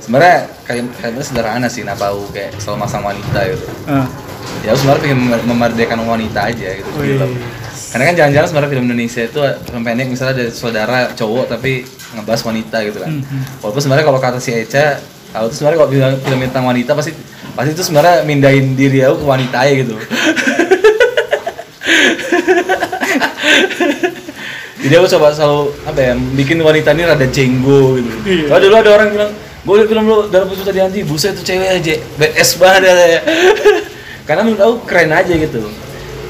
Sebenarnya 0.00 0.48
kayak 0.64 0.84
kayaknya 0.96 1.22
sederhana 1.22 1.68
sih 1.68 1.84
Napau 1.84 2.24
kayak 2.32 2.56
selalu 2.56 2.78
masang 2.80 3.04
wanita 3.04 3.40
gitu. 3.46 3.66
Ah, 3.84 4.08
Ya 4.64 4.72
aku 4.72 4.82
sebenarnya 4.82 5.02
pengen 5.04 5.18
mem- 5.22 5.46
memerdekakan 5.46 6.00
wanita 6.02 6.48
aja 6.48 6.68
gitu 6.74 6.88
Wih. 6.96 7.14
film 7.14 7.30
Karena 7.92 8.04
kan 8.08 8.14
jangan-jangan 8.16 8.48
sebenarnya 8.48 8.70
film 8.72 8.84
Indonesia 8.88 9.22
itu 9.22 9.38
film 9.62 9.82
pendek 9.84 10.06
misalnya 10.08 10.32
ada 10.32 10.46
saudara 10.48 10.98
cowok 11.12 11.44
tapi 11.50 11.84
ngebahas 12.16 12.42
wanita 12.42 12.76
gitu 12.82 12.98
kan. 12.98 13.10
Mhm. 13.14 13.40
Walaupun 13.60 13.80
sebenarnya 13.80 14.06
kalau 14.06 14.18
kata 14.18 14.38
si 14.40 14.50
Eca 14.50 14.96
Aku 15.30 15.46
tuh 15.46 15.62
sebenarnya 15.62 15.78
kalau 15.78 15.90
film, 15.92 16.10
film 16.18 16.40
tentang 16.42 16.66
wanita 16.66 16.90
pasti 16.90 17.14
pasti 17.52 17.70
itu 17.74 17.82
sebenarnya 17.84 18.24
mindahin 18.24 18.74
diri 18.74 19.04
aku 19.04 19.22
ke 19.22 19.26
wanita 19.26 19.56
aja 19.62 19.72
gitu 19.74 19.96
Jadi 24.80 24.94
aku 24.96 25.06
coba 25.12 25.28
selalu 25.30 25.76
apa 25.84 26.00
ya 26.00 26.12
bikin 26.16 26.56
wanita 26.64 26.96
ini 26.96 27.04
rada 27.04 27.26
jenggo 27.28 28.00
gitu. 28.00 28.10
Iya. 28.24 28.58
Dulu 28.58 28.74
ada 28.74 28.90
orang 28.96 29.08
bilang, 29.12 29.30
gue 29.36 29.74
liat 29.76 29.88
film 29.92 30.04
lu 30.08 30.16
dalam 30.32 30.48
putus 30.48 30.64
tadi 30.64 30.80
anti, 30.80 31.04
buset 31.04 31.36
tuh 31.36 31.44
cewek 31.44 31.68
aja, 31.68 31.94
BS 32.16 32.56
banget 32.56 32.88
ya. 32.88 33.20
Karena 34.26 34.40
menurut 34.42 34.60
aku 34.64 34.74
keren 34.88 35.12
aja 35.12 35.30
gitu. 35.30 35.68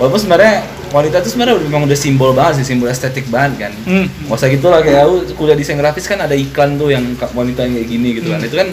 Walaupun 0.03 0.19
sebenarnya 0.19 0.67
wanita 0.91 1.23
itu 1.23 1.29
sebenarnya 1.31 1.63
memang 1.63 1.87
udah 1.87 1.99
simbol 1.99 2.35
banget 2.35 2.61
sih, 2.61 2.75
simbol 2.75 2.91
estetik 2.91 3.31
banget 3.31 3.71
kan. 3.71 3.73
Hmm. 3.87 4.07
Usah 4.27 4.51
gitu 4.51 4.67
lah 4.67 4.83
kayak 4.83 5.07
aku 5.07 5.17
kuliah 5.39 5.55
desain 5.55 5.79
grafis 5.79 6.11
kan 6.11 6.19
ada 6.19 6.35
iklan 6.35 6.75
tuh 6.75 6.91
yang 6.91 7.07
wanita 7.33 7.65
yang 7.65 7.79
kayak 7.79 7.89
gini 7.89 8.09
gitu 8.19 8.35
kan. 8.35 8.41
Itu 8.43 8.57
kan 8.59 8.69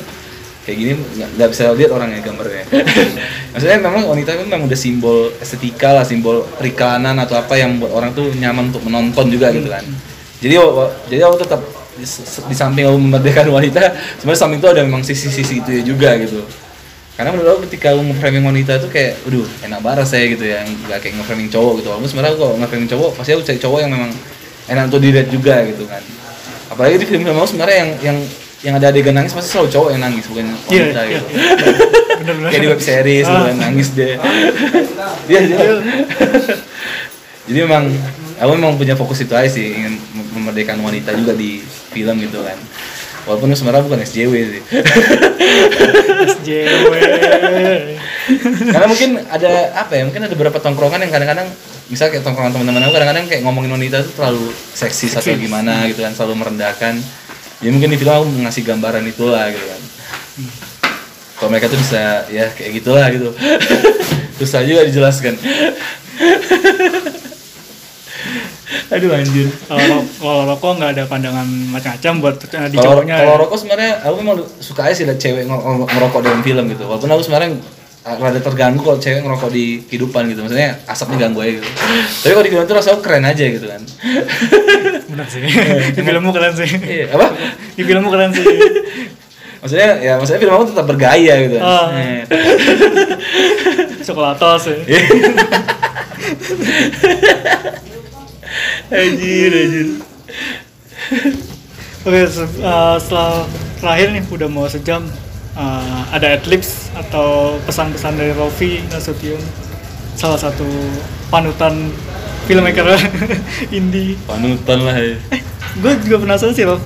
kayak 0.67 0.77
gini 0.83 0.91
nggak 1.39 1.49
bisa 1.55 1.71
lihat 1.71 1.95
orangnya 1.95 2.19
gambarnya. 2.19 2.67
Maksudnya 3.55 3.79
memang 3.79 4.03
wanita 4.03 4.35
itu 4.35 4.43
memang 4.43 4.67
udah 4.67 4.75
simbol 4.75 5.31
estetika 5.39 5.95
lah, 5.95 6.03
simbol 6.03 6.43
periklanan 6.59 7.15
atau 7.23 7.39
apa 7.39 7.55
yang 7.55 7.79
buat 7.79 7.95
orang 7.95 8.11
tuh 8.11 8.35
nyaman 8.35 8.75
untuk 8.75 8.83
menonton 8.83 9.31
juga 9.31 9.55
gitu 9.55 9.71
kan. 9.71 9.87
Jadi 10.43 10.53
wa- 10.59 10.73
wa- 10.75 10.93
jadi 11.07 11.23
aku 11.23 11.39
tetap 11.39 11.63
di, 11.95 12.05
di 12.51 12.55
samping 12.59 12.83
aku 12.83 12.99
memerdekakan 12.99 13.49
wanita, 13.55 13.95
sebenarnya 14.19 14.39
samping 14.43 14.59
itu 14.59 14.69
ada 14.69 14.81
memang 14.83 15.01
sisi-sisi 15.07 15.63
itu 15.63 15.69
ya 15.71 15.81
juga 15.87 16.19
gitu. 16.19 16.43
Karena 17.17 17.33
menurut 17.33 17.49
aku 17.57 17.59
ketika 17.65 17.97
aku 17.97 18.05
nge-framing 18.13 18.45
wanita 18.45 18.77
itu 18.77 18.87
kayak, 18.93 19.17
aduh 19.25 19.47
enak 19.65 19.79
banget 19.81 20.05
saya 20.05 20.25
gitu 20.29 20.45
ya, 20.45 20.61
nggak 20.61 21.01
kayak 21.01 21.17
nge-framing 21.17 21.49
cowok 21.49 21.81
gitu. 21.81 21.87
Walaupun 21.89 22.09
sebenarnya 22.11 22.31
aku 22.35 22.41
kalau 22.45 22.55
nge-framing 22.61 22.89
cowok, 22.93 23.09
pasti 23.17 23.31
aku 23.33 23.41
cari 23.41 23.59
cowok 23.63 23.79
yang 23.81 23.91
memang 23.95 24.11
enak 24.69 24.83
untuk 24.93 25.01
dilihat 25.01 25.27
juga 25.33 25.55
gitu 25.65 25.89
kan. 25.89 26.03
Apalagi 26.69 27.01
di 27.01 27.05
film-film 27.09 27.39
aku 27.39 27.49
sebenarnya 27.55 27.77
yang 27.81 27.91
yang 28.05 28.17
yang 28.59 28.73
ada 28.73 28.89
adegan 28.89 29.13
nangis 29.13 29.31
pasti 29.31 29.49
selalu 29.51 29.69
cowok 29.69 29.89
yang 29.91 30.01
nangis 30.01 30.25
bukan 30.25 30.45
Iya, 30.67 30.81
wanita 30.81 31.01
iya, 31.03 31.09
gitu. 31.13 31.25
iya. 31.27 31.43
Bener-bener. 32.17 32.49
kayak 32.49 32.61
di 32.61 32.67
web 32.67 32.81
series 32.81 33.25
Ah. 33.25 33.45
kan 33.45 33.55
nangis 33.55 33.87
deh. 33.93 34.15
Iya, 35.27 35.39
iya. 35.43 35.57
Jadi 37.45 37.57
memang 37.61 37.83
aku 38.35 38.51
memang 38.53 38.75
punya 38.75 38.93
fokus 38.93 39.21
itu 39.21 39.31
aja 39.31 39.47
sih 39.47 39.71
ingin 39.71 39.93
mem- 40.11 40.29
memerdekakan 40.33 40.81
wanita 40.81 41.13
juga 41.13 41.31
di 41.31 41.61
film 41.87 42.17
gitu 42.19 42.41
kan. 42.41 42.57
Walaupun 43.23 43.51
sebenarnya 43.51 43.83
bukan 43.83 43.99
SJW 44.01 44.33
sih. 44.49 44.61
SJW. 46.33 46.91
Karena 48.67 48.85
mungkin 48.85 49.09
ada 49.23 49.51
apa 49.77 49.93
ya? 49.93 50.03
Mungkin 50.03 50.21
ada 50.23 50.33
beberapa 50.33 50.57
tongkrongan 50.57 50.99
yang 50.99 51.11
kadang-kadang 51.11 51.47
misal 51.87 52.07
kayak 52.07 52.19
tongkrongan 52.21 52.51
teman-teman 52.51 52.83
aku 52.83 52.93
kadang-kadang 52.93 53.23
kayak 53.25 53.41
ngomongin 53.43 53.71
wanita 53.71 54.01
itu 54.01 54.11
terlalu 54.13 54.45
seksis 54.73 55.13
atau 55.13 55.31
gimana 55.33 55.87
gitu 55.87 56.01
kan, 56.01 56.11
selalu 56.11 56.33
merendahkan. 56.37 56.99
Ya 57.57 57.69
mungkin 57.69 57.89
di 57.89 57.97
film 57.97 58.11
aku 58.11 58.25
ngasih 58.39 58.63
gambaran 58.63 59.03
itulah 59.03 59.49
gitu 59.49 59.65
kan. 59.65 59.81
Kalau 61.37 61.49
mereka 61.49 61.67
tuh 61.67 61.77
bisa 61.77 62.25
ya 62.27 62.49
kayak 62.49 62.71
gitulah 62.75 63.05
gitu. 63.09 63.33
Susah 64.39 64.61
juga 64.61 64.83
dijelaskan. 64.83 65.33
Aduh 68.87 69.11
anjir. 69.11 69.47
Kalau 69.65 69.83
ro- 69.91 70.07
kalau 70.17 70.41
rokok 70.47 70.71
nggak 70.77 70.91
ada 70.93 71.03
pandangan 71.05 71.47
macam-macam 71.67 72.13
buat 72.19 72.35
di 72.39 72.47
Kalau 72.77 72.99
cowoknya. 72.99 73.15
kalau 73.17 73.33
ya. 73.33 73.41
rokok 73.41 73.57
sebenarnya 73.57 73.91
aku 74.01 74.15
memang 74.17 74.35
suka 74.59 74.81
aja 74.83 74.93
sih 74.93 75.05
liat 75.05 75.17
cewek 75.17 75.43
ng- 75.43 75.59
ng- 75.59 75.87
ngerokok 75.87 76.21
dalam 76.21 76.41
film 76.41 76.65
gitu. 76.67 76.83
Walaupun 76.85 77.09
aku 77.09 77.21
sebenarnya 77.21 77.49
rada 78.15 78.39
terganggu 78.39 78.79
kalau 78.79 78.95
cewek 78.95 79.19
ngerokok 79.19 79.49
di 79.49 79.65
kehidupan 79.83 80.31
gitu. 80.31 80.39
Maksudnya 80.41 80.79
asapnya 80.85 81.27
ganggu 81.27 81.43
aja 81.43 81.51
gitu. 81.59 81.67
Tapi 82.23 82.31
kalau 82.31 82.45
di 82.45 82.51
film 82.51 82.63
itu 82.63 82.73
rasanya 82.73 82.93
aku 82.93 83.03
keren 83.03 83.25
aja 83.25 83.43
gitu 83.43 83.65
kan. 83.67 83.81
Bener 85.11 85.27
sih. 85.27 85.41
di 85.91 86.01
filmmu 86.01 86.31
keren 86.31 86.53
sih. 86.53 86.69
Iya, 86.77 87.05
apa? 87.11 87.27
Di 87.73 87.83
filmmu 87.83 88.07
keren 88.07 88.31
sih. 88.31 88.43
Maksudnya 89.57 89.89
ya 89.97 90.13
maksudnya 90.15 90.39
film 90.39 90.53
aku 90.53 90.65
tetap 90.69 90.85
bergaya 90.85 91.33
gitu 91.41 91.55
kan. 91.57 91.65
Eh. 91.91 92.21
Coklatos 94.05 94.69
ya. 94.69 94.77
Anjir, 98.87 99.51
anjir. 99.51 99.87
Oke, 102.05 102.21
se- 102.25 102.61
eh, 102.61 102.95
setelah 103.01 103.43
terakhir 103.77 104.07
nih 104.13 104.23
udah 104.29 104.47
mau 104.47 104.67
sejam. 104.69 105.03
Eh, 105.57 106.01
ada 106.11 106.27
adlibs 106.31 106.89
atau 106.93 107.57
pesan-pesan 107.63 108.13
dari 108.13 108.31
Rofi 108.31 108.85
Nasution, 108.87 109.41
salah 110.13 110.37
satu 110.37 110.65
panutan 111.27 111.89
filmmaker 112.45 112.87
indie. 113.73 114.15
Panutan 114.23 114.79
lah 114.81 114.95
ya. 114.95 115.17
Gue 115.77 115.93
juga 115.99 116.17
penasaran 116.19 116.53
sih, 116.53 116.63
Rof. 116.63 116.79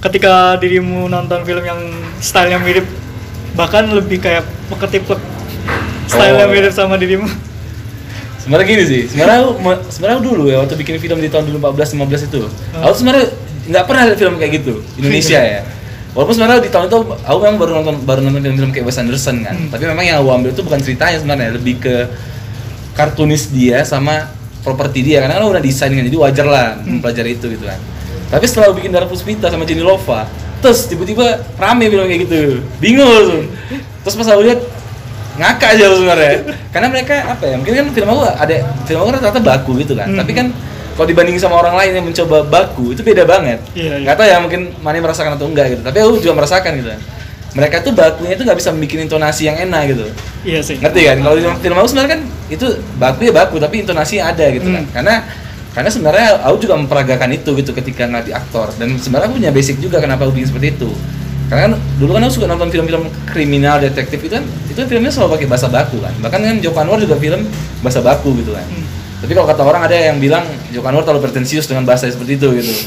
Ketika 0.00 0.56
dirimu 0.56 1.06
nonton 1.06 1.44
film 1.44 1.60
yang 1.60 1.78
stylenya 2.18 2.58
mirip, 2.58 2.88
bahkan 3.52 3.84
lebih 3.86 4.18
kayak 4.18 4.42
peketiplek 4.66 5.20
stylenya 6.06 6.44
Oh. 6.44 6.50
mirip 6.50 6.72
sama 6.72 6.96
dirimu. 6.96 7.28
Sebenarnya 8.40 8.66
gini 8.66 8.84
sih, 8.84 9.02
sebenarnya 9.04 9.44
aku, 9.44 9.52
sebenarnya 9.90 10.16
aku 10.16 10.24
dulu 10.26 10.42
ya 10.48 10.56
waktu 10.58 10.74
bikin 10.74 10.96
film 10.96 11.20
di 11.20 11.28
tahun 11.28 11.52
2014 11.52 11.92
15 11.92 12.24
itu, 12.24 12.40
Hmm. 12.40 12.82
aku 12.82 12.94
sebenarnya 12.96 13.26
nggak 13.68 13.84
pernah 13.84 14.02
lihat 14.02 14.18
film 14.18 14.34
kayak 14.34 14.52
gitu 14.58 14.74
Indonesia 14.96 15.38
ya. 15.52 15.60
Walaupun 16.10 16.34
sebenarnya 16.34 16.58
di 16.60 16.68
tahun 16.68 16.86
itu 16.86 16.96
aku 17.22 17.38
memang 17.38 17.56
baru 17.56 17.70
nonton 17.78 17.94
baru 18.02 18.20
nonton 18.20 18.42
film-film 18.42 18.70
kayak 18.70 18.84
Wes 18.84 18.98
Anderson 18.98 19.36
kan, 19.40 19.54
Hmm. 19.54 19.70
tapi 19.70 19.86
memang 19.86 20.02
yang 20.02 20.18
aku 20.18 20.28
ambil 20.32 20.50
itu 20.50 20.62
bukan 20.62 20.80
ceritanya 20.80 21.16
sebenarnya, 21.16 21.48
lebih 21.54 21.78
ke 21.78 21.94
kartunis 22.92 23.48
dia 23.48 23.82
sama 23.82 24.28
properti 24.60 25.00
dia 25.00 25.22
karena 25.22 25.38
kan 25.38 25.46
udah 25.46 25.62
desain 25.62 25.88
kan, 25.88 26.02
jadi 26.02 26.18
wajar 26.18 26.46
lah 26.46 26.68
Hmm. 26.76 26.98
mempelajari 26.98 27.34
itu 27.34 27.46
gitu 27.48 27.62
kan. 27.62 27.78
Tapi 28.26 28.44
setelah 28.44 28.70
bikin 28.70 28.90
Darah 28.90 29.06
Puspita 29.06 29.48
sama 29.48 29.62
Jenny 29.62 29.82
Lova, 29.82 30.26
terus 30.58 30.86
tiba-tiba 30.86 31.46
rame 31.56 31.86
film 31.86 32.04
kayak 32.04 32.20
gitu, 32.26 32.40
bingung 32.78 33.06
langsung. 33.06 33.46
Terus 34.02 34.14
pas 34.16 34.28
aku 34.28 34.42
lihat 34.44 34.60
ngakak 35.30 35.68
aja 35.72 35.84
sebenarnya 35.94 36.32
karena 36.68 36.86
mereka 36.90 37.14
apa 37.24 37.48
ya 37.48 37.54
mungkin 37.56 37.72
kan 37.72 37.86
film 37.90 38.08
aku 38.10 38.22
ada 38.28 38.54
film 38.84 38.98
aku 39.00 39.10
rata-rata 39.14 39.40
baku 39.40 39.70
gitu 39.78 39.96
kan 39.96 40.10
Hmm. 40.10 40.18
tapi 40.20 40.36
kan 40.36 40.46
kalau 41.00 41.08
dibandingin 41.08 41.40
sama 41.40 41.56
orang 41.56 41.80
lain 41.80 41.96
yang 41.96 42.04
mencoba 42.04 42.44
baku 42.44 42.92
itu 42.92 43.00
beda 43.00 43.24
banget. 43.24 43.56
Iya, 43.72 43.96
iya. 43.96 44.04
nggak 44.04 44.16
tahu 44.20 44.26
ya 44.28 44.36
mungkin 44.36 44.60
Mani 44.84 45.00
merasakan 45.00 45.40
atau 45.40 45.48
enggak 45.48 45.72
gitu. 45.72 45.80
Tapi 45.80 45.96
aku 45.96 46.20
juga 46.20 46.36
merasakan 46.36 46.76
gitu. 46.76 46.92
Mereka 47.56 47.80
tuh 47.80 47.96
bakunya 47.96 48.36
itu 48.36 48.44
nggak 48.44 48.58
bisa 48.60 48.68
bikin 48.76 49.08
intonasi 49.08 49.48
yang 49.48 49.56
enak 49.56 49.96
gitu. 49.96 50.04
Iya 50.44 50.60
sih. 50.60 50.76
ngerti 50.76 51.00
kan? 51.08 51.16
Kalau 51.24 51.34
di 51.40 51.42
film 51.64 51.76
aku 51.80 51.88
sebenarnya 51.88 52.20
kan 52.20 52.20
itu 52.52 52.66
baku 53.00 53.20
ya 53.24 53.32
baku 53.32 53.56
tapi 53.56 53.80
intonasinya 53.80 54.28
ada 54.28 54.44
gitu 54.52 54.68
kan. 54.68 54.84
Hmm. 54.84 54.92
karena 54.92 55.14
karena 55.72 55.88
sebenarnya 55.88 56.28
aku 56.44 56.56
juga 56.68 56.74
memperagakan 56.76 57.30
itu 57.32 57.50
gitu 57.56 57.72
ketika 57.72 58.04
ngelatih 58.04 58.36
aktor. 58.36 58.68
Dan 58.76 59.00
sebenarnya 59.00 59.32
aku 59.32 59.40
punya 59.40 59.50
basic 59.56 59.80
juga 59.80 60.04
kenapa 60.04 60.28
aku 60.28 60.36
bikin 60.36 60.52
seperti 60.52 60.76
itu. 60.76 60.92
Karena 61.48 61.60
kan 61.64 61.72
dulu 61.96 62.10
kan 62.12 62.28
aku 62.28 62.32
suka 62.36 62.44
nonton 62.44 62.68
film-film 62.68 63.08
kriminal 63.24 63.80
detektif 63.80 64.20
itu 64.20 64.36
kan 64.36 64.44
itu 64.68 64.76
kan 64.76 64.84
filmnya 64.84 65.08
selalu 65.08 65.40
pakai 65.40 65.48
bahasa 65.48 65.72
baku 65.72 65.96
kan. 66.04 66.12
Bahkan 66.20 66.40
kan 66.44 66.56
Joko 66.60 66.76
Anwar 66.84 67.00
juga 67.00 67.16
film 67.16 67.48
bahasa 67.80 68.04
baku 68.04 68.36
gitu 68.44 68.52
kan. 68.52 68.68
Hmm. 68.68 68.89
Tapi 69.20 69.32
kalau 69.36 69.46
kata 69.46 69.62
orang 69.62 69.82
ada 69.84 69.96
yang 69.96 70.16
bilang 70.16 70.44
Joko 70.72 70.88
Anwar 70.88 71.04
terlalu 71.04 71.28
pretensius 71.28 71.68
dengan 71.68 71.84
bahasa 71.84 72.08
seperti 72.08 72.40
itu 72.40 72.48
gitu. 72.56 72.72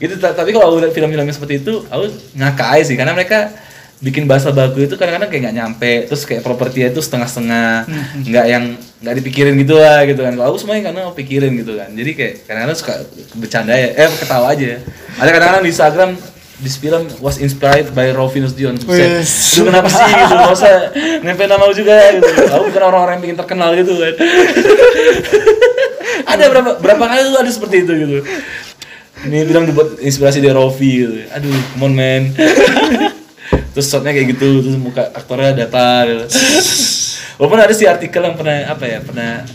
Gitu 0.00 0.16
ta- 0.16 0.32
tapi 0.32 0.56
kalau 0.56 0.72
aku 0.72 0.80
lihat 0.80 0.96
film-filmnya 0.96 1.28
seperti 1.28 1.60
itu 1.60 1.84
aku 1.84 2.08
ngakak 2.32 2.68
aja 2.72 2.84
sih 2.88 2.96
karena 2.96 3.12
mereka 3.12 3.52
bikin 4.00 4.24
bahasa 4.24 4.48
baku 4.48 4.88
itu 4.88 4.96
kadang-kadang 4.96 5.28
kayak 5.28 5.42
nggak 5.44 5.56
nyampe 5.60 5.92
terus 6.08 6.24
kayak 6.24 6.40
propertinya 6.40 6.88
itu 6.88 7.04
setengah-setengah 7.04 7.84
nggak 8.24 8.46
yang 8.48 8.80
nggak 8.80 9.14
dipikirin 9.20 9.60
gitu 9.60 9.76
lah 9.76 10.08
gitu 10.08 10.24
kan. 10.24 10.32
Kalau 10.32 10.56
aku 10.56 10.58
semuanya 10.62 10.88
karena 10.88 11.00
aku 11.04 11.20
pikirin 11.20 11.52
gitu 11.52 11.76
kan. 11.76 11.92
Jadi 11.92 12.10
kayak 12.16 12.34
kadang-kadang 12.48 12.78
suka 12.80 12.94
bercanda 13.36 13.76
ya 13.76 13.88
eh 13.92 14.08
ketawa 14.08 14.46
aja. 14.56 14.64
Ya 14.72 14.78
ada 15.20 15.30
kadang-kadang 15.36 15.62
di 15.68 15.70
Instagram 15.76 16.10
this 16.60 16.76
film 16.76 17.08
was 17.24 17.40
inspired 17.40 17.92
by 17.96 18.12
Rovinus 18.12 18.52
Dion. 18.52 18.76
Buset. 18.76 19.24
Wes. 19.24 19.58
Lu 19.60 19.68
kenapa 19.68 19.88
sih 19.88 20.04
gitu? 20.04 20.34
Nggak 20.36 20.52
usah 20.52 20.72
nempel 21.24 21.46
nama 21.48 21.64
lu 21.64 21.74
juga 21.74 21.96
gitu. 22.16 22.28
Aku 22.28 22.62
bukan 22.68 22.82
orang-orang 22.84 23.14
yang 23.18 23.24
bikin 23.24 23.38
terkenal 23.40 23.70
gitu 23.76 23.92
kan 23.96 24.14
ada 26.30 26.44
berapa 26.46 26.70
berapa 26.78 27.04
kali 27.10 27.20
tuh 27.26 27.40
ada 27.40 27.50
seperti 27.50 27.76
itu 27.82 27.92
gitu? 27.96 28.18
Ini 29.20 29.44
bilang 29.44 29.68
dibuat 29.68 30.00
inspirasi 30.00 30.40
dari 30.40 30.54
Rovi 30.54 30.90
gitu. 31.04 31.14
Aduh 31.34 31.52
come 31.76 31.84
on 31.88 31.92
man. 31.96 32.22
Terus 33.74 33.86
shotnya 33.86 34.10
kayak 34.10 34.34
gitu 34.34 34.66
terus 34.66 34.74
muka 34.74 35.14
aktornya 35.14 35.54
datar 35.54 36.10
gitu. 36.10 36.26
walaupun 37.38 37.60
ada 37.62 37.70
sih 37.70 37.86
artikel 37.86 38.18
yang 38.18 38.34
pernah 38.34 38.66
apa 38.66 38.82
ya 38.82 38.98
pernah 38.98 39.46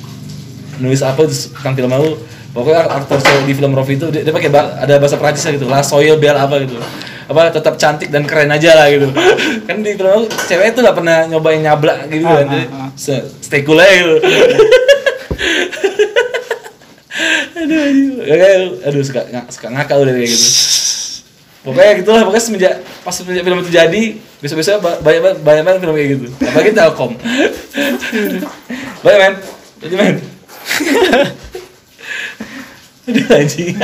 nulis 0.79 1.03
apa 1.03 1.27
terus 1.27 1.51
tentang 1.51 1.75
film 1.75 1.91
aku 1.91 2.09
pokoknya 2.55 2.87
aktor 2.87 3.19
cewek 3.19 3.43
di 3.43 3.53
film 3.53 3.75
Rovi 3.75 3.93
itu 3.93 4.07
dia, 4.07 4.23
dia 4.23 4.31
pakai 4.31 4.47
ba- 4.47 4.79
ada 4.79 4.95
bahasa 4.95 5.19
Prancisnya 5.19 5.51
gitu 5.53 5.67
La 5.67 5.83
Soye 5.83 6.15
Belle 6.15 6.39
apa 6.39 6.55
gitu. 6.57 6.79
Apa 7.25 7.51
tetap 7.51 7.75
cantik 7.75 8.07
dan 8.07 8.23
keren 8.23 8.47
aja 8.47 8.71
lah 8.73 8.87
gitu. 8.87 9.11
Kan 9.67 9.83
di 9.83 9.91
film 9.93 10.07
aku 10.07 10.25
cewek 10.45 10.71
itu 10.71 10.79
gak 10.79 10.95
pernah 10.95 11.27
nyobain 11.27 11.59
nyablak 11.59 12.07
gitu 12.07 12.23
kan 12.23 12.47
Ah, 12.47 12.47
jadi 12.47 12.65
ah, 12.71 12.87
ah. 12.87 13.21
stay 13.41 13.61
cool 13.61 13.75
aja 13.75 13.91
gitu. 13.93 14.15
Aduh 17.55 17.79
aduh. 17.81 18.71
Aduh 18.85 19.01
suka 19.01 19.21
ng- 19.25 19.49
suka 19.49 19.67
ngakak 19.69 19.95
udah 19.97 20.13
kayak 20.13 20.29
gitu. 20.29 20.47
Pokoknya 21.65 21.91
gitulah 21.97 22.21
pokoknya 22.23 22.43
semenjak 22.43 22.73
pas 23.01 23.09
semenjak 23.09 23.41
film 23.41 23.57
itu 23.59 23.71
jadi 23.73 24.03
besok 24.37 24.61
besok 24.61 24.77
banyak 25.01 25.21
banget 25.23 25.37
banyak 25.41 25.63
banget 25.65 25.79
film 25.81 25.95
kayak 25.97 26.09
gitu. 26.13 26.25
Apalagi 26.39 26.71
telkom. 26.71 27.11
Banyak 29.01 29.19
men. 29.19 29.33
Jadi 29.81 29.95
men 29.95 30.15
aduh 33.05 33.25
anjing 33.39 33.75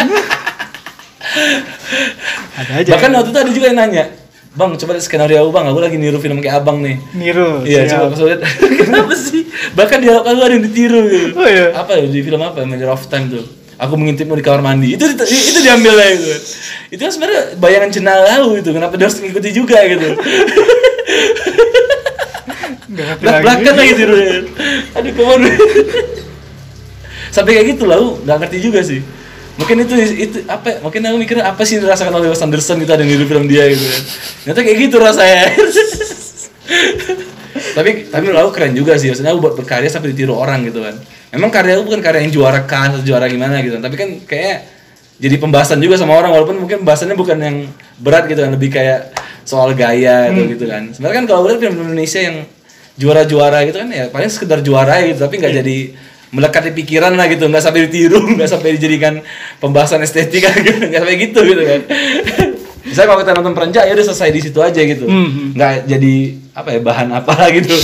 Ada 2.58 2.72
aja. 2.84 2.90
bahkan 2.94 3.10
waktu 3.16 3.30
itu 3.32 3.40
ada 3.40 3.52
juga 3.52 3.66
yang 3.72 3.80
nanya 3.80 4.06
bang 4.52 4.72
coba 4.76 4.92
lihat 5.00 5.06
skenario 5.08 5.38
aku 5.42 5.52
bang 5.56 5.66
aku 5.72 5.80
lagi 5.80 5.96
niru 5.96 6.20
film 6.20 6.44
kayak 6.44 6.60
abang 6.60 6.84
nih 6.84 7.00
niru. 7.16 7.64
Iya, 7.64 7.88
coba 7.88 8.12
pas 8.12 8.20
lihat. 8.20 8.42
Kenapa 8.84 9.14
sih? 9.16 9.48
Bahkan 9.72 9.98
dialog 10.04 10.26
aku 10.28 10.40
ada 10.44 10.54
yang 10.60 10.66
ditiru 10.68 11.02
gitu. 11.08 11.40
Oh, 11.40 11.48
iya. 11.48 11.72
Apa 11.72 11.96
ya 11.96 12.04
di 12.12 12.20
film 12.20 12.44
apa? 12.44 12.68
Matter 12.68 12.92
of 12.92 13.08
Time 13.08 13.32
tuh. 13.32 13.48
Aku 13.80 13.96
mengintipmu 13.96 14.36
di 14.36 14.44
kamar 14.44 14.60
mandi. 14.60 15.00
Itu 15.00 15.08
itu, 15.08 15.24
itu 15.24 15.60
diambil 15.64 15.96
lah 15.96 16.08
itu. 16.12 16.36
Itu 16.92 17.00
kan 17.00 17.12
sebenarnya 17.16 17.42
bayangan 17.64 17.90
jenal 17.96 18.20
aku 18.28 18.60
itu. 18.60 18.70
Kenapa 18.76 19.00
dia 19.00 19.08
harus 19.08 19.24
ngikuti 19.24 19.50
juga 19.56 19.78
gitu. 19.88 20.20
Nggak 22.92 23.06
ngerti 23.08 23.24
lagi. 23.24 23.40
belakan 23.48 23.74
lagi 23.80 23.94
tirunya. 23.96 24.36
Aduh, 25.00 25.12
ke 25.16 25.22
mana? 25.24 25.48
Sampai 27.32 27.58
kayak 27.58 27.68
gitu 27.76 27.84
lah, 27.88 27.98
nggak 27.98 28.38
ngerti 28.46 28.58
juga 28.60 28.80
sih. 28.84 29.00
Mungkin 29.56 29.84
itu 29.84 29.94
itu 30.16 30.38
apa? 30.48 30.68
ya, 30.68 30.78
Mungkin 30.84 31.00
aku 31.08 31.18
mikir 31.20 31.38
apa 31.40 31.64
sih 31.64 31.80
dirasakan 31.80 32.14
oleh 32.20 32.28
Wes 32.32 32.44
Anderson 32.44 32.80
gitu 32.80 32.92
ada 32.92 33.04
di 33.04 33.28
film 33.28 33.48
dia 33.48 33.68
gitu 33.72 33.84
kan. 33.84 34.02
Ternyata 34.44 34.60
kayak 34.64 34.78
gitu 34.84 34.96
rasanya. 35.00 35.44
tapi 37.78 37.90
tapi 38.12 38.26
aku 38.32 38.52
keren 38.52 38.74
juga 38.76 39.00
sih. 39.00 39.12
Maksudnya 39.12 39.32
aku 39.32 39.42
buat 39.44 39.56
berkarya 39.60 39.90
sampai 39.92 40.16
ditiru 40.16 40.36
orang 40.36 40.68
gitu 40.68 40.84
kan. 40.84 40.96
Memang 41.32 41.52
karya 41.52 41.80
aku 41.80 41.88
bukan 41.88 42.02
karya 42.04 42.28
yang 42.28 42.34
juara 42.36 42.68
kan 42.68 42.96
atau 42.96 43.04
juara 43.04 43.28
gimana 43.32 43.64
gitu. 43.64 43.80
Tapi 43.80 43.96
kan 43.96 44.10
kayak 44.28 44.58
jadi 45.22 45.38
pembahasan 45.38 45.80
juga 45.80 46.02
sama 46.02 46.18
orang 46.18 46.34
walaupun 46.34 46.58
mungkin 46.58 46.82
pembahasannya 46.82 47.14
bukan 47.14 47.38
yang 47.38 47.70
berat 48.02 48.26
gitu 48.26 48.42
kan, 48.42 48.58
lebih 48.58 48.74
kayak 48.74 49.14
soal 49.46 49.70
gaya 49.78 50.34
gitu 50.34 50.58
gitu 50.58 50.66
kan. 50.68 50.92
Sebenarnya 50.92 51.18
kan 51.24 51.26
kalau 51.30 51.48
lihat 51.48 51.62
film 51.62 51.78
Indonesia 51.80 52.20
yang 52.20 52.44
juara-juara 53.00 53.64
gitu 53.66 53.78
kan 53.80 53.90
ya 53.90 54.12
paling 54.12 54.28
sekedar 54.28 54.60
juara 54.60 55.00
gitu 55.08 55.24
tapi 55.24 55.40
nggak 55.40 55.54
jadi 55.64 55.78
melekat 56.32 56.72
di 56.72 56.84
pikiran 56.84 57.12
lah 57.20 57.28
gitu 57.28 57.52
nggak 57.52 57.64
sampai 57.64 57.88
ditiru 57.88 58.24
nggak 58.40 58.50
sampai 58.50 58.80
dijadikan 58.80 59.20
pembahasan 59.60 60.00
estetika 60.04 60.52
gitu 60.66 60.88
nggak 60.88 61.02
sampai 61.04 61.18
gitu 61.20 61.40
gitu 61.44 61.64
kan. 61.64 61.82
Misalnya 62.82 63.08
kalau 63.14 63.20
kita 63.22 63.32
nonton 63.38 63.54
perenjak 63.54 63.84
ya 63.88 63.94
udah 63.94 64.06
selesai 64.10 64.30
di 64.34 64.42
situ 64.42 64.60
aja 64.60 64.82
gitu. 64.82 65.06
Hmm. 65.06 65.54
nggak 65.54 65.86
jadi 65.86 66.14
apa 66.58 66.70
ya 66.76 66.80
bahan 66.82 67.08
apa 67.14 67.32
lah 67.38 67.50
gitu. 67.54 67.76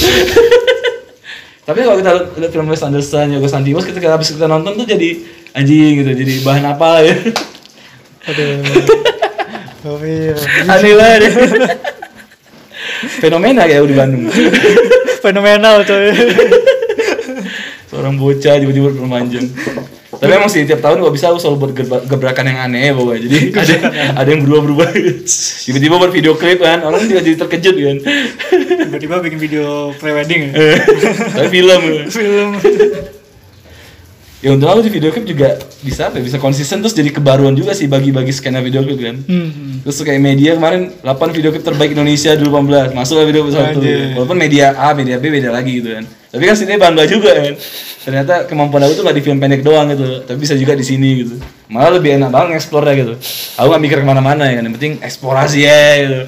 Tapi 1.67 1.83
kalau 1.83 1.99
kita 1.99 2.11
lihat 2.39 2.51
film 2.55 2.67
Wes 2.71 2.79
Anderson, 2.79 3.27
Yorgos 3.27 3.51
Lanthimos 3.51 3.83
ketika 3.83 4.15
habis 4.15 4.31
kita 4.31 4.47
nonton 4.47 4.79
tuh 4.79 4.87
jadi 4.87 5.19
anjing 5.51 5.99
gitu 5.99 6.11
jadi 6.15 6.33
bahan 6.47 6.63
apa 6.63 6.87
lah 6.95 7.01
ya 7.03 7.15
Aduh. 8.27 8.59
Aneh 10.67 10.93
banget. 10.99 11.31
Fenomena 13.23 13.63
kayak 13.63 13.87
di 13.87 13.95
Bandung. 13.95 14.27
Fenomenal 15.23 15.87
coy. 15.87 16.11
Seorang 17.97 18.13
bocah 18.13 18.61
tiba-tiba 18.61 18.93
bermanjang 18.93 19.49
tapi 20.17 20.31
emang 20.33 20.49
sih 20.49 20.65
tiap 20.65 20.81
tahun 20.81 21.01
gak 21.01 21.13
bisa 21.13 21.29
aku 21.33 21.41
selalu 21.41 21.57
buat 21.57 21.71
gebrakan 22.05 22.45
yang 22.45 22.59
aneh 22.69 22.89
ya 22.89 22.93
pokoknya 22.93 23.21
jadi 23.25 23.37
ada 23.57 23.75
ada 24.21 24.29
yang 24.29 24.41
berubah-berubah 24.45 24.87
tiba-tiba 25.65 25.95
buat 25.97 26.13
video 26.13 26.33
klip 26.37 26.61
kan 26.61 26.85
orang 26.85 27.09
juga 27.09 27.21
jadi 27.25 27.37
terkejut 27.41 27.75
kan 27.75 27.97
Tiba-tiba 28.87 29.19
bikin 29.19 29.39
video 29.41 29.91
pre-wedding 29.97 30.53
ya. 30.53 30.79
tapi 31.33 31.47
film 31.49 31.81
ya. 31.81 32.03
Film. 32.17 32.49
Ya 34.47 34.55
untuk 34.55 34.71
aku 34.71 34.79
di 34.87 34.91
video 34.95 35.11
klip 35.11 35.27
juga 35.27 35.59
bisa 35.83 36.07
apa 36.07 36.23
ya, 36.23 36.23
bisa 36.23 36.39
konsisten 36.39 36.79
terus 36.79 36.95
jadi 36.95 37.11
kebaruan 37.11 37.51
juga 37.51 37.75
sih 37.75 37.91
bagi-bagi 37.91 38.31
skena 38.31 38.63
video 38.63 38.79
klip 38.79 38.95
kan 39.03 39.19
Hmm. 39.27 39.83
Terus 39.83 40.03
kayak 40.03 40.19
media 40.19 40.55
kemarin 40.55 40.91
8 40.99 41.35
video 41.35 41.51
klip 41.51 41.63
terbaik 41.63 41.91
Indonesia 41.95 42.35
2018 42.35 42.91
masuk 42.91 43.23
video 43.23 43.47
klip 43.47 43.55
satu. 43.55 43.79
Walaupun 44.19 44.35
media 44.35 44.75
A, 44.75 44.91
media 44.91 45.15
B 45.15 45.31
beda 45.31 45.51
lagi 45.51 45.79
gitu 45.79 45.95
kan. 45.95 46.03
Tapi 46.03 46.43
kan 46.43 46.55
sini 46.59 46.75
bangga 46.75 47.03
juga 47.07 47.31
kan. 47.35 47.55
Ternyata 48.03 48.33
kemampuan 48.51 48.83
aku 48.83 48.99
tuh 48.99 49.03
gak 49.07 49.15
di 49.15 49.23
film 49.23 49.39
pendek 49.39 49.63
doang 49.63 49.87
gitu, 49.91 50.27
tapi 50.27 50.43
bisa 50.43 50.55
juga 50.55 50.75
di 50.75 50.83
sini 50.83 51.23
gitu. 51.23 51.35
Malah 51.71 51.99
lebih 51.99 52.19
enak 52.19 52.31
banget 52.31 52.67
dah 52.67 52.95
gitu. 52.95 53.13
Aku 53.59 53.67
gak 53.67 53.83
mikir 53.83 53.99
ke 53.99 54.07
mana-mana 54.07 54.47
ya, 54.47 54.59
kan. 54.59 54.67
yang 54.67 54.75
penting 54.75 54.93
eksplorasi 55.03 55.59
ya 55.63 55.83
gitu. 56.03 56.19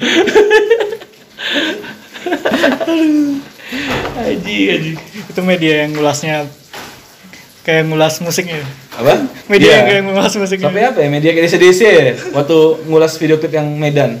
Aji, 4.20 4.58
aji. 4.76 4.92
Itu 5.32 5.40
media 5.40 5.84
yang 5.84 5.96
ngulasnya 5.96 6.59
kayak 7.70 7.84
ngulas 7.86 8.14
musiknya. 8.18 8.58
Apa? 8.92 9.14
Media 9.46 9.62
Iya. 9.62 9.72
yang 9.72 9.86
kayak 9.86 10.02
ngulas 10.04 10.32
musiknya. 10.34 10.66
Sampai 10.66 10.82
apa 10.84 10.98
ya 10.98 11.08
media 11.08 11.30
kayak 11.30 11.46
DC 11.54 11.80
ya 11.80 12.04
waktu 12.32 12.56
ngulas 12.84 13.12
video 13.14 13.36
klip 13.36 13.52
yang 13.52 13.70
Medan. 13.72 14.18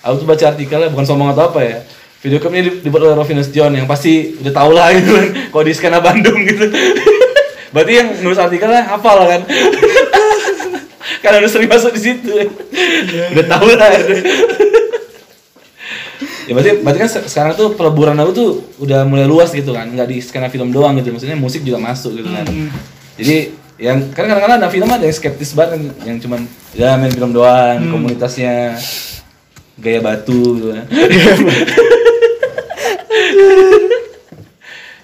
Aku 0.00 0.18
tuh 0.18 0.26
baca 0.26 0.44
artikelnya 0.48 0.88
bukan 0.88 1.02
sombong 1.04 1.28
atau 1.28 1.48
apa 1.48 1.60
ya. 1.60 1.76
Video 2.18 2.38
klipnya 2.38 2.62
di- 2.64 2.78
dibuat 2.80 3.02
oleh 3.04 3.16
Rovinus 3.16 3.50
John 3.50 3.70
yang 3.72 3.84
pasti 3.84 4.38
udah 4.38 4.52
tau 4.52 4.70
lah 4.70 4.90
gitu 4.90 5.10
kan. 5.10 5.26
Kalau 5.52 5.64
di 5.64 5.72
skena 5.72 5.98
Bandung 5.98 6.38
gitu. 6.40 6.70
Berarti 7.74 7.92
yang 7.94 8.08
nulis 8.20 8.36
artikelnya 8.36 8.86
hafal 8.86 9.26
kan. 9.26 9.42
Karena 11.22 11.38
udah 11.38 11.50
sering 11.50 11.66
masuk 11.66 11.92
di 11.92 12.02
situ. 12.02 12.30
udah 13.28 13.44
tau 13.48 13.66
lah. 13.68 13.90
ya 16.42 16.52
berarti 16.52 16.70
berarti 16.76 16.98
kan 16.98 17.08
se- 17.08 17.26
sekarang 17.28 17.54
tuh 17.54 17.68
peleburan 17.72 18.14
aku 18.16 18.30
tuh 18.32 18.48
udah 18.78 19.02
mulai 19.02 19.24
luas 19.24 19.50
gitu 19.50 19.70
kan 19.70 19.86
nggak 19.86 20.04
di 20.04 20.18
skena 20.18 20.46
film 20.46 20.70
doang 20.70 20.98
gitu 20.98 21.10
maksudnya 21.10 21.34
musik 21.34 21.62
juga 21.62 21.78
masuk 21.78 22.14
gitu 22.14 22.26
kan 22.28 22.42
Hmm. 22.44 22.70
Jadi 23.14 23.36
yang 23.76 23.98
kan 24.08 24.24
kadang-kadang 24.24 24.58
ada 24.58 24.68
film 24.68 24.86
ada 24.86 25.02
yang 25.02 25.12
skeptis 25.12 25.52
banget 25.52 25.74
kan, 25.74 25.82
yang 26.04 26.18
cuman 26.18 26.40
ya 26.72 26.94
main 26.94 27.10
film 27.10 27.30
doang 27.30 27.82
komunitasnya 27.88 28.78
gaya 29.74 29.98
batu 29.98 30.38
gitu 30.54 30.68
kan. 30.70 30.86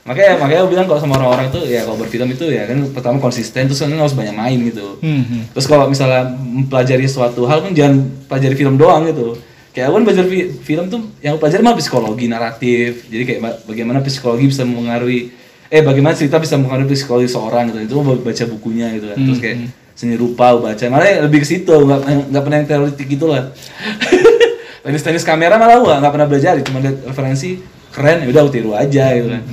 makanya 0.05 0.41
makanya 0.41 0.61
aku 0.65 0.71
bilang 0.73 0.87
kalau 0.87 0.97
sama 0.99 1.21
orang-orang 1.21 1.53
itu 1.53 1.61
ya 1.69 1.85
kalau 1.85 2.01
berfilm 2.01 2.33
itu 2.33 2.49
ya 2.49 2.65
kan 2.65 2.81
pertama 2.89 3.21
konsisten 3.21 3.69
terus 3.69 3.77
kan 3.77 3.93
harus 3.93 4.17
banyak 4.17 4.33
main 4.33 4.57
gitu 4.63 4.97
Hmm, 4.99 5.21
hmm. 5.21 5.43
terus 5.53 5.69
kalau 5.69 5.85
misalnya 5.85 6.33
mempelajari 6.33 7.05
suatu 7.05 7.45
hal 7.45 7.61
kan 7.61 7.77
jangan 7.77 7.95
pelajari 8.25 8.57
film 8.57 8.81
doang 8.81 9.05
gitu 9.05 9.37
kayak 9.69 9.85
aku 9.85 9.95
kan 9.95 10.05
belajar 10.07 10.25
fi- 10.25 10.49
film 10.57 10.89
tuh 10.89 11.13
yang 11.21 11.37
aku 11.37 11.45
pelajari 11.45 11.61
mah 11.61 11.77
psikologi 11.77 12.25
naratif 12.25 13.05
jadi 13.05 13.23
kayak 13.23 13.41
ba- 13.43 13.59
bagaimana 13.67 14.01
psikologi 14.01 14.49
bisa 14.49 14.65
mempengaruhi 14.65 15.29
eh 15.69 15.83
bagaimana 15.85 16.17
cerita 16.17 16.41
bisa 16.41 16.57
menghadapi 16.57 16.97
psikologi 16.97 17.29
seorang 17.29 17.73
gitu? 17.73 17.79
Itu 17.85 17.95
baca 18.01 18.45
bukunya 18.49 18.87
gitu 18.97 19.07
kan. 19.13 19.17
Terus 19.21 19.41
kayak 19.41 19.57
seni 19.93 20.15
rupa 20.17 20.57
baca. 20.57 20.85
Malah 20.89 21.29
lebih 21.29 21.45
ke 21.45 21.47
situ 21.49 21.73
nggak 21.73 22.33
nggak 22.33 22.43
pernah 22.43 22.59
yang 22.61 22.69
teoritik 22.69 23.07
gitu 23.09 23.27
lah. 23.29 23.51
Teknis 24.89 25.05
teknis 25.05 25.27
kamera 25.27 25.61
malah 25.61 25.77
gua 25.85 25.95
nggak 26.01 26.13
pernah 26.17 26.29
belajar. 26.29 26.53
Cuma 26.65 26.81
lihat 26.81 27.05
referensi 27.05 27.61
keren. 27.93 28.25
Ya 28.25 28.27
udah 28.33 28.41
aku 28.47 28.51
tiru 28.53 28.73
aja 28.73 29.05
gitu 29.13 29.29
kan. 29.29 29.43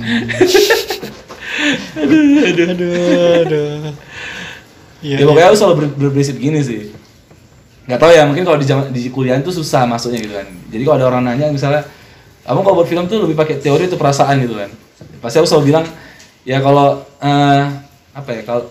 Aduh 1.96 2.46
aduh. 2.46 2.68
Aduh 3.42 3.92
iya 5.04 5.20
ya 5.20 5.24
pokoknya 5.28 5.48
aku 5.52 5.56
selalu 5.56 5.74
ber, 5.76 5.86
berprinsip 6.08 6.36
gini 6.40 6.60
sih. 6.64 6.90
Nggak 7.86 8.00
tahu 8.02 8.10
ya 8.10 8.22
mungkin 8.26 8.42
kalau 8.42 8.58
di 8.58 8.66
zaman 8.66 8.90
di 8.90 9.06
kuliah 9.12 9.38
tuh 9.44 9.54
susah 9.54 9.86
masuknya 9.86 10.18
gitu 10.18 10.34
kan. 10.34 10.46
Jadi 10.72 10.82
kalau 10.82 10.96
ada 10.98 11.06
orang 11.06 11.22
nanya 11.22 11.52
misalnya 11.52 11.86
kamu 12.46 12.60
kalau 12.62 12.76
buat 12.82 12.88
film 12.88 13.04
tuh 13.10 13.26
lebih 13.26 13.36
pakai 13.38 13.58
teori 13.58 13.90
atau 13.90 13.98
perasaan? 13.98 14.38
gitu 14.42 14.54
kan. 14.58 14.70
Pasti 15.22 15.36
aku 15.42 15.46
selalu 15.46 15.64
bilang 15.74 15.84
ya 16.46 16.58
kalau 16.58 16.88
eh, 17.18 17.62
apa 18.12 18.30
ya 18.30 18.42
kalau 18.42 18.62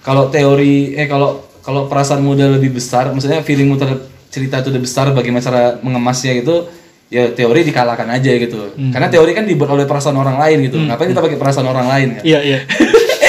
kalau 0.00 0.24
teori 0.30 0.94
eh 0.94 1.04
kalau 1.04 1.42
kalau 1.60 1.84
perasaanmu 1.84 2.32
udah 2.32 2.48
lebih 2.54 2.72
besar 2.72 3.10
maksudnya 3.10 3.42
feelingmu 3.42 3.76
terhadap 3.76 4.00
cerita 4.28 4.62
itu 4.62 4.70
udah 4.70 4.80
besar 4.80 5.06
bagaimana 5.10 5.42
cara 5.42 5.62
mengemasnya 5.78 6.38
gitu 6.38 6.70
ya 7.08 7.32
teori 7.32 7.64
dikalahkan 7.64 8.04
aja 8.06 8.28
gitu. 8.30 8.68
Karena 8.92 9.08
teori 9.08 9.32
kan 9.32 9.42
dibuat 9.42 9.72
oleh 9.72 9.84
perasaan 9.84 10.12
orang 10.14 10.36
lain 10.36 10.60
gitu. 10.62 10.76
Ngapain 10.78 11.08
kita 11.08 11.18
pakai 11.18 11.36
perasaan 11.36 11.64
orang 11.64 11.88
lain 11.88 12.08
kan? 12.16 12.22
Iya 12.22 12.40
iya. 12.44 12.58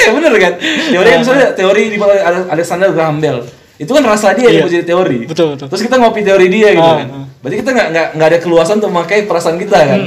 Eh 0.00 0.12
bener 0.12 0.32
kan? 0.32 0.52
Teori 0.88 1.08
kan 1.10 1.18
misalnya 1.20 1.48
teori 1.52 1.82
di 1.88 1.96
bawah 1.96 2.16
Ale- 2.16 2.48
Alexander 2.50 2.88
Graham 2.88 3.20
Bell. 3.20 3.40
Itu 3.76 3.92
kan 3.92 4.00
rasa 4.00 4.32
dia 4.32 4.48
yang 4.48 4.64
Iya. 4.64 4.80
jadi 4.80 4.84
teori. 4.86 5.24
Betul, 5.24 5.56
betul. 5.56 5.66
terus 5.68 5.82
kita 5.82 5.96
ngopi 5.96 6.20
teori 6.20 6.48
dia 6.48 6.72
gitu 6.72 6.84
Ah, 6.84 6.96
kan. 7.00 7.08
ah. 7.10 7.24
berarti 7.40 7.56
kita 7.58 7.70
nggak 7.70 7.88
nggak 7.88 8.06
nggak 8.16 8.28
ada 8.28 8.38
keluasan 8.38 8.76
untuk 8.80 8.92
memakai 8.92 9.24
perasaan 9.24 9.56
kita 9.56 9.76
kan? 9.78 10.00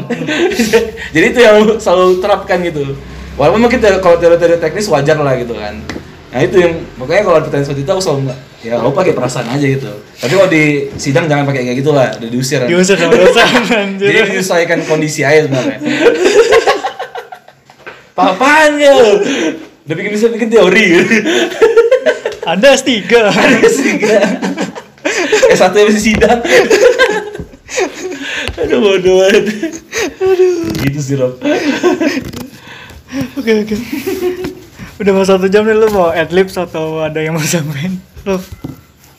Jadi 1.13 1.25
itu 1.29 1.39
yang 1.41 1.57
selalu 1.77 2.21
terapkan 2.21 2.57
gitu 2.61 2.93
walaupun 3.35 3.65
mungkin 3.65 3.79
te- 3.79 4.01
kalau 4.01 4.17
teori-teori 4.17 4.57
teknis 4.57 4.87
wajar 4.87 5.17
lah 5.17 5.33
gitu 5.35 5.53
kan 5.53 5.77
nah 6.33 6.41
itu 6.41 6.57
yang 6.57 6.73
makanya 6.97 7.23
kalau 7.23 7.37
ada 7.37 7.45
pertanyaan 7.45 7.67
seperti 7.69 7.81
itu 7.85 7.91
aku 7.93 8.01
selalu 8.01 8.19
nggak 8.25 8.39
ya 8.63 8.73
lo 8.79 8.89
pakai 8.89 9.13
perasaan 9.13 9.47
aja 9.53 9.65
gitu 9.65 9.91
tapi 10.17 10.33
kalau 10.33 10.49
di 10.49 10.63
sidang 10.97 11.25
jangan 11.27 11.45
pakai 11.45 11.61
kayak 11.67 11.77
gitulah 11.83 12.09
udah 12.09 12.29
diusir 12.31 12.61
diusir 12.65 12.97
sama 12.97 13.13
dosen 13.13 13.87
jadi 14.01 14.19
menyesuaikan 14.25 14.79
kondisi 14.87 15.21
aja 15.21 15.45
sebenarnya 15.45 15.77
Apaan 18.13 18.77
ya? 18.77 18.93
Udah 18.93 19.95
bikin 19.97 20.13
bisa 20.13 20.29
bikin 20.29 20.53
teori 20.53 20.85
ada 22.53 22.77
S3 22.77 23.09
Eh 25.49 25.57
satu 25.57 25.75
yang 25.81 25.89
masih 25.89 26.13
sidang. 26.13 26.39
Aduh 28.53 28.79
bodoh 28.79 29.15
banget. 29.17 29.43
Gitu 30.77 30.99
sih 31.01 31.15
Rob. 31.17 31.41
Oke 33.39 33.51
oke. 33.65 33.75
Udah 35.01 35.11
mau 35.13 35.25
satu 35.25 35.49
jam 35.49 35.65
nih 35.65 35.75
lu 35.77 35.89
mau 35.89 36.13
adlibs 36.13 36.57
atau 36.57 37.01
ada 37.01 37.19
yang 37.21 37.33
mau 37.33 37.43
sampein? 37.45 37.97
Lu. 38.25 38.37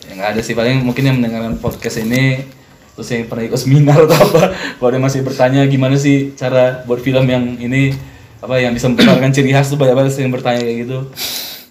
Ya 0.06 0.12
nggak 0.18 0.28
ada 0.38 0.40
sih 0.40 0.54
paling 0.54 0.82
mungkin 0.86 1.02
yang 1.06 1.16
mendengarkan 1.18 1.58
podcast 1.58 2.02
ini 2.02 2.46
terus 2.94 3.10
yang 3.10 3.26
pernah 3.26 3.44
ikut 3.50 3.58
seminar 3.58 4.06
atau 4.06 4.14
apa 4.14 4.54
kalau 4.54 4.86
ada 4.86 4.96
yang 5.02 5.06
masih 5.10 5.20
bertanya 5.26 5.66
gimana 5.66 5.98
sih 5.98 6.30
cara 6.38 6.86
buat 6.86 7.02
film 7.02 7.26
yang 7.26 7.58
ini 7.58 7.90
apa 8.38 8.62
yang 8.62 8.70
bisa 8.70 8.86
mempertahankan 8.86 9.34
ciri 9.34 9.50
khas 9.50 9.66
tuh 9.66 9.78
banyak 9.80 9.98
banget 9.98 10.14
yang 10.22 10.30
bertanya 10.30 10.62
kayak 10.62 10.78
gitu. 10.86 10.98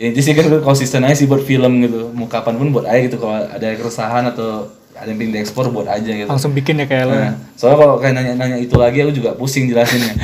Ya 0.01 0.11
itu 0.11 0.19
sih 0.19 0.33
kan 0.35 0.51
konsisten 0.65 1.05
aja 1.07 1.15
sih 1.15 1.29
buat 1.29 1.45
film 1.47 1.79
gitu 1.85 2.11
mau 2.11 2.27
kapan 2.27 2.59
pun 2.59 2.75
buat 2.75 2.83
aja 2.83 3.07
gitu 3.07 3.21
kalau 3.23 3.39
ada 3.39 3.67
keresahan 3.77 4.27
atau 4.35 4.67
ada 5.03 5.11
yang 5.11 5.19
pengen 5.19 5.33
diekspor 5.35 5.67
buat 5.67 5.85
aja 5.85 6.07
gitu 6.07 6.25
langsung 6.25 6.51
bikin 6.51 6.79
ya 6.79 6.87
kayak 6.87 7.05
Nah, 7.05 7.31
soalnya 7.53 7.77
kalau 7.77 7.95
kayak 7.99 8.13
nanya-nanya 8.15 8.57
itu 8.57 8.75
lagi 8.75 8.97
aku 8.99 9.11
juga 9.11 9.35
pusing 9.35 9.67
jelasinnya. 9.67 10.15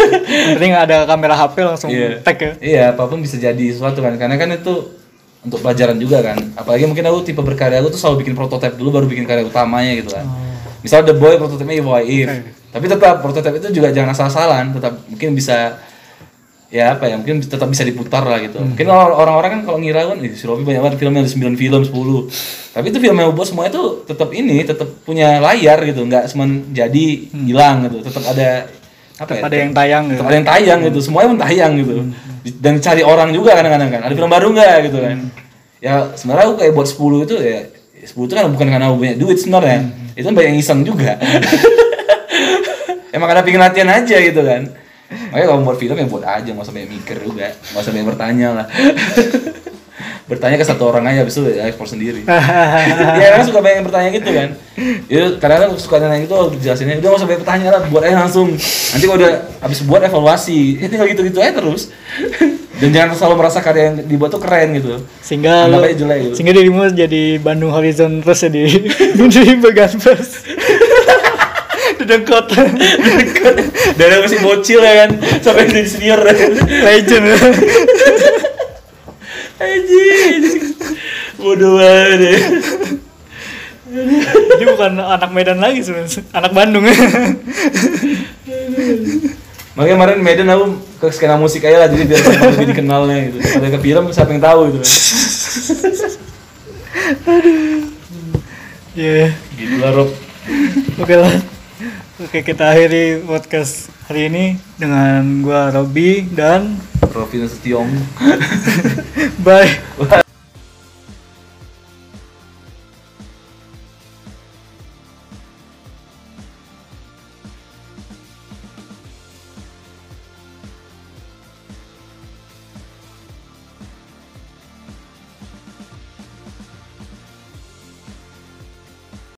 penting 0.56 0.72
ada 0.72 1.04
kamera 1.04 1.36
HP 1.36 1.56
langsung 1.60 1.88
Iya. 1.88 2.18
tag 2.20 2.36
ya 2.36 2.52
Iya, 2.58 2.82
apa 2.90 3.04
pun 3.04 3.20
bisa 3.20 3.36
jadi 3.36 3.64
sesuatu 3.68 4.00
kan. 4.00 4.16
Karena 4.16 4.34
kan 4.34 4.48
itu 4.48 4.74
untuk 5.42 5.58
pelajaran 5.60 5.96
juga 5.96 6.22
kan. 6.22 6.38
Apalagi 6.54 6.86
mungkin 6.86 7.04
aku 7.04 7.22
tipe 7.22 7.38
berkarya 7.38 7.78
aku 7.78 7.92
tuh 7.92 8.00
selalu 8.00 8.24
bikin 8.24 8.34
prototipe 8.34 8.74
dulu 8.74 8.88
baru 8.90 9.06
bikin 9.06 9.24
karya 9.24 9.44
utamanya 9.44 9.92
gitu 9.94 10.10
kan. 10.10 10.24
Misal 10.80 11.04
The 11.04 11.14
Boy 11.14 11.36
prototipenya 11.36 11.78
If 11.78 11.88
If. 12.08 12.28
Tapi 12.72 12.84
tetap 12.88 13.20
prototipe 13.20 13.56
itu 13.58 13.68
juga 13.70 13.92
jangan 13.92 14.16
asal-asalan, 14.16 14.72
tetap 14.72 14.96
mungkin 15.04 15.36
bisa 15.36 15.76
ya 16.72 16.96
apa 16.96 17.04
ya 17.04 17.20
mungkin 17.20 17.44
tetap 17.44 17.68
bisa 17.68 17.84
diputar 17.84 18.24
lah 18.24 18.40
gitu. 18.40 18.56
Mungkin 18.56 18.88
orang- 18.88 19.12
orang-orang 19.12 19.50
kan 19.52 19.62
kalau 19.62 19.78
ngira 19.78 20.08
kan 20.08 20.16
"Ih, 20.18 20.32
si 20.32 20.48
Robi 20.48 20.64
banyak 20.64 20.80
banget 20.80 20.96
filmnya 20.96 21.20
ada 21.20 21.28
9 21.28 21.52
film 21.52 21.80
10 21.84 22.24
tapi 22.72 22.88
itu 22.88 22.96
film 22.96 23.12
yang 23.14 23.28
buat 23.30 23.44
semua 23.44 23.68
itu 23.68 24.00
tetap 24.02 24.32
ini 24.32 24.64
tetap 24.64 24.88
punya 25.04 25.36
layar 25.36 25.76
gitu 25.84 26.08
nggak 26.08 26.32
cuma 26.32 26.48
jadi 26.72 27.04
hilang 27.28 27.84
gitu 27.84 28.00
tetap 28.00 28.24
ada 28.24 28.48
apa 29.20 29.30
ya 29.36 29.40
ada 29.44 29.52
yang 29.54 29.72
tayang 29.76 30.02
gitu. 30.08 30.16
tetap 30.16 30.26
ada 30.26 30.36
yang 30.40 30.48
tayang 30.48 30.78
gitu 30.88 30.98
semuanya 31.04 31.28
pun 31.28 31.38
tayang 31.38 31.72
gitu. 31.76 31.92
Di- 32.40 32.56
dan 32.56 32.74
cari 32.80 33.02
orang 33.04 33.28
juga 33.30 33.52
kadang-kadang 33.52 33.88
kan 33.92 34.00
ada 34.02 34.14
film 34.16 34.32
baru 34.32 34.48
nggak? 34.50 34.76
Gitu 34.88 34.98
kan. 34.98 35.16
Ya 35.78 35.92
sebenarnya 36.16 36.44
aku 36.48 36.54
kayak 36.56 36.72
buat 36.72 36.88
10 36.88 37.22
itu 37.22 37.34
ya 37.36 37.58
10 38.02 38.26
itu 38.26 38.32
kan 38.32 38.48
bukan 38.48 38.66
karena 38.66 38.88
aku 38.88 38.96
banyak 38.96 39.16
duit 39.20 39.36
sebenarnya. 39.36 39.78
Itu 40.16 40.24
kan 40.26 40.34
banyak 40.34 40.50
yang 40.56 40.60
iseng 40.64 40.80
juga. 40.82 41.20
Emang 43.12 43.28
ada 43.28 43.44
pingin 43.44 43.60
latihan 43.60 43.92
aja 43.92 44.16
gitu 44.16 44.40
kan 44.40 44.81
makanya 45.30 45.46
kalau 45.52 45.60
buat 45.64 45.78
film 45.78 45.96
ya 45.96 46.06
buat 46.08 46.24
aja 46.24 46.48
nggak 46.50 46.64
usah 46.64 46.74
banyak 46.74 46.90
mikir 46.90 47.16
juga. 47.20 47.48
Nggak 47.52 47.82
usah 47.82 47.92
banyak 47.92 48.08
bertanya 48.08 48.48
lah. 48.52 48.66
Bertanya 50.30 50.56
ke 50.56 50.64
satu 50.64 50.88
orang 50.88 51.04
aja 51.12 51.26
habis 51.26 51.36
itu 51.36 51.44
ya 51.50 51.68
ekspor 51.68 51.84
sendiri. 51.84 52.24
Ya 53.22 53.36
kan 53.36 53.44
suka 53.44 53.60
banyak 53.60 53.76
yang 53.82 53.86
bertanya 53.86 54.10
gitu 54.14 54.30
kan. 54.32 54.48
Ya 55.10 55.22
kadang-kadang 55.36 55.70
suka 55.76 56.00
nanya 56.00 56.24
gitu 56.24 56.34
jelasinnya 56.62 57.02
udah 57.02 57.08
nggak 57.12 57.20
usah 57.20 57.28
banyak 57.28 57.40
bertanya 57.44 57.68
lah 57.74 57.80
buat 57.90 58.02
aja 58.06 58.16
langsung. 58.22 58.48
Nanti 58.56 59.04
kalau 59.04 59.18
udah 59.20 59.32
habis 59.60 59.78
buat 59.84 60.00
evaluasi 60.00 60.80
ya 60.80 60.86
tinggal 60.88 61.08
gitu-gitu 61.10 61.38
aja 61.42 61.52
terus. 61.58 61.90
Dan 62.80 62.90
jangan 62.90 63.14
selalu 63.14 63.34
merasa 63.38 63.62
karya 63.62 63.94
yang 63.94 63.96
dibuat 64.10 64.34
tuh 64.34 64.42
keren 64.42 64.74
gitu. 64.74 65.06
Sehingga 65.22 65.70
aja 65.70 65.94
jelek 65.94 66.18
gitu. 66.26 66.34
sehingga 66.34 66.54
dirimu 66.56 66.90
jadi 66.90 67.38
Bandung 67.38 67.70
Horizon 67.70 68.24
terus 68.26 68.42
ya 68.42 68.50
di 68.50 68.66
di 69.14 69.54
Beganfest 69.62 70.50
di 72.02 72.06
Dengkot. 72.10 72.46
Dari 73.98 74.14
masih 74.18 74.38
bocil 74.42 74.82
ya 74.82 75.06
kan? 75.06 75.10
Sampai 75.38 75.70
jadi 75.70 75.86
senior. 75.86 76.20
Legend. 76.66 77.24
Anjing 79.62 80.42
bodoh 81.42 81.78
banget 81.78 82.20
ya. 82.22 82.34
Jadi 84.56 84.64
bukan 84.64 84.92
anak 84.98 85.30
Medan 85.34 85.58
lagi 85.58 85.82
sebenarnya. 85.84 86.22
Anak 86.32 86.52
Bandung. 86.54 86.86
Makanya 89.72 89.94
kemarin 89.98 90.18
Medan 90.22 90.48
aku 90.54 90.64
ke 91.02 91.06
skena 91.10 91.36
musik 91.36 91.66
aja 91.66 91.86
lah 91.86 91.88
jadi 91.90 92.04
biar 92.06 92.20
lebih 92.56 92.66
dikenalnya 92.72 93.16
gitu. 93.28 93.38
Ada 93.42 93.68
ke 93.74 93.78
film 93.82 94.04
siapa 94.14 94.30
yang 94.32 94.42
tahu 94.42 94.60
gitu 94.70 94.78
kan. 94.80 94.90
Iya. 98.92 99.32
Gitu 99.56 99.76
lah 99.80 99.90
Rob. 99.92 100.10
Oke 101.00 101.14
lah. 101.16 101.32
Oke 102.22 102.46
kita 102.46 102.70
akhiri 102.70 103.26
podcast 103.26 103.90
hari 104.06 104.30
ini 104.30 104.54
dengan 104.78 105.42
gua 105.42 105.74
Robi 105.74 106.22
dan 106.30 106.78
Rofi 107.10 107.42
Nasution 107.42 107.90
bye. 109.44 109.66
Bye. 109.98 110.21